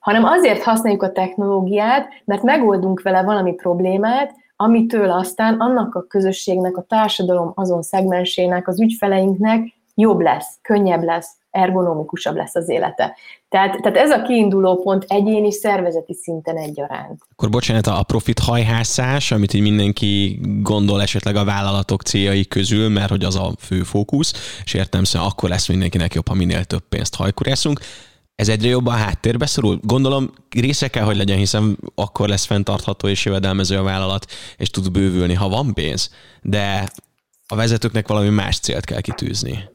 hanem 0.00 0.24
azért 0.24 0.62
használjuk 0.62 1.02
a 1.02 1.12
technológiát, 1.12 2.08
mert 2.24 2.42
megoldunk 2.42 3.02
vele 3.02 3.22
valami 3.22 3.52
problémát, 3.52 4.34
amitől 4.56 5.10
aztán 5.10 5.60
annak 5.60 5.94
a 5.94 6.06
közösségnek, 6.06 6.76
a 6.76 6.82
társadalom 6.82 7.52
azon 7.54 7.82
szegmensének, 7.82 8.68
az 8.68 8.80
ügyfeleinknek 8.80 9.74
jobb 9.94 10.20
lesz, 10.20 10.58
könnyebb 10.62 11.02
lesz, 11.02 11.36
ergonomikusabb 11.52 12.36
lesz 12.36 12.54
az 12.54 12.68
élete. 12.68 13.16
Tehát, 13.48 13.80
tehát 13.82 13.98
ez 13.98 14.10
a 14.10 14.22
kiinduló 14.22 14.82
pont 14.82 15.04
egyéni 15.08 15.52
szervezeti 15.52 16.14
szinten 16.14 16.56
egyaránt. 16.56 17.22
Akkor 17.30 17.48
bocsánat, 17.48 17.86
a 17.86 18.02
profit 18.02 18.38
hajhászás, 18.38 19.32
amit 19.32 19.54
így 19.54 19.62
mindenki 19.62 20.40
gondol 20.42 21.02
esetleg 21.02 21.36
a 21.36 21.44
vállalatok 21.44 22.02
céljai 22.02 22.46
közül, 22.46 22.88
mert 22.88 23.10
hogy 23.10 23.24
az 23.24 23.36
a 23.36 23.52
fő 23.58 23.82
fókusz, 23.82 24.60
és 24.64 24.74
értem 24.74 25.04
szóval 25.04 25.28
akkor 25.28 25.48
lesz 25.48 25.68
mindenkinek 25.68 26.14
jobb, 26.14 26.28
ha 26.28 26.34
minél 26.34 26.64
több 26.64 26.88
pénzt 26.88 27.14
hajkurászunk. 27.14 27.80
Ez 28.34 28.48
egyre 28.48 28.68
jobban 28.68 28.94
háttérbe 28.94 29.46
szorul? 29.46 29.78
Gondolom 29.82 30.30
része 30.50 30.88
kell, 30.88 31.04
hogy 31.04 31.16
legyen, 31.16 31.36
hiszen 31.36 31.78
akkor 31.94 32.28
lesz 32.28 32.44
fenntartható 32.44 33.08
és 33.08 33.24
jövedelmező 33.24 33.78
a 33.78 33.82
vállalat, 33.82 34.26
és 34.56 34.70
tud 34.70 34.90
bővülni, 34.90 35.34
ha 35.34 35.48
van 35.48 35.74
pénz. 35.74 36.10
De 36.42 36.88
a 37.46 37.54
vezetőknek 37.54 38.08
valami 38.08 38.28
más 38.28 38.58
célt 38.58 38.84
kell 38.84 39.00
kitűzni. 39.00 39.71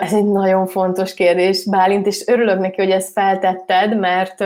Ez 0.00 0.12
egy 0.12 0.24
nagyon 0.24 0.66
fontos 0.66 1.14
kérdés, 1.14 1.64
Bálint, 1.64 2.06
és 2.06 2.26
örülök 2.26 2.58
neki, 2.58 2.80
hogy 2.80 2.90
ezt 2.90 3.12
feltetted, 3.12 3.98
mert 3.98 4.44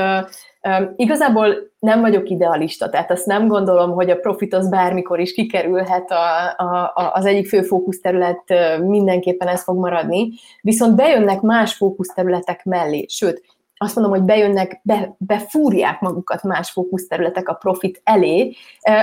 Igazából 0.96 1.72
nem 1.78 2.00
vagyok 2.00 2.28
idealista, 2.28 2.88
tehát 2.88 3.10
azt 3.10 3.26
nem 3.26 3.48
gondolom, 3.48 3.90
hogy 3.90 4.10
a 4.10 4.16
profit 4.16 4.54
az 4.54 4.68
bármikor 4.68 5.20
is 5.20 5.32
kikerülhet 5.32 6.10
a, 6.10 6.46
a, 6.64 7.10
az 7.14 7.24
egyik 7.24 7.48
fő 7.48 7.62
fókuszterület, 7.62 8.42
mindenképpen 8.80 9.48
ez 9.48 9.62
fog 9.62 9.78
maradni, 9.78 10.28
viszont 10.60 10.96
bejönnek 10.96 11.40
más 11.40 11.74
fókuszterületek 11.74 12.64
mellé, 12.64 13.06
sőt, 13.08 13.42
azt 13.82 13.94
mondom, 13.94 14.14
hogy 14.14 14.22
bejönnek, 14.22 14.80
be, 14.82 15.14
befúrják 15.18 16.00
magukat 16.00 16.42
más 16.42 16.70
fókuszterületek 16.70 17.48
a 17.48 17.54
profit 17.54 18.00
elé. 18.04 18.54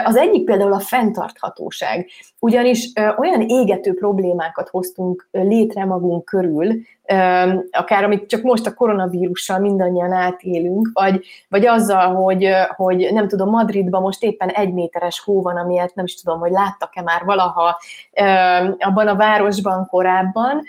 Az 0.03 0.15
egyik 0.15 0.45
például 0.45 0.73
a 0.73 0.79
fenntarthatóság, 0.79 2.09
ugyanis 2.39 2.91
olyan 3.17 3.41
égető 3.41 3.93
problémákat 3.93 4.69
hoztunk 4.69 5.27
létre 5.31 5.85
magunk 5.85 6.25
körül, 6.25 6.81
akár 7.71 8.03
amit 8.03 8.27
csak 8.27 8.41
most 8.41 8.65
a 8.65 8.73
koronavírussal 8.73 9.59
mindannyian 9.59 10.11
átélünk, 10.11 10.89
vagy, 10.93 11.25
vagy 11.49 11.65
azzal, 11.65 12.13
hogy, 12.13 12.49
hogy 12.75 13.09
nem 13.11 13.27
tudom, 13.27 13.49
Madridban 13.49 14.01
most 14.01 14.23
éppen 14.23 14.49
egy 14.49 14.73
méteres 14.73 15.19
hó 15.19 15.41
van, 15.41 15.57
amilyet 15.57 15.95
nem 15.95 16.05
is 16.05 16.21
tudom, 16.21 16.39
hogy 16.39 16.51
láttak-e 16.51 17.01
már 17.01 17.23
valaha 17.25 17.79
abban 18.79 19.07
a 19.07 19.15
városban 19.15 19.87
korábban, 19.87 20.63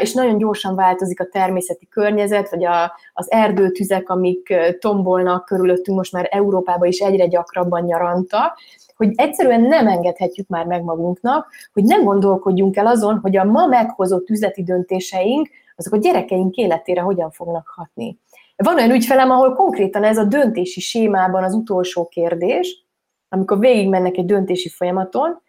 és 0.00 0.12
nagyon 0.12 0.38
gyorsan 0.38 0.74
változik 0.74 1.20
a 1.20 1.28
természeti 1.32 1.88
környezet, 1.88 2.50
vagy 2.50 2.64
a, 2.64 2.92
az 3.12 3.30
erdőtüzek, 3.30 4.08
amik 4.08 4.54
tombolnak 4.78 5.44
körülöttünk 5.44 5.96
most 5.96 6.12
már 6.12 6.28
Európában 6.30 6.88
is 6.88 6.98
egyre 6.98 7.26
gyakrabban 7.26 7.84
nyaranta, 7.84 8.56
hogy 8.96 9.12
egyszerűen 9.14 9.60
nem 9.60 9.86
engedhetjük 9.86 10.48
már 10.48 10.66
meg 10.66 10.82
magunknak, 10.82 11.46
hogy 11.72 11.84
ne 11.84 11.96
gondolkodjunk 11.96 12.76
el 12.76 12.86
azon, 12.86 13.18
hogy 13.18 13.36
a 13.36 13.44
ma 13.44 13.66
meghozott 13.66 14.30
üzleti 14.30 14.62
döntéseink, 14.62 15.48
azok 15.76 15.92
a 15.92 15.96
gyerekeink 15.96 16.54
életére 16.54 17.00
hogyan 17.00 17.30
fognak 17.30 17.72
hatni. 17.76 18.18
Van 18.56 18.74
olyan 18.74 18.90
ügyfelem, 18.90 19.30
ahol 19.30 19.54
konkrétan 19.54 20.04
ez 20.04 20.18
a 20.18 20.24
döntési 20.24 20.80
sémában 20.80 21.44
az 21.44 21.54
utolsó 21.54 22.08
kérdés, 22.08 22.86
amikor 23.28 23.58
végigmennek 23.58 24.16
egy 24.16 24.24
döntési 24.24 24.68
folyamaton, 24.68 25.42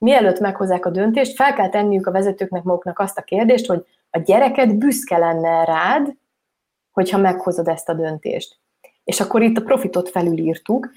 mielőtt 0.00 0.40
meghozzák 0.40 0.86
a 0.86 0.90
döntést, 0.90 1.34
fel 1.34 1.54
kell 1.54 1.68
tenniük 1.68 2.06
a 2.06 2.10
vezetőknek 2.10 2.62
maguknak 2.62 2.98
azt 2.98 3.18
a 3.18 3.22
kérdést, 3.22 3.66
hogy 3.66 3.84
a 4.10 4.18
gyereket 4.18 4.78
büszke 4.78 5.18
lenne 5.18 5.64
rád, 5.64 6.14
hogyha 6.92 7.18
meghozod 7.18 7.68
ezt 7.68 7.88
a 7.88 7.94
döntést. 7.94 8.58
És 9.04 9.20
akkor 9.20 9.42
itt 9.42 9.56
a 9.56 9.62
profitot 9.62 10.08
felülírtuk. 10.08 10.90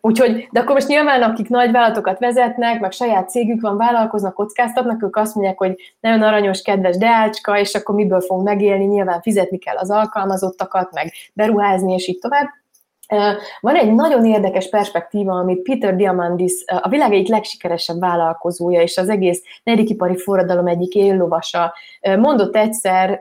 Úgyhogy, 0.00 0.48
de 0.50 0.60
akkor 0.60 0.74
most 0.74 0.88
nyilván, 0.88 1.22
akik 1.22 1.48
nagy 1.48 1.70
vállalatokat 1.70 2.18
vezetnek, 2.18 2.80
meg 2.80 2.92
saját 2.92 3.30
cégük 3.30 3.60
van, 3.60 3.76
vállalkoznak, 3.76 4.34
kockáztatnak, 4.34 5.02
ők 5.02 5.16
azt 5.16 5.34
mondják, 5.34 5.58
hogy 5.58 5.76
nagyon 6.00 6.22
aranyos, 6.22 6.62
kedves 6.62 6.96
deácska, 6.96 7.58
és 7.58 7.74
akkor 7.74 7.94
miből 7.94 8.20
fog 8.20 8.42
megélni, 8.42 8.84
nyilván 8.84 9.22
fizetni 9.22 9.58
kell 9.58 9.76
az 9.76 9.90
alkalmazottakat, 9.90 10.92
meg 10.92 11.12
beruházni, 11.32 11.92
és 11.92 12.08
így 12.08 12.18
tovább. 12.18 12.46
Van 13.60 13.74
egy 13.74 13.94
nagyon 13.94 14.24
érdekes 14.24 14.68
perspektíva, 14.68 15.32
amit 15.32 15.62
Peter 15.62 15.96
Diamandis, 15.96 16.64
a 16.66 16.88
világ 16.88 17.12
egyik 17.12 17.28
legsikeresebb 17.28 18.00
vállalkozója, 18.00 18.82
és 18.82 18.96
az 18.96 19.08
egész 19.08 19.42
negyedikipari 19.62 20.16
forradalom 20.16 20.66
egyik 20.66 20.94
éllovasa, 20.94 21.74
mondott 22.18 22.56
egyszer, 22.56 23.20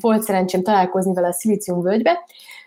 volt 0.00 0.22
szerencsém 0.22 0.62
találkozni 0.62 1.14
vele 1.14 1.28
a 1.28 1.32
Szilícium 1.32 1.82
völgybe, 1.82 2.18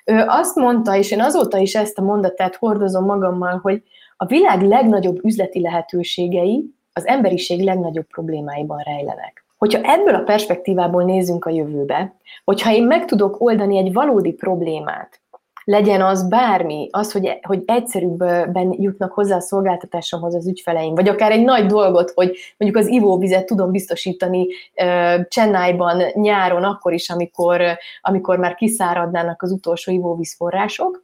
ő 0.05 0.23
azt 0.27 0.55
mondta, 0.55 0.95
és 0.95 1.11
én 1.11 1.21
azóta 1.21 1.57
is 1.57 1.75
ezt 1.75 1.97
a 1.97 2.01
mondatát 2.01 2.55
hordozom 2.55 3.05
magammal, 3.05 3.59
hogy 3.61 3.83
a 4.17 4.25
világ 4.25 4.61
legnagyobb 4.61 5.25
üzleti 5.25 5.61
lehetőségei 5.61 6.73
az 6.93 7.07
emberiség 7.07 7.63
legnagyobb 7.63 8.07
problémáiban 8.07 8.77
rejlenek. 8.77 9.45
Hogyha 9.57 9.81
ebből 9.81 10.15
a 10.15 10.23
perspektívából 10.23 11.03
nézünk 11.03 11.45
a 11.45 11.49
jövőbe, 11.49 12.15
hogyha 12.45 12.73
én 12.73 12.83
meg 12.83 13.05
tudok 13.05 13.41
oldani 13.41 13.77
egy 13.77 13.93
valódi 13.93 14.31
problémát, 14.31 15.21
legyen 15.69 16.01
az 16.01 16.27
bármi, 16.27 16.87
az, 16.91 17.11
hogy, 17.11 17.39
hogy 17.41 17.63
egyszerűbben 17.65 18.75
jutnak 18.77 19.13
hozzá 19.13 19.35
a 19.35 19.41
szolgáltatásomhoz 19.41 20.35
az 20.35 20.47
ügyfeleim, 20.47 20.95
vagy 20.95 21.07
akár 21.07 21.31
egy 21.31 21.43
nagy 21.43 21.65
dolgot, 21.65 22.11
hogy 22.15 22.37
mondjuk 22.57 22.83
az 22.83 22.91
ivóvizet 22.91 23.45
tudom 23.45 23.71
biztosítani 23.71 24.47
uh, 24.47 25.27
Csennájban 25.27 26.03
nyáron, 26.13 26.63
akkor 26.63 26.93
is, 26.93 27.09
amikor, 27.09 27.61
amikor 28.01 28.37
már 28.37 28.55
kiszáradnának 28.55 29.41
az 29.41 29.51
utolsó 29.51 29.91
ivóvízforrások, 29.91 31.03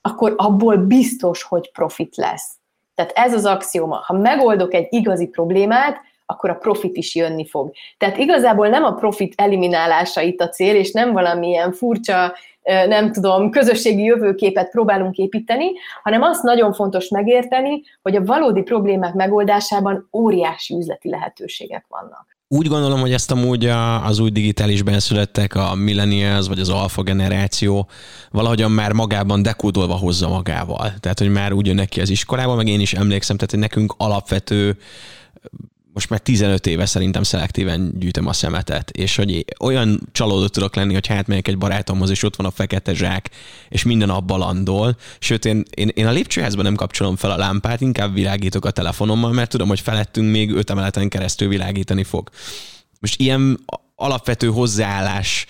akkor 0.00 0.34
abból 0.36 0.76
biztos, 0.76 1.42
hogy 1.42 1.70
profit 1.70 2.16
lesz. 2.16 2.50
Tehát 2.94 3.12
ez 3.14 3.34
az 3.34 3.44
axioma. 3.44 4.02
Ha 4.06 4.18
megoldok 4.18 4.74
egy 4.74 4.86
igazi 4.90 5.26
problémát, 5.26 6.00
akkor 6.26 6.50
a 6.50 6.54
profit 6.54 6.96
is 6.96 7.14
jönni 7.14 7.46
fog. 7.46 7.72
Tehát 7.98 8.16
igazából 8.16 8.68
nem 8.68 8.84
a 8.84 8.94
profit 8.94 9.34
eliminálása 9.36 10.20
itt 10.20 10.40
a 10.40 10.48
cél, 10.48 10.74
és 10.74 10.92
nem 10.92 11.12
valamilyen 11.12 11.72
furcsa 11.72 12.32
nem 12.64 13.12
tudom, 13.12 13.50
közösségi 13.50 14.02
jövőképet 14.02 14.70
próbálunk 14.70 15.16
építeni, 15.16 15.66
hanem 16.02 16.22
azt 16.22 16.42
nagyon 16.42 16.72
fontos 16.72 17.08
megérteni, 17.08 17.82
hogy 18.02 18.16
a 18.16 18.24
valódi 18.24 18.62
problémák 18.62 19.14
megoldásában 19.14 20.08
óriási 20.12 20.74
üzleti 20.74 21.08
lehetőségek 21.08 21.84
vannak. 21.88 22.26
Úgy 22.48 22.66
gondolom, 22.66 23.00
hogy 23.00 23.12
ezt 23.12 23.30
amúgy 23.30 23.66
az 24.04 24.18
új 24.18 24.30
digitális 24.30 24.82
benszülettek, 24.82 25.54
a 25.54 25.74
millennials 25.74 26.48
vagy 26.48 26.58
az 26.58 26.68
alfa 26.68 27.02
generáció 27.02 27.88
valahogyan 28.30 28.70
már 28.70 28.92
magában 28.92 29.42
dekódolva 29.42 29.94
hozza 29.94 30.28
magával. 30.28 30.94
Tehát, 31.00 31.18
hogy 31.18 31.30
már 31.30 31.52
úgy 31.52 31.66
jön 31.66 31.74
neki 31.74 32.00
az 32.00 32.10
iskolába, 32.10 32.54
meg 32.54 32.66
én 32.66 32.80
is 32.80 32.92
emlékszem, 32.92 33.36
tehát, 33.36 33.50
hogy 33.50 33.60
nekünk 33.60 33.94
alapvető 33.96 34.76
most 35.92 36.10
már 36.10 36.20
15 36.20 36.66
éve 36.66 36.86
szerintem 36.86 37.22
szelektíven 37.22 37.92
gyűjtöm 37.98 38.26
a 38.26 38.32
szemetet, 38.32 38.90
és 38.90 39.16
hogy 39.16 39.44
olyan 39.60 40.08
csalódott 40.12 40.52
tudok 40.52 40.74
lenni, 40.74 40.92
hogy 40.92 41.06
hát 41.06 41.26
megyek 41.26 41.48
egy 41.48 41.58
barátomhoz, 41.58 42.10
és 42.10 42.22
ott 42.22 42.36
van 42.36 42.46
a 42.46 42.50
fekete 42.50 42.94
zsák, 42.94 43.30
és 43.68 43.82
minden 43.82 44.10
abba 44.10 44.36
landol. 44.36 44.96
Sőt, 45.18 45.44
én, 45.44 45.62
én, 45.74 45.90
én 45.94 46.06
a 46.06 46.10
lépcsőházban 46.10 46.64
nem 46.64 46.74
kapcsolom 46.74 47.16
fel 47.16 47.30
a 47.30 47.36
lámpát, 47.36 47.80
inkább 47.80 48.14
világítok 48.14 48.64
a 48.64 48.70
telefonommal, 48.70 49.32
mert 49.32 49.50
tudom, 49.50 49.68
hogy 49.68 49.80
felettünk 49.80 50.30
még 50.30 50.50
öt 50.50 50.70
emeleten 50.70 51.08
keresztül 51.08 51.48
világítani 51.48 52.04
fog. 52.04 52.30
Most 53.00 53.20
ilyen 53.20 53.64
alapvető 53.96 54.46
hozzáállás, 54.46 55.46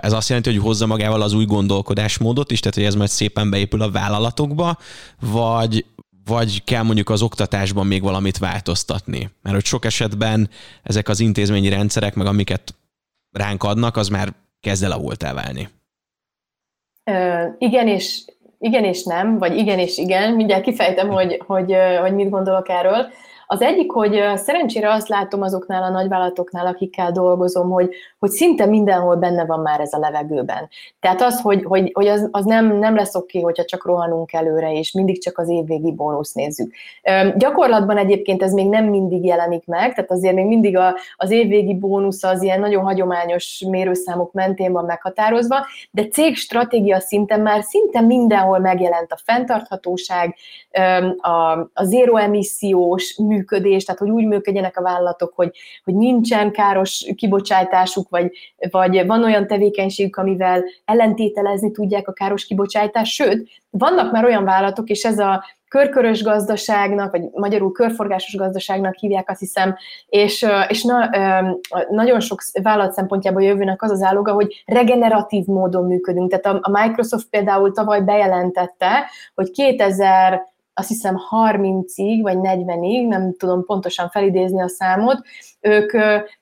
ez 0.00 0.12
azt 0.12 0.28
jelenti, 0.28 0.50
hogy 0.50 0.60
hozza 0.60 0.86
magával 0.86 1.22
az 1.22 1.32
új 1.32 1.44
gondolkodásmódot 1.44 2.50
is, 2.50 2.60
tehát 2.60 2.76
hogy 2.76 2.84
ez 2.86 2.94
majd 2.94 3.08
szépen 3.08 3.50
beépül 3.50 3.82
a 3.82 3.90
vállalatokba, 3.90 4.78
vagy, 5.20 5.84
vagy 6.28 6.64
kell 6.64 6.82
mondjuk 6.82 7.10
az 7.10 7.22
oktatásban 7.22 7.86
még 7.86 8.02
valamit 8.02 8.38
változtatni? 8.38 9.30
Mert 9.42 9.54
hogy 9.54 9.64
sok 9.64 9.84
esetben 9.84 10.48
ezek 10.82 11.08
az 11.08 11.20
intézményi 11.20 11.68
rendszerek, 11.68 12.14
meg 12.14 12.26
amiket 12.26 12.74
ránk 13.32 13.62
adnak, 13.62 13.96
az 13.96 14.08
már 14.08 14.28
kezd 14.60 14.84
el 14.84 15.00
elválni. 15.18 15.68
Ö, 17.04 17.46
igen, 17.58 17.88
és 17.88 18.24
igen 18.58 18.84
és 18.84 19.04
nem, 19.04 19.38
vagy 19.38 19.56
igen 19.56 19.78
és 19.78 19.98
igen, 19.98 20.32
mindjárt 20.32 20.62
kifejtem, 20.62 21.08
hogy, 21.08 21.42
hogy, 21.46 21.76
hogy 22.00 22.14
mit 22.14 22.30
gondolok 22.30 22.68
erről. 22.68 23.06
Az 23.46 23.60
egyik, 23.60 23.90
hogy 23.90 24.22
szerencsére 24.34 24.92
azt 24.92 25.08
látom 25.08 25.42
azoknál 25.42 25.82
a 25.82 25.90
nagyvállalatoknál, 25.90 26.66
akikkel 26.66 27.12
dolgozom, 27.12 27.70
hogy, 27.70 27.94
hogy 28.18 28.30
szinte 28.30 28.66
mindenhol 28.66 29.16
benne 29.16 29.44
van 29.44 29.60
már 29.60 29.80
ez 29.80 29.92
a 29.92 29.98
levegőben. 29.98 30.68
Tehát 31.00 31.22
az, 31.22 31.40
hogy, 31.40 31.64
hogy, 31.64 31.90
hogy 31.94 32.06
az, 32.06 32.28
az 32.30 32.44
nem, 32.44 32.78
nem 32.78 32.94
lesz 32.94 33.14
oké, 33.14 33.38
okay, 33.38 33.42
hogyha 33.42 33.64
csak 33.64 33.86
rohanunk 33.86 34.32
előre, 34.32 34.72
és 34.72 34.92
mindig 34.92 35.22
csak 35.22 35.38
az 35.38 35.48
évvégi 35.48 35.92
bónusz 35.92 36.32
nézzük. 36.32 36.72
Gyakorlatban 37.36 37.96
egyébként 37.96 38.42
ez 38.42 38.52
még 38.52 38.68
nem 38.68 38.84
mindig 38.84 39.24
jelenik 39.24 39.66
meg, 39.66 39.94
tehát 39.94 40.10
azért 40.10 40.34
még 40.34 40.46
mindig 40.46 40.76
a, 40.76 40.94
az 41.16 41.30
évvégi 41.30 41.74
bónusz 41.74 42.24
az 42.24 42.42
ilyen 42.42 42.60
nagyon 42.60 42.84
hagyományos 42.84 43.64
mérőszámok 43.68 44.32
mentén 44.32 44.72
van 44.72 44.84
meghatározva, 44.84 45.66
de 45.90 46.06
cég 46.06 46.36
stratégia 46.36 47.00
szinten 47.00 47.40
már 47.40 47.62
szinte 47.62 48.00
mindenhol 48.00 48.58
megjelent 48.58 49.12
a 49.12 49.18
fenntarthatóság, 49.24 50.36
a, 51.18 51.58
a 51.72 51.84
zéro 51.84 52.16
emissziós 52.16 53.16
mű 53.16 53.38
működés, 53.38 53.84
tehát 53.84 54.00
hogy 54.00 54.10
úgy 54.10 54.24
működjenek 54.24 54.76
a 54.76 54.82
vállalatok, 54.82 55.32
hogy, 55.34 55.56
hogy 55.84 55.94
nincsen 55.94 56.52
káros 56.52 57.06
kibocsátásuk, 57.16 58.07
vagy, 58.08 58.30
vagy 58.70 59.06
van 59.06 59.24
olyan 59.24 59.46
tevékenységük, 59.46 60.16
amivel 60.16 60.64
ellentételezni 60.84 61.70
tudják 61.70 62.08
a 62.08 62.12
káros 62.12 62.44
kibocsátást, 62.44 63.12
sőt, 63.12 63.48
vannak 63.70 64.12
már 64.12 64.24
olyan 64.24 64.44
vállalatok, 64.44 64.88
és 64.88 65.04
ez 65.04 65.18
a 65.18 65.44
körkörös 65.68 66.22
gazdaságnak, 66.22 67.10
vagy 67.10 67.22
magyarul 67.32 67.72
körforgásos 67.72 68.34
gazdaságnak 68.34 68.94
hívják, 68.94 69.30
azt 69.30 69.40
hiszem, 69.40 69.76
és, 70.08 70.46
és 70.68 70.82
na, 70.82 71.10
nagyon 71.90 72.20
sok 72.20 72.42
vállalat 72.62 72.92
szempontjából 72.92 73.42
jövőnek 73.42 73.82
az 73.82 73.90
az 73.90 74.02
álloga, 74.02 74.32
hogy 74.32 74.62
regeneratív 74.66 75.46
módon 75.46 75.84
működünk. 75.84 76.30
Tehát 76.30 76.58
a 76.62 76.70
Microsoft 76.70 77.28
például 77.28 77.72
tavaly 77.72 78.00
bejelentette, 78.00 79.10
hogy 79.34 79.50
2000 79.50 80.42
azt 80.78 80.88
hiszem 80.88 81.18
30-ig, 81.30 82.18
vagy 82.22 82.36
40-ig, 82.40 83.08
nem 83.08 83.34
tudom 83.36 83.64
pontosan 83.64 84.08
felidézni 84.08 84.60
a 84.60 84.68
számot, 84.68 85.26
ők 85.60 85.92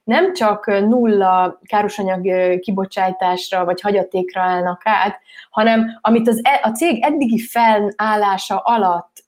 nem 0.05 0.33
csak 0.33 0.67
nulla 0.67 1.61
károsanyag 1.67 2.59
kibocsátásra 2.59 3.65
vagy 3.65 3.81
hagyatékra 3.81 4.41
állnak 4.41 4.81
át, 4.85 5.19
hanem 5.51 5.99
amit 6.01 6.29
az, 6.29 6.41
e, 6.43 6.61
a 6.63 6.71
cég 6.71 7.05
eddigi 7.05 7.39
felállása 7.39 8.57
alatt 8.57 9.25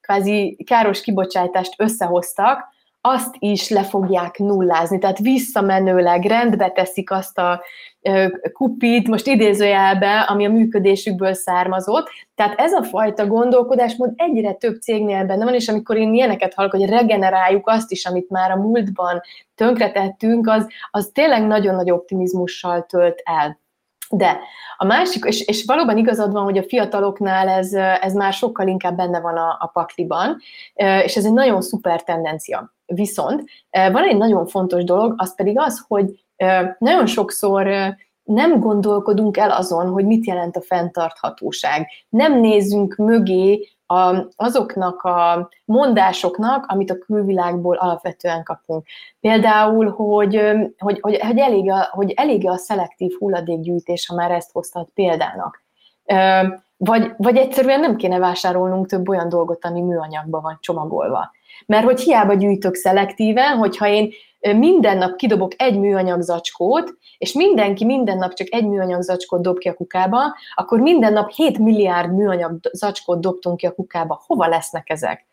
kvázi 0.00 0.58
káros 0.66 1.00
kibocsátást 1.00 1.74
összehoztak, 1.76 2.74
azt 3.08 3.34
is 3.38 3.68
le 3.68 3.82
fogják 3.82 4.38
nullázni, 4.38 4.98
tehát 4.98 5.18
visszamenőleg 5.18 6.24
rendbe 6.24 6.70
teszik 6.70 7.10
azt 7.10 7.38
a 7.38 7.62
kupit, 8.52 9.08
most 9.08 9.26
idézőjelbe, 9.26 10.20
ami 10.20 10.46
a 10.46 10.50
működésükből 10.50 11.34
származott. 11.34 12.08
Tehát 12.34 12.58
ez 12.58 12.72
a 12.72 12.82
fajta 12.82 13.26
gondolkodásmód 13.26 14.12
egyre 14.16 14.52
több 14.52 14.80
cégnél 14.80 15.24
benne 15.24 15.44
van, 15.44 15.54
és 15.54 15.68
amikor 15.68 15.96
én 15.96 16.14
ilyeneket 16.14 16.54
hallok, 16.54 16.70
hogy 16.70 16.88
regeneráljuk 16.88 17.68
azt 17.68 17.90
is, 17.90 18.06
amit 18.06 18.30
már 18.30 18.50
a 18.50 18.56
múltban 18.56 19.20
tönkretettünk, 19.54 20.48
az, 20.48 20.66
az 20.90 21.10
tényleg 21.14 21.46
nagyon 21.46 21.74
nagy 21.74 21.90
optimizmussal 21.90 22.86
tölt 22.86 23.20
el. 23.24 23.60
De 24.10 24.38
a 24.76 24.84
másik, 24.84 25.24
és, 25.24 25.40
és 25.40 25.64
valóban 25.64 25.96
igazad 25.96 26.32
van, 26.32 26.44
hogy 26.44 26.58
a 26.58 26.62
fiataloknál 26.68 27.48
ez, 27.48 27.72
ez 28.00 28.12
már 28.12 28.32
sokkal 28.32 28.68
inkább 28.68 28.96
benne 28.96 29.20
van 29.20 29.36
a, 29.36 29.56
a 29.60 29.70
pakliban, 29.72 30.36
és 31.04 31.16
ez 31.16 31.24
egy 31.24 31.32
nagyon 31.32 31.62
szuper 31.62 32.02
tendencia. 32.02 32.75
Viszont 32.86 33.44
van 33.70 34.04
egy 34.08 34.16
nagyon 34.16 34.46
fontos 34.46 34.84
dolog, 34.84 35.14
az 35.16 35.34
pedig 35.34 35.58
az, 35.58 35.84
hogy 35.88 36.24
nagyon 36.78 37.06
sokszor 37.06 37.94
nem 38.22 38.60
gondolkodunk 38.60 39.36
el 39.36 39.50
azon, 39.50 39.88
hogy 39.88 40.04
mit 40.04 40.26
jelent 40.26 40.56
a 40.56 40.60
fenntarthatóság. 40.60 41.88
Nem 42.08 42.40
nézzünk 42.40 42.96
mögé 42.96 43.68
a, 43.86 44.26
azoknak 44.36 45.02
a 45.02 45.48
mondásoknak, 45.64 46.64
amit 46.68 46.90
a 46.90 46.98
külvilágból 46.98 47.76
alapvetően 47.76 48.42
kapunk. 48.42 48.86
Például, 49.20 49.90
hogy, 49.90 50.40
hogy, 50.78 51.00
hogy, 51.00 51.20
hogy, 51.20 51.38
elég, 51.38 51.70
a, 51.70 51.88
hogy 51.90 52.12
elég 52.16 52.48
a 52.48 52.56
szelektív 52.56 53.12
hulladékgyűjtés, 53.18 54.06
ha 54.06 54.14
már 54.14 54.30
ezt 54.30 54.52
hoztad 54.52 54.88
példának. 54.94 55.64
Vagy, 56.76 57.12
vagy 57.16 57.36
egyszerűen 57.36 57.80
nem 57.80 57.96
kéne 57.96 58.18
vásárolnunk 58.18 58.86
több 58.86 59.08
olyan 59.08 59.28
dolgot, 59.28 59.64
ami 59.64 59.80
műanyagban 59.80 60.42
van 60.42 60.58
csomagolva. 60.60 61.30
Mert 61.66 61.84
hogy 61.84 62.00
hiába 62.00 62.34
gyűjtök 62.34 62.74
szelektíven, 62.74 63.56
hogyha 63.56 63.88
én 63.88 64.12
minden 64.40 64.98
nap 64.98 65.16
kidobok 65.16 65.52
egy 65.56 65.78
műanyag 65.78 66.20
zacskót, 66.20 66.94
és 67.18 67.32
mindenki 67.32 67.84
minden 67.84 68.18
nap 68.18 68.34
csak 68.34 68.46
egy 68.50 68.66
műanyag 68.66 69.02
zacskót 69.02 69.42
dob 69.42 69.58
ki 69.58 69.68
a 69.68 69.74
kukába, 69.74 70.18
akkor 70.54 70.80
minden 70.80 71.12
nap 71.12 71.30
7 71.30 71.58
milliárd 71.58 72.14
műanyag 72.14 72.58
zacskót 72.72 73.20
dobtunk 73.20 73.56
ki 73.56 73.66
a 73.66 73.74
kukába. 73.74 74.22
Hova 74.26 74.46
lesznek 74.46 74.90
ezek? 74.90 75.26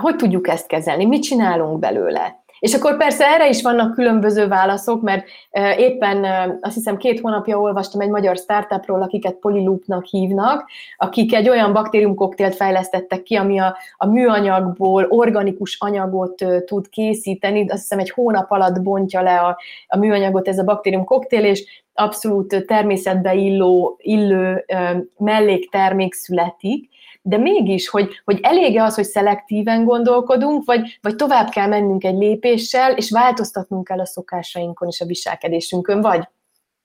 Hogy 0.00 0.16
tudjuk 0.16 0.48
ezt 0.48 0.66
kezelni? 0.66 1.04
Mit 1.04 1.22
csinálunk 1.22 1.78
belőle? 1.78 2.44
És 2.60 2.74
akkor 2.74 2.96
persze 2.96 3.26
erre 3.26 3.48
is 3.48 3.62
vannak 3.62 3.94
különböző 3.94 4.48
válaszok, 4.48 5.02
mert 5.02 5.28
éppen 5.76 6.24
azt 6.60 6.74
hiszem 6.74 6.96
két 6.96 7.20
hónapja 7.20 7.58
olvastam 7.60 8.00
egy 8.00 8.08
magyar 8.08 8.36
startupról, 8.36 9.02
akiket 9.02 9.34
Polyloopnak 9.34 10.04
hívnak, 10.04 10.70
akik 10.96 11.34
egy 11.34 11.48
olyan 11.48 11.72
baktériumkoktélt 11.72 12.54
fejlesztettek 12.54 13.22
ki, 13.22 13.34
ami 13.34 13.58
a, 13.58 13.76
a 13.96 14.06
műanyagból 14.06 15.06
organikus 15.08 15.76
anyagot 15.80 16.44
tud 16.64 16.88
készíteni, 16.88 17.68
azt 17.68 17.80
hiszem 17.80 17.98
egy 17.98 18.10
hónap 18.10 18.50
alatt 18.50 18.82
bontja 18.82 19.22
le 19.22 19.38
a, 19.38 19.58
a 19.86 19.96
műanyagot 19.96 20.48
ez 20.48 20.58
a 20.58 20.64
baktériumkoktél, 20.64 21.44
és 21.44 21.82
abszolút 21.94 22.64
természetbe 22.66 23.34
illó, 23.34 23.96
illő 23.98 24.64
melléktermék 25.16 26.14
születik, 26.14 26.89
de 27.22 27.36
mégis, 27.36 27.88
hogy, 27.88 28.20
hogy 28.24 28.38
elége 28.42 28.82
az, 28.82 28.94
hogy 28.94 29.04
szelektíven 29.04 29.84
gondolkodunk, 29.84 30.64
vagy, 30.64 30.98
vagy 31.00 31.16
tovább 31.16 31.48
kell 31.48 31.66
mennünk 31.66 32.04
egy 32.04 32.18
lépéssel, 32.18 32.92
és 32.92 33.10
változtatnunk 33.10 33.84
kell 33.84 34.00
a 34.00 34.06
szokásainkon 34.06 34.88
és 34.88 35.00
a 35.00 35.06
viselkedésünkön, 35.06 36.00
vagy 36.00 36.28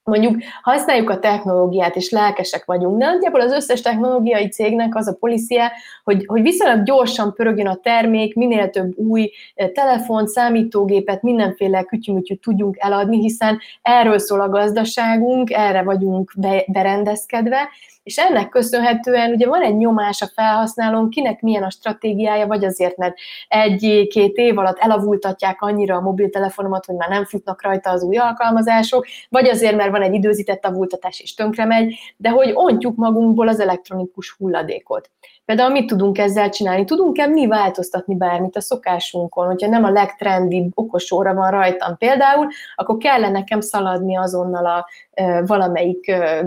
mondjuk 0.06 0.42
használjuk 0.62 1.10
a 1.10 1.20
technológiát, 1.20 1.96
és 1.96 2.10
lelkesek 2.10 2.66
vagyunk, 2.66 2.98
de 2.98 3.06
nagyjából 3.06 3.42
az 3.42 3.52
összes 3.52 3.82
technológiai 3.82 4.48
cégnek 4.48 4.96
az 4.96 5.08
a 5.08 5.16
policia, 5.20 5.72
hogy, 6.04 6.26
hogy 6.26 6.42
viszonylag 6.42 6.84
gyorsan 6.84 7.34
pörögjön 7.34 7.68
a 7.68 7.76
termék, 7.76 8.36
minél 8.36 8.70
több 8.70 8.98
új 8.98 9.32
eh, 9.56 9.70
telefon, 9.70 10.28
számítógépet, 10.28 11.22
mindenféle 11.22 11.84
kütyümütyűt 11.84 12.42
tudjunk 12.42 12.76
eladni, 12.80 13.20
hiszen 13.20 13.60
erről 13.82 14.18
szól 14.18 14.42
a 14.42 14.50
gazdaságunk, 14.50 15.52
erre 15.52 15.84
vagyunk 15.84 16.34
berendezkedve, 16.68 17.70
és 18.06 18.18
ennek 18.18 18.50
köszönhetően 18.50 19.32
ugye 19.32 19.48
van 19.48 19.62
egy 19.62 19.78
nyomás 19.78 20.22
a 20.22 20.28
felhasználón, 20.34 21.10
kinek 21.10 21.42
milyen 21.42 21.64
a 21.64 21.70
stratégiája, 21.70 22.48
vagy 22.48 22.66
azért, 22.66 22.98
mert 22.98 23.16
egy-két 23.48 24.36
év 24.36 24.58
alatt 24.58 24.78
elavultatják 24.78 25.62
annyira 25.62 25.96
a 25.96 26.02
mobiltelefonomat, 26.02 26.86
hogy 26.86 26.96
már 26.96 27.10
nem 27.10 27.26
futnak 27.26 27.64
rajta 27.64 27.90
az 27.90 28.04
új 28.04 28.18
alkalmazások, 28.18 29.06
vagy 29.30 29.48
azért, 29.48 29.76
mert 29.76 29.92
van 29.92 30.02
egy 30.02 30.14
időzített 30.14 30.66
avultatás 30.66 31.20
és 31.20 31.34
tönkre 31.34 31.66
megy, 31.66 31.94
de 32.18 32.30
hogy 32.30 32.52
ontjuk 32.54 32.96
magunkból 32.96 33.48
az 33.48 33.60
elektronikus 33.60 34.36
hulladékot. 34.38 35.10
Például 35.46 35.72
mit 35.72 35.88
tudunk 35.88 36.18
ezzel 36.18 36.50
csinálni? 36.50 36.86
Tudunk-e 36.86 37.28
mi 37.28 37.48
változtatni 37.48 38.16
bármit 38.16 38.56
a 38.56 38.62
szokásunkon? 38.62 39.46
Hogyha 39.46 39.70
nem 39.70 39.84
a 39.84 39.90
legtrendibb 39.90 40.72
okos 40.74 41.12
óra 41.12 41.34
van 41.34 41.52
rajtam 41.52 41.98
például, 41.98 42.48
akkor 42.76 42.98
kellene 42.98 43.30
nekem 43.30 43.62
szaladni 43.62 44.18
azonnal 44.18 44.66
a 44.66 44.88
e, 45.12 45.46
valamelyik 45.46 46.08
e, 46.08 46.46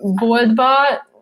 boltba, 0.00 0.66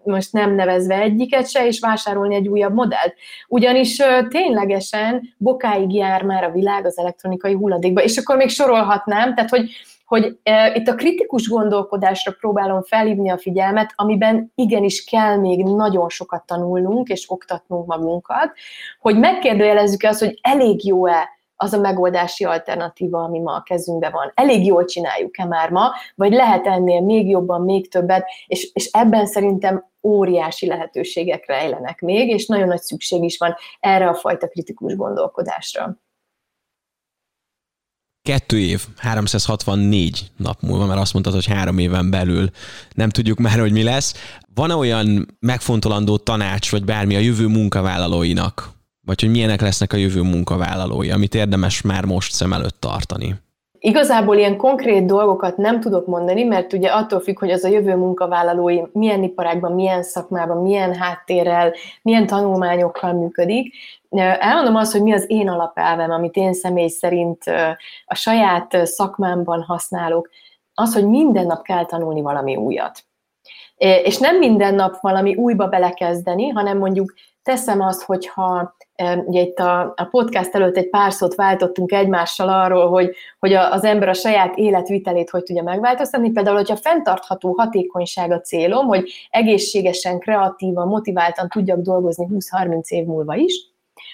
most 0.05 0.33
nem 0.33 0.55
nevezve 0.55 1.01
egyiket 1.01 1.51
se, 1.51 1.67
és 1.67 1.81
vásárolni 1.81 2.35
egy 2.35 2.49
újabb 2.49 2.75
modellt. 2.75 3.15
Ugyanis 3.49 3.97
ténylegesen 4.29 5.35
bokáig 5.39 5.95
jár 5.95 6.23
már 6.23 6.45
a 6.45 6.51
világ 6.51 6.87
az 6.87 6.99
elektronikai 6.99 7.55
hulladékba, 7.55 8.03
és 8.03 8.17
akkor 8.17 8.37
még 8.37 8.49
sorolhatnám, 8.49 9.35
tehát 9.35 9.51
hogy 9.51 9.71
hogy 10.11 10.39
e, 10.43 10.75
itt 10.75 10.89
a 10.89 10.95
kritikus 10.95 11.49
gondolkodásra 11.49 12.33
próbálom 12.33 12.83
felhívni 12.83 13.31
a 13.31 13.39
figyelmet, 13.39 13.93
amiben 13.97 14.53
igenis 14.55 15.05
kell 15.05 15.37
még 15.37 15.65
nagyon 15.65 16.09
sokat 16.09 16.47
tanulnunk 16.47 17.09
és 17.09 17.31
oktatnunk 17.31 17.87
magunkat, 17.87 18.53
hogy 19.01 19.19
megkérdőjelezzük 19.19 20.03
azt, 20.03 20.21
hogy 20.21 20.39
elég 20.43 20.87
jó-e 20.87 21.29
az 21.57 21.73
a 21.73 21.81
megoldási 21.81 22.45
alternatíva, 22.45 23.23
ami 23.23 23.39
ma 23.39 23.53
a 23.53 23.63
kezünkben 23.63 24.13
van. 24.13 24.33
Elég 24.35 24.67
jól 24.67 24.85
csináljuk-e 24.85 25.45
már 25.45 25.71
ma, 25.71 25.91
vagy 26.15 26.33
lehet 26.33 26.67
ennél 26.67 27.01
még 27.01 27.29
jobban, 27.29 27.63
még 27.63 27.91
többet, 27.91 28.25
és, 28.47 28.71
és 28.73 28.87
ebben 28.93 29.27
szerintem 29.27 29.91
óriási 30.03 30.67
lehetőségek 30.67 31.47
rejlenek 31.47 32.01
még, 32.01 32.29
és 32.29 32.47
nagyon 32.47 32.69
nagy 32.69 32.83
szükség 32.83 33.23
is 33.23 33.39
van 33.39 33.55
erre 33.81 34.09
a 34.09 34.15
fajta 34.15 34.49
kritikus 34.49 34.97
gondolkodásra 34.97 35.99
kettő 38.31 38.59
év, 38.59 38.81
364 38.97 40.31
nap 40.37 40.57
múlva, 40.61 40.87
mert 40.87 41.01
azt 41.01 41.13
mondtad, 41.13 41.35
hogy 41.35 41.47
három 41.47 41.79
éven 41.79 42.11
belül 42.11 42.49
nem 42.95 43.09
tudjuk 43.09 43.39
már, 43.39 43.59
hogy 43.59 43.73
mi 43.73 43.83
lesz. 43.83 44.15
Van-e 44.55 44.75
olyan 44.75 45.37
megfontolandó 45.41 46.17
tanács, 46.17 46.71
vagy 46.71 46.85
bármi 46.85 47.17
a 47.17 47.19
jövő 47.19 47.47
munkavállalóinak? 47.47 48.69
Vagy 49.07 49.21
hogy 49.21 49.31
milyenek 49.31 49.61
lesznek 49.61 49.93
a 49.93 49.97
jövő 49.97 50.23
munkavállalói, 50.23 51.11
amit 51.11 51.35
érdemes 51.35 51.83
már 51.83 52.05
most 52.05 52.33
szem 52.33 52.53
előtt 52.53 52.81
tartani? 52.81 53.35
Igazából 53.79 54.37
ilyen 54.37 54.57
konkrét 54.57 55.07
dolgokat 55.07 55.57
nem 55.57 55.81
tudok 55.81 56.07
mondani, 56.07 56.43
mert 56.43 56.73
ugye 56.73 56.89
attól 56.89 57.21
függ, 57.21 57.39
hogy 57.39 57.51
az 57.51 57.65
a 57.65 57.69
jövő 57.69 57.97
munkavállalói 57.97 58.81
milyen 58.93 59.23
iparágban, 59.23 59.73
milyen 59.73 60.03
szakmában, 60.03 60.63
milyen 60.63 60.95
háttérrel, 60.95 61.73
milyen 62.03 62.27
tanulmányokkal 62.27 63.13
működik. 63.13 63.75
Elmondom 64.19 64.77
azt, 64.77 64.93
hogy 64.93 65.03
mi 65.03 65.13
az 65.13 65.25
én 65.29 65.49
alapelvem, 65.49 66.11
amit 66.11 66.37
én 66.37 66.53
személy 66.53 66.89
szerint 66.89 67.45
a 68.05 68.15
saját 68.15 68.87
szakmámban 68.87 69.63
használok, 69.63 70.29
az, 70.75 70.95
hogy 70.95 71.07
minden 71.07 71.47
nap 71.47 71.63
kell 71.63 71.85
tanulni 71.85 72.21
valami 72.21 72.57
újat. 72.57 73.05
És 73.77 74.19
nem 74.19 74.39
minden 74.39 74.75
nap 74.75 75.01
valami 75.01 75.35
újba 75.35 75.67
belekezdeni, 75.67 76.49
hanem 76.49 76.79
mondjuk 76.79 77.15
teszem 77.43 77.81
azt, 77.81 78.03
hogyha 78.03 78.77
ugye 79.25 79.41
itt 79.41 79.59
a, 79.59 79.81
a 79.81 80.05
podcast 80.11 80.55
előtt 80.55 80.77
egy 80.77 80.91
pár 80.91 81.13
szót 81.13 81.35
váltottunk 81.35 81.93
egymással 81.93 82.49
arról, 82.49 82.89
hogy, 82.89 83.15
hogy 83.39 83.53
az 83.53 83.85
ember 83.85 84.09
a 84.09 84.13
saját 84.13 84.57
életvitelét 84.57 85.31
hogy 85.31 85.43
tudja 85.43 85.63
megváltoztatni. 85.63 86.31
Például, 86.31 86.57
hogyha 86.57 86.77
fenntartható 86.77 87.55
hatékonyság 87.59 88.31
a 88.31 88.41
célom, 88.41 88.87
hogy 88.87 89.13
egészségesen, 89.31 90.19
kreatívan, 90.19 90.89
motiváltan 90.89 91.49
tudjak 91.49 91.81
dolgozni 91.81 92.27
20-30 92.31 92.89
év 92.89 93.05
múlva 93.05 93.35
is, 93.35 93.70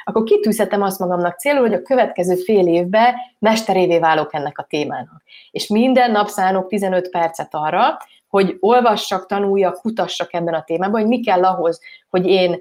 akkor 0.09 0.23
kitűzhetem 0.23 0.83
azt 0.83 0.99
magamnak 0.99 1.39
célul, 1.39 1.61
hogy 1.61 1.73
a 1.73 1.83
következő 1.83 2.35
fél 2.35 2.67
évben 2.67 3.15
mesterévé 3.39 3.99
válok 3.99 4.35
ennek 4.35 4.59
a 4.59 4.67
témának. 4.69 5.23
És 5.51 5.67
minden 5.67 6.11
nap 6.11 6.29
szánok 6.29 6.69
15 6.69 7.11
percet 7.11 7.49
arra, 7.51 7.97
hogy 8.29 8.57
olvassak, 8.61 9.27
tanuljak, 9.27 9.81
kutassak 9.81 10.35
ebben 10.35 10.55
a 10.55 10.63
témában, 10.63 11.01
hogy 11.01 11.09
mi 11.09 11.21
kell 11.21 11.45
ahhoz, 11.45 11.81
hogy 12.11 12.27
én 12.27 12.61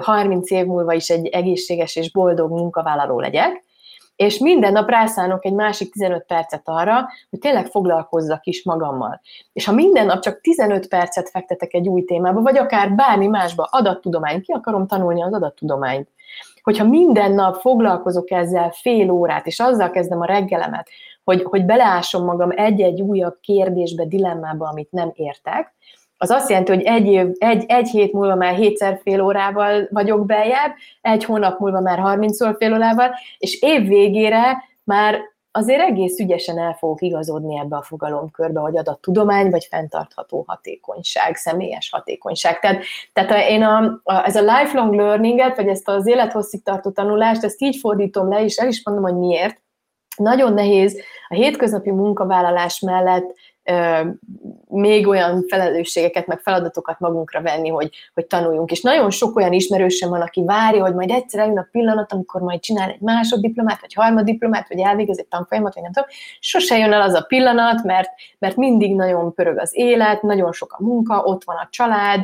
30 0.00 0.50
év 0.50 0.66
múlva 0.66 0.92
is 0.92 1.08
egy 1.08 1.26
egészséges 1.26 1.96
és 1.96 2.10
boldog 2.10 2.50
munkavállaló 2.50 3.20
legyek, 3.20 3.64
és 4.16 4.38
minden 4.38 4.72
nap 4.72 4.90
rászánok 4.90 5.44
egy 5.44 5.54
másik 5.54 5.92
15 5.92 6.24
percet 6.26 6.62
arra, 6.64 7.08
hogy 7.30 7.38
tényleg 7.38 7.66
foglalkozzak 7.66 8.46
is 8.46 8.64
magammal. 8.64 9.20
És 9.52 9.64
ha 9.64 9.72
minden 9.72 10.06
nap 10.06 10.20
csak 10.20 10.40
15 10.40 10.88
percet 10.88 11.30
fektetek 11.30 11.74
egy 11.74 11.88
új 11.88 12.04
témába, 12.04 12.40
vagy 12.40 12.56
akár 12.56 12.94
bármi 12.94 13.26
másba, 13.26 13.68
adattudomány, 13.70 14.42
ki 14.42 14.52
akarom 14.52 14.86
tanulni 14.86 15.22
az 15.22 15.32
adattudományt, 15.32 16.08
hogyha 16.66 16.84
minden 16.84 17.32
nap 17.32 17.60
foglalkozok 17.60 18.30
ezzel 18.30 18.70
fél 18.70 19.10
órát, 19.10 19.46
és 19.46 19.60
azzal 19.60 19.90
kezdem 19.90 20.20
a 20.20 20.26
reggelemet, 20.26 20.88
hogy, 21.24 21.42
hogy 21.42 21.64
beleásom 21.64 22.24
magam 22.24 22.50
egy-egy 22.54 23.00
újabb 23.00 23.36
kérdésbe, 23.40 24.04
dilemmába, 24.04 24.68
amit 24.68 24.90
nem 24.90 25.10
értek, 25.14 25.74
az 26.18 26.30
azt 26.30 26.48
jelenti, 26.48 26.72
hogy 26.72 26.82
egy, 26.82 27.06
év, 27.06 27.26
egy, 27.38 27.64
egy 27.68 27.88
hét 27.88 28.12
múlva 28.12 28.34
már 28.34 28.54
hétszer 28.54 29.00
fél 29.02 29.20
órával 29.20 29.88
vagyok 29.90 30.26
beljebb, 30.26 30.74
egy 31.00 31.24
hónap 31.24 31.58
múlva 31.58 31.80
már 31.80 31.98
30 31.98 32.56
fél 32.56 32.74
órával, 32.74 33.10
és 33.38 33.60
év 33.62 33.86
végére 33.86 34.64
már 34.84 35.20
azért 35.56 35.80
egész 35.80 36.18
ügyesen 36.18 36.58
el 36.58 36.72
fogok 36.72 37.02
igazodni 37.02 37.58
ebbe 37.58 37.76
a 37.76 37.82
fogalomkörbe, 37.82 38.60
hogy 38.60 38.80
tudomány 39.00 39.50
vagy 39.50 39.64
fenntartható 39.64 40.44
hatékonyság, 40.46 41.36
személyes 41.36 41.90
hatékonyság. 41.90 42.58
Tehát, 42.60 42.82
tehát 43.12 43.48
én 43.48 43.62
a, 43.62 44.00
a, 44.02 44.26
ez 44.26 44.36
a 44.36 44.58
lifelong 44.58 44.94
learninget, 44.94 45.56
vagy 45.56 45.68
ezt 45.68 45.88
az 45.88 46.06
élethosszig 46.06 46.62
tartó 46.62 46.90
tanulást, 46.90 47.44
ezt 47.44 47.62
így 47.62 47.76
fordítom 47.76 48.28
le, 48.28 48.44
és 48.44 48.56
el 48.56 48.68
is 48.68 48.82
mondom, 48.84 49.04
hogy 49.04 49.16
miért. 49.16 49.62
Nagyon 50.16 50.52
nehéz 50.52 51.00
a 51.28 51.34
hétköznapi 51.34 51.90
munkavállalás 51.90 52.80
mellett 52.80 53.34
még 54.68 55.06
olyan 55.06 55.44
felelősségeket, 55.48 56.26
meg 56.26 56.40
feladatokat 56.40 56.98
magunkra 56.98 57.42
venni, 57.42 57.68
hogy, 57.68 57.90
hogy 58.14 58.26
tanuljunk. 58.26 58.70
És 58.70 58.80
nagyon 58.80 59.10
sok 59.10 59.36
olyan 59.36 59.52
ismerősem 59.52 60.10
van, 60.10 60.20
aki 60.20 60.44
várja, 60.44 60.82
hogy 60.82 60.94
majd 60.94 61.10
egyszer 61.10 61.40
eljön 61.40 61.58
a 61.58 61.68
pillanat, 61.70 62.12
amikor 62.12 62.40
majd 62.40 62.60
csinál 62.60 62.90
egy 62.90 63.00
másoddiplomát, 63.00 63.80
vagy 63.80 63.94
harmaddiplomát, 63.94 64.68
vagy 64.68 64.80
elvégez 64.80 65.18
egy 65.18 65.26
tanfolyamat, 65.26 65.74
vagy 65.74 65.82
nem 65.82 65.92
tudom. 65.92 66.08
Sose 66.40 66.78
jön 66.78 66.92
el 66.92 67.02
az 67.02 67.14
a 67.14 67.24
pillanat, 67.28 67.84
mert, 67.84 68.10
mert 68.38 68.56
mindig 68.56 68.94
nagyon 68.94 69.34
pörög 69.34 69.58
az 69.58 69.70
élet, 69.74 70.22
nagyon 70.22 70.52
sok 70.52 70.72
a 70.78 70.82
munka, 70.82 71.22
ott 71.22 71.44
van 71.44 71.56
a 71.56 71.68
család, 71.70 72.20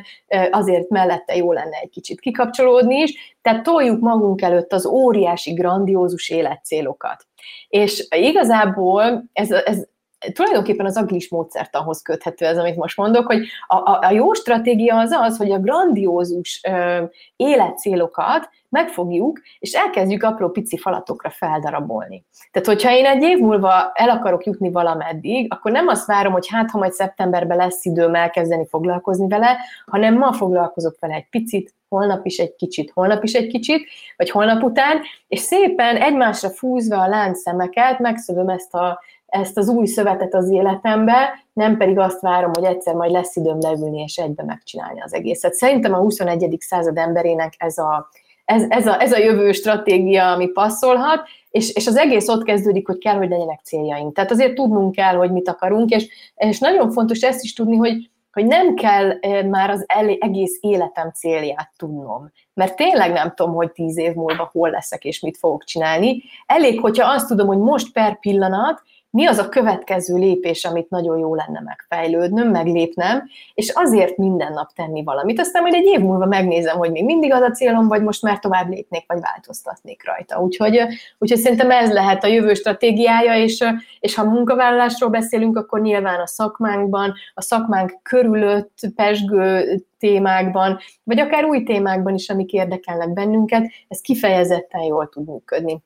azért 0.51 0.88
mellette 0.88 1.36
jó 1.36 1.53
lenne 1.53 1.78
egy 1.82 1.90
kicsit 1.90 2.20
kikapcsolódni 2.20 2.97
is, 2.97 3.36
tehát 3.43 3.62
toljuk 3.62 4.01
magunk 4.01 4.43
előtt 4.43 4.72
az 4.72 4.86
óriási, 4.86 5.53
grandiózus 5.53 6.30
életcélokat. 6.30 7.26
És 7.68 8.07
igazából 8.11 9.24
ez, 9.32 9.51
ez 9.51 9.90
tulajdonképpen 10.32 10.86
az 10.86 10.96
agilis 10.96 11.30
módszertanhoz 11.30 12.02
köthető 12.02 12.46
ez, 12.46 12.58
amit 12.58 12.76
most 12.76 12.96
mondok, 12.96 13.26
hogy 13.26 13.46
a, 13.66 13.76
a, 13.76 13.98
a 14.02 14.10
jó 14.10 14.32
stratégia 14.32 14.98
az 14.98 15.10
az, 15.10 15.36
hogy 15.36 15.50
a 15.50 15.58
grandiózus 15.58 16.60
ö, 16.68 17.02
életcélokat 17.36 18.48
megfogjuk, 18.68 19.40
és 19.58 19.72
elkezdjük 19.72 20.22
apró 20.22 20.48
pici 20.48 20.78
falatokra 20.78 21.30
feldarabolni. 21.30 22.24
Tehát, 22.50 22.68
hogyha 22.68 22.92
én 22.92 23.06
egy 23.06 23.22
év 23.22 23.38
múlva 23.38 23.90
el 23.94 24.08
akarok 24.08 24.44
jutni 24.44 24.70
valameddig, 24.70 25.52
akkor 25.52 25.72
nem 25.72 25.88
azt 25.88 26.06
várom, 26.06 26.32
hogy 26.32 26.48
hát, 26.48 26.70
ha 26.70 26.78
majd 26.78 26.92
szeptemberben 26.92 27.56
lesz 27.56 27.84
időm 27.84 28.14
elkezdeni 28.14 28.66
foglalkozni 28.68 29.28
vele, 29.28 29.56
hanem 29.86 30.18
ma 30.18 30.32
foglalkozok 30.32 30.96
vele 31.00 31.14
egy 31.14 31.28
picit, 31.28 31.74
holnap 31.88 32.26
is 32.26 32.38
egy 32.38 32.54
kicsit, 32.54 32.90
holnap 32.94 33.24
is 33.24 33.32
egy 33.32 33.46
kicsit, 33.46 33.88
vagy 34.16 34.30
holnap 34.30 34.62
után, 34.62 35.00
és 35.28 35.40
szépen 35.40 35.96
egymásra 35.96 36.50
fúzva 36.50 37.02
a 37.02 37.08
láncszemeket 37.08 37.98
megszövöm 37.98 38.48
ezt 38.48 38.74
a 38.74 39.00
ezt 39.33 39.59
az 39.59 39.68
új 39.68 39.87
szövetet 39.87 40.35
az 40.35 40.51
életembe, 40.51 41.45
nem 41.53 41.76
pedig 41.76 41.99
azt 41.99 42.20
várom, 42.20 42.51
hogy 42.55 42.64
egyszer 42.64 42.95
majd 42.95 43.11
lesz 43.11 43.37
időm 43.37 43.61
leülni 43.61 44.03
és 44.03 44.16
egybe 44.16 44.45
megcsinálni 44.45 45.01
az 45.01 45.14
egészet. 45.14 45.55
Szerintem 45.55 45.95
a 45.95 45.99
21. 45.99 46.57
század 46.61 46.97
emberének 46.97 47.55
ez 47.59 47.78
a, 47.78 48.09
ez, 48.45 48.64
ez, 48.68 48.87
a, 48.87 49.01
ez 49.01 49.12
a 49.12 49.18
jövő 49.18 49.53
stratégia, 49.53 50.33
ami 50.33 50.47
passzolhat, 50.47 51.28
és, 51.51 51.72
és 51.74 51.87
az 51.87 51.97
egész 51.97 52.28
ott 52.28 52.45
kezdődik, 52.45 52.87
hogy 52.87 52.99
kell, 52.99 53.16
hogy 53.16 53.28
legyenek 53.28 53.61
céljaink. 53.62 54.14
Tehát 54.14 54.30
azért 54.30 54.55
tudnunk 54.55 54.95
kell, 54.95 55.14
hogy 55.14 55.33
mit 55.33 55.49
akarunk, 55.49 55.91
és, 55.91 56.33
és 56.35 56.59
nagyon 56.59 56.91
fontos 56.91 57.20
ezt 57.20 57.43
is 57.43 57.53
tudni, 57.53 57.76
hogy, 57.76 58.11
hogy 58.33 58.47
nem 58.47 58.74
kell 58.74 59.18
már 59.49 59.70
az 59.70 59.85
egész 60.18 60.59
életem 60.61 61.11
célját 61.11 61.70
tudnom. 61.76 62.30
Mert 62.55 62.76
tényleg 62.76 63.12
nem 63.12 63.33
tudom, 63.35 63.55
hogy 63.55 63.72
tíz 63.72 63.99
év 63.99 64.14
múlva 64.14 64.49
hol 64.53 64.70
leszek 64.70 65.05
és 65.05 65.20
mit 65.20 65.39
fogok 65.39 65.64
csinálni. 65.64 66.22
Elég, 66.47 66.80
hogyha 66.80 67.12
azt 67.12 67.28
tudom, 67.28 67.47
hogy 67.47 67.59
most 67.59 67.93
per 67.93 68.18
pillanat 68.18 68.83
mi 69.12 69.26
az 69.26 69.38
a 69.38 69.48
következő 69.48 70.16
lépés, 70.16 70.64
amit 70.64 70.90
nagyon 70.90 71.18
jó 71.18 71.34
lenne 71.34 71.60
megfejlődnöm, 71.64 72.48
meglépnem, 72.48 73.28
és 73.54 73.72
azért 73.74 74.16
minden 74.16 74.52
nap 74.52 74.72
tenni 74.72 75.02
valamit. 75.04 75.40
Aztán 75.40 75.62
majd 75.62 75.74
egy 75.74 75.84
év 75.84 76.00
múlva 76.00 76.26
megnézem, 76.26 76.78
hogy 76.78 76.90
még 76.90 77.04
mindig 77.04 77.32
az 77.32 77.40
a 77.40 77.50
célom, 77.50 77.88
vagy 77.88 78.02
most 78.02 78.22
már 78.22 78.38
tovább 78.38 78.68
lépnék, 78.68 79.04
vagy 79.06 79.20
változtatnék 79.20 80.04
rajta. 80.04 80.40
Úgyhogy, 80.40 80.80
úgyhogy 81.18 81.40
szerintem 81.40 81.70
ez 81.70 81.92
lehet 81.92 82.24
a 82.24 82.26
jövő 82.26 82.54
stratégiája, 82.54 83.34
és, 83.34 83.64
és 84.00 84.14
ha 84.14 84.24
munkavállalásról 84.24 85.10
beszélünk, 85.10 85.56
akkor 85.56 85.80
nyilván 85.80 86.20
a 86.20 86.26
szakmánkban, 86.26 87.14
a 87.34 87.42
szakmánk 87.42 87.98
körülött 88.02 88.78
pesgő 88.94 89.78
témákban, 89.98 90.78
vagy 91.02 91.20
akár 91.20 91.44
új 91.44 91.62
témákban 91.62 92.14
is, 92.14 92.28
amik 92.28 92.52
érdekelnek 92.52 93.12
bennünket, 93.12 93.70
ez 93.88 94.00
kifejezetten 94.00 94.82
jól 94.82 95.08
tud 95.08 95.28
működni. 95.28 95.82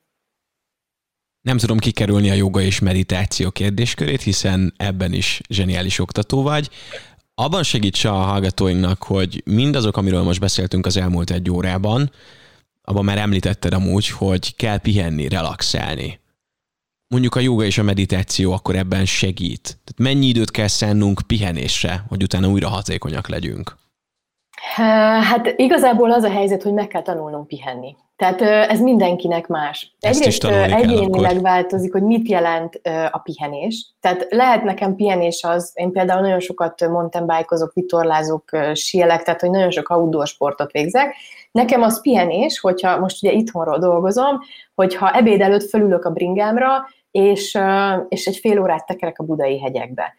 Nem 1.41 1.57
tudom 1.57 1.77
kikerülni 1.77 2.29
a 2.29 2.33
joga 2.33 2.61
és 2.61 2.79
meditáció 2.79 3.51
kérdéskörét, 3.51 4.21
hiszen 4.21 4.73
ebben 4.77 5.13
is 5.13 5.41
zseniális 5.49 5.99
oktató 5.99 6.41
vagy. 6.41 6.69
Abban 7.35 7.63
segíts 7.63 8.05
a 8.05 8.11
hallgatóinknak, 8.11 9.03
hogy 9.03 9.41
mindazok, 9.45 9.97
amiről 9.97 10.23
most 10.23 10.39
beszéltünk 10.39 10.85
az 10.85 10.97
elmúlt 10.97 11.31
egy 11.31 11.49
órában, 11.49 12.11
abban 12.81 13.05
már 13.05 13.17
említetted 13.17 13.73
amúgy, 13.73 14.09
hogy 14.09 14.55
kell 14.55 14.77
pihenni, 14.77 15.27
relaxálni. 15.27 16.19
Mondjuk 17.07 17.35
a 17.35 17.39
joga 17.39 17.63
és 17.63 17.77
a 17.77 17.83
meditáció 17.83 18.51
akkor 18.51 18.75
ebben 18.75 19.05
segít. 19.05 19.61
Tehát 19.63 19.95
mennyi 20.13 20.27
időt 20.27 20.51
kell 20.51 20.67
szánnunk 20.67 21.21
pihenésre, 21.27 22.03
hogy 22.07 22.23
utána 22.23 22.47
újra 22.47 22.69
hatékonyak 22.69 23.27
legyünk? 23.27 23.75
Hát 25.21 25.53
igazából 25.57 26.11
az 26.11 26.23
a 26.23 26.29
helyzet, 26.29 26.63
hogy 26.63 26.73
meg 26.73 26.87
kell 26.87 27.01
tanulnunk 27.01 27.47
pihenni. 27.47 27.95
Tehát 28.17 28.41
ez 28.41 28.79
mindenkinek 28.79 29.47
más. 29.47 29.95
Egyrészt 29.99 30.43
egyénileg 30.45 31.41
változik, 31.41 31.91
hogy 31.91 32.01
mit 32.01 32.29
jelent 32.29 32.81
a 33.11 33.17
pihenés. 33.17 33.87
Tehát 33.99 34.27
lehet 34.29 34.63
nekem 34.63 34.95
pihenés 34.95 35.43
az, 35.43 35.71
én 35.73 35.91
például 35.91 36.21
nagyon 36.21 36.39
sokat 36.39 36.87
mountainbike 36.87 37.55
vitorlázok, 37.73 38.49
sielek, 38.73 39.23
tehát 39.23 39.41
hogy 39.41 39.49
nagyon 39.49 39.71
sok 39.71 39.89
outdoor 39.89 40.27
sportot 40.27 40.71
végzek. 40.71 41.15
Nekem 41.51 41.81
az 41.81 42.01
pihenés, 42.01 42.59
hogyha 42.59 42.99
most 42.99 43.23
ugye 43.23 43.33
itthonról 43.33 43.77
dolgozom, 43.79 44.39
hogyha 44.75 45.15
ebéd 45.15 45.41
előtt 45.41 45.69
fölülök 45.69 46.05
a 46.05 46.11
bringámra, 46.11 46.85
és, 47.11 47.57
és 48.09 48.25
egy 48.25 48.37
fél 48.37 48.61
órát 48.61 48.85
tekerek 48.85 49.19
a 49.19 49.23
budai 49.23 49.59
hegyekbe 49.59 50.13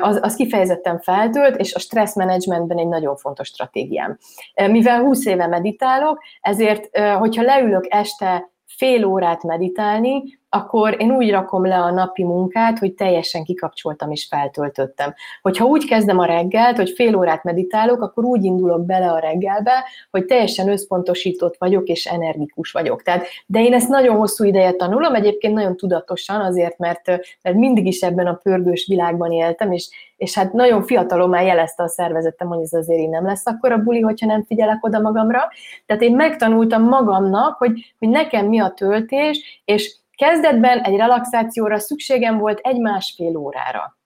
az, 0.00 0.18
az 0.22 0.34
kifejezetten 0.34 1.00
feltölt, 1.00 1.56
és 1.56 1.74
a 1.74 1.78
stressz 1.78 2.16
menedzsmentben 2.16 2.78
egy 2.78 2.88
nagyon 2.88 3.16
fontos 3.16 3.48
stratégiám. 3.48 4.18
Mivel 4.54 5.00
20 5.00 5.26
éve 5.26 5.46
meditálok, 5.46 6.22
ezért, 6.40 6.98
hogyha 6.98 7.42
leülök 7.42 7.84
este 7.88 8.50
fél 8.66 9.04
órát 9.04 9.42
meditálni, 9.42 10.39
akkor 10.52 10.96
én 10.98 11.10
úgy 11.10 11.30
rakom 11.30 11.66
le 11.66 11.78
a 11.78 11.90
napi 11.90 12.24
munkát, 12.24 12.78
hogy 12.78 12.94
teljesen 12.94 13.44
kikapcsoltam 13.44 14.10
és 14.10 14.26
feltöltöttem. 14.30 15.14
Hogyha 15.42 15.64
úgy 15.64 15.86
kezdem 15.86 16.18
a 16.18 16.24
reggelt, 16.24 16.76
hogy 16.76 16.90
fél 16.90 17.16
órát 17.16 17.44
meditálok, 17.44 18.02
akkor 18.02 18.24
úgy 18.24 18.44
indulok 18.44 18.86
bele 18.86 19.10
a 19.10 19.18
reggelbe, 19.18 19.84
hogy 20.10 20.24
teljesen 20.24 20.68
összpontosított 20.68 21.56
vagyok 21.58 21.88
és 21.88 22.04
energikus 22.04 22.72
vagyok. 22.72 23.02
Tehát, 23.02 23.26
de 23.46 23.60
én 23.60 23.72
ezt 23.72 23.88
nagyon 23.88 24.16
hosszú 24.16 24.44
ideje 24.44 24.72
tanulom, 24.72 25.14
egyébként 25.14 25.54
nagyon 25.54 25.76
tudatosan, 25.76 26.40
azért, 26.40 26.78
mert, 26.78 27.06
mert 27.42 27.56
mindig 27.56 27.86
is 27.86 28.00
ebben 28.00 28.26
a 28.26 28.40
pörgős 28.42 28.86
világban 28.88 29.32
éltem, 29.32 29.72
és, 29.72 29.88
és 30.16 30.34
hát 30.34 30.52
nagyon 30.52 30.82
fiatalon 30.82 31.28
már 31.28 31.44
jelezte 31.44 31.82
a 31.82 31.88
szervezetem, 31.88 32.48
hogy 32.48 32.60
ez 32.62 32.72
azért 32.72 33.10
nem 33.10 33.26
lesz 33.26 33.46
akkor 33.46 33.72
a 33.72 33.82
buli, 33.82 34.00
hogyha 34.00 34.26
nem 34.26 34.44
figyelek 34.44 34.84
oda 34.84 35.00
magamra. 35.00 35.48
Tehát 35.86 36.02
én 36.02 36.14
megtanultam 36.14 36.82
magamnak, 36.82 37.56
hogy, 37.56 37.94
hogy 37.98 38.08
nekem 38.08 38.46
mi 38.46 38.60
a 38.60 38.72
töltés, 38.76 39.62
és 39.64 39.98
Kezdetben 40.20 40.78
egy 40.78 40.96
relaxációra 40.96 41.78
szükségem 41.78 42.38
volt 42.38 42.58
egy-másfél 42.62 43.36
órára. 43.36 43.98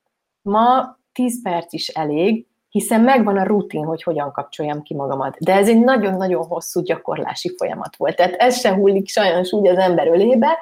Ma 0.43 0.99
10 1.12 1.43
perc 1.43 1.73
is 1.73 1.89
elég, 1.89 2.47
hiszen 2.69 3.01
megvan 3.01 3.37
a 3.37 3.43
rutin, 3.43 3.85
hogy 3.85 4.03
hogyan 4.03 4.33
kapcsoljam 4.33 4.83
ki 4.83 4.95
magamat. 4.95 5.37
De 5.39 5.55
ez 5.55 5.69
egy 5.69 5.81
nagyon-nagyon 5.81 6.47
hosszú 6.47 6.81
gyakorlási 6.81 7.55
folyamat 7.57 7.97
volt. 7.97 8.17
Tehát 8.17 8.35
ez 8.35 8.59
se 8.61 8.75
hullik 8.75 9.09
sajnos 9.09 9.53
úgy 9.53 9.69
az 9.69 9.77
ember 9.77 10.07
ölébe. 10.07 10.59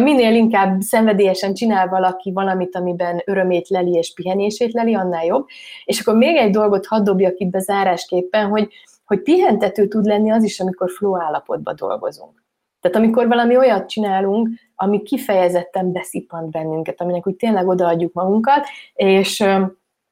Minél 0.00 0.34
inkább 0.34 0.80
szenvedélyesen 0.80 1.54
csinál 1.54 1.88
valaki 1.88 2.32
valamit, 2.32 2.76
amiben 2.76 3.22
örömét 3.24 3.68
leli 3.68 3.92
és 3.92 4.12
pihenését 4.14 4.72
leli, 4.72 4.94
annál 4.94 5.24
jobb. 5.24 5.46
És 5.84 6.00
akkor 6.00 6.14
még 6.16 6.36
egy 6.36 6.50
dolgot 6.50 6.86
hadd 6.86 7.04
dobjak 7.04 7.38
itt 7.38 7.50
be 7.50 7.60
hogy, 8.42 8.68
hogy 9.04 9.22
pihentető 9.22 9.88
tud 9.88 10.04
lenni 10.04 10.30
az 10.30 10.44
is, 10.44 10.60
amikor 10.60 10.90
flow 10.90 11.20
állapotban 11.20 11.74
dolgozunk. 11.76 12.46
Tehát 12.80 12.96
amikor 12.96 13.26
valami 13.28 13.56
olyat 13.56 13.88
csinálunk, 13.88 14.48
ami 14.80 15.02
kifejezetten 15.02 15.92
beszippant 15.92 16.50
bennünket, 16.50 17.00
aminek 17.00 17.26
úgy 17.26 17.36
tényleg 17.36 17.68
odaadjuk 17.68 18.12
magunkat, 18.12 18.66
és 18.94 19.44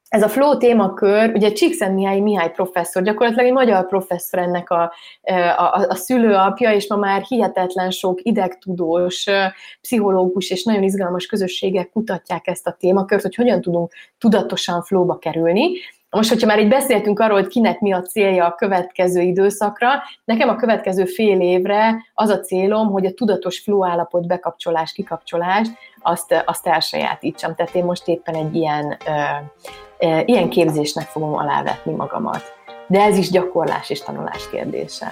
ez 0.09 0.23
a 0.23 0.29
flow 0.29 0.57
témakör, 0.57 1.31
ugye 1.33 1.51
Csíkszent 1.51 1.95
Mihály 1.95 2.19
Mihály 2.19 2.51
professzor, 2.51 3.03
gyakorlatilag 3.03 3.45
egy 3.45 3.53
magyar 3.53 3.87
professzor 3.87 4.39
ennek 4.39 4.69
a, 4.69 4.93
a, 5.57 5.85
a 5.87 5.95
szülőapja, 5.95 6.73
és 6.73 6.87
ma 6.89 6.95
már 6.95 7.21
hihetetlen 7.21 7.91
sok 7.91 8.19
idegtudós, 8.21 9.25
pszichológus 9.81 10.49
és 10.49 10.63
nagyon 10.63 10.83
izgalmas 10.83 11.25
közösségek 11.25 11.89
kutatják 11.89 12.47
ezt 12.47 12.67
a 12.67 12.75
témakört, 12.79 13.21
hogy 13.21 13.35
hogyan 13.35 13.61
tudunk 13.61 13.93
tudatosan 14.17 14.81
flowba 14.81 15.17
kerülni, 15.17 15.71
Most, 16.09 16.29
hogyha 16.29 16.47
már 16.47 16.59
így 16.59 16.67
beszéltünk 16.67 17.19
arról, 17.19 17.39
hogy 17.39 17.47
kinek 17.47 17.79
mi 17.79 17.93
a 17.93 18.01
célja 18.01 18.45
a 18.45 18.55
következő 18.55 19.21
időszakra, 19.21 19.89
nekem 20.23 20.49
a 20.49 20.55
következő 20.55 21.05
fél 21.05 21.41
évre 21.41 22.05
az 22.13 22.29
a 22.29 22.39
célom, 22.39 22.91
hogy 22.91 23.05
a 23.05 23.13
tudatos 23.13 23.59
flow 23.59 23.85
állapot 23.85 24.27
bekapcsolás, 24.27 24.91
kikapcsolást, 24.91 25.71
azt, 26.01 26.43
azt 26.45 26.67
elsajátítsam. 26.67 27.55
Tehát 27.55 27.75
én 27.75 27.83
most 27.83 28.07
éppen 28.07 28.35
egy 28.35 28.55
ilyen, 28.55 28.97
ö, 29.99 30.19
ilyen 30.25 30.49
képzésnek 30.49 31.05
fogom 31.05 31.33
alávetni 31.33 31.93
magamat. 31.93 32.43
De 32.87 33.01
ez 33.01 33.17
is 33.17 33.29
gyakorlás 33.29 33.89
és 33.89 34.01
tanulás 34.01 34.49
kérdése. 34.49 35.11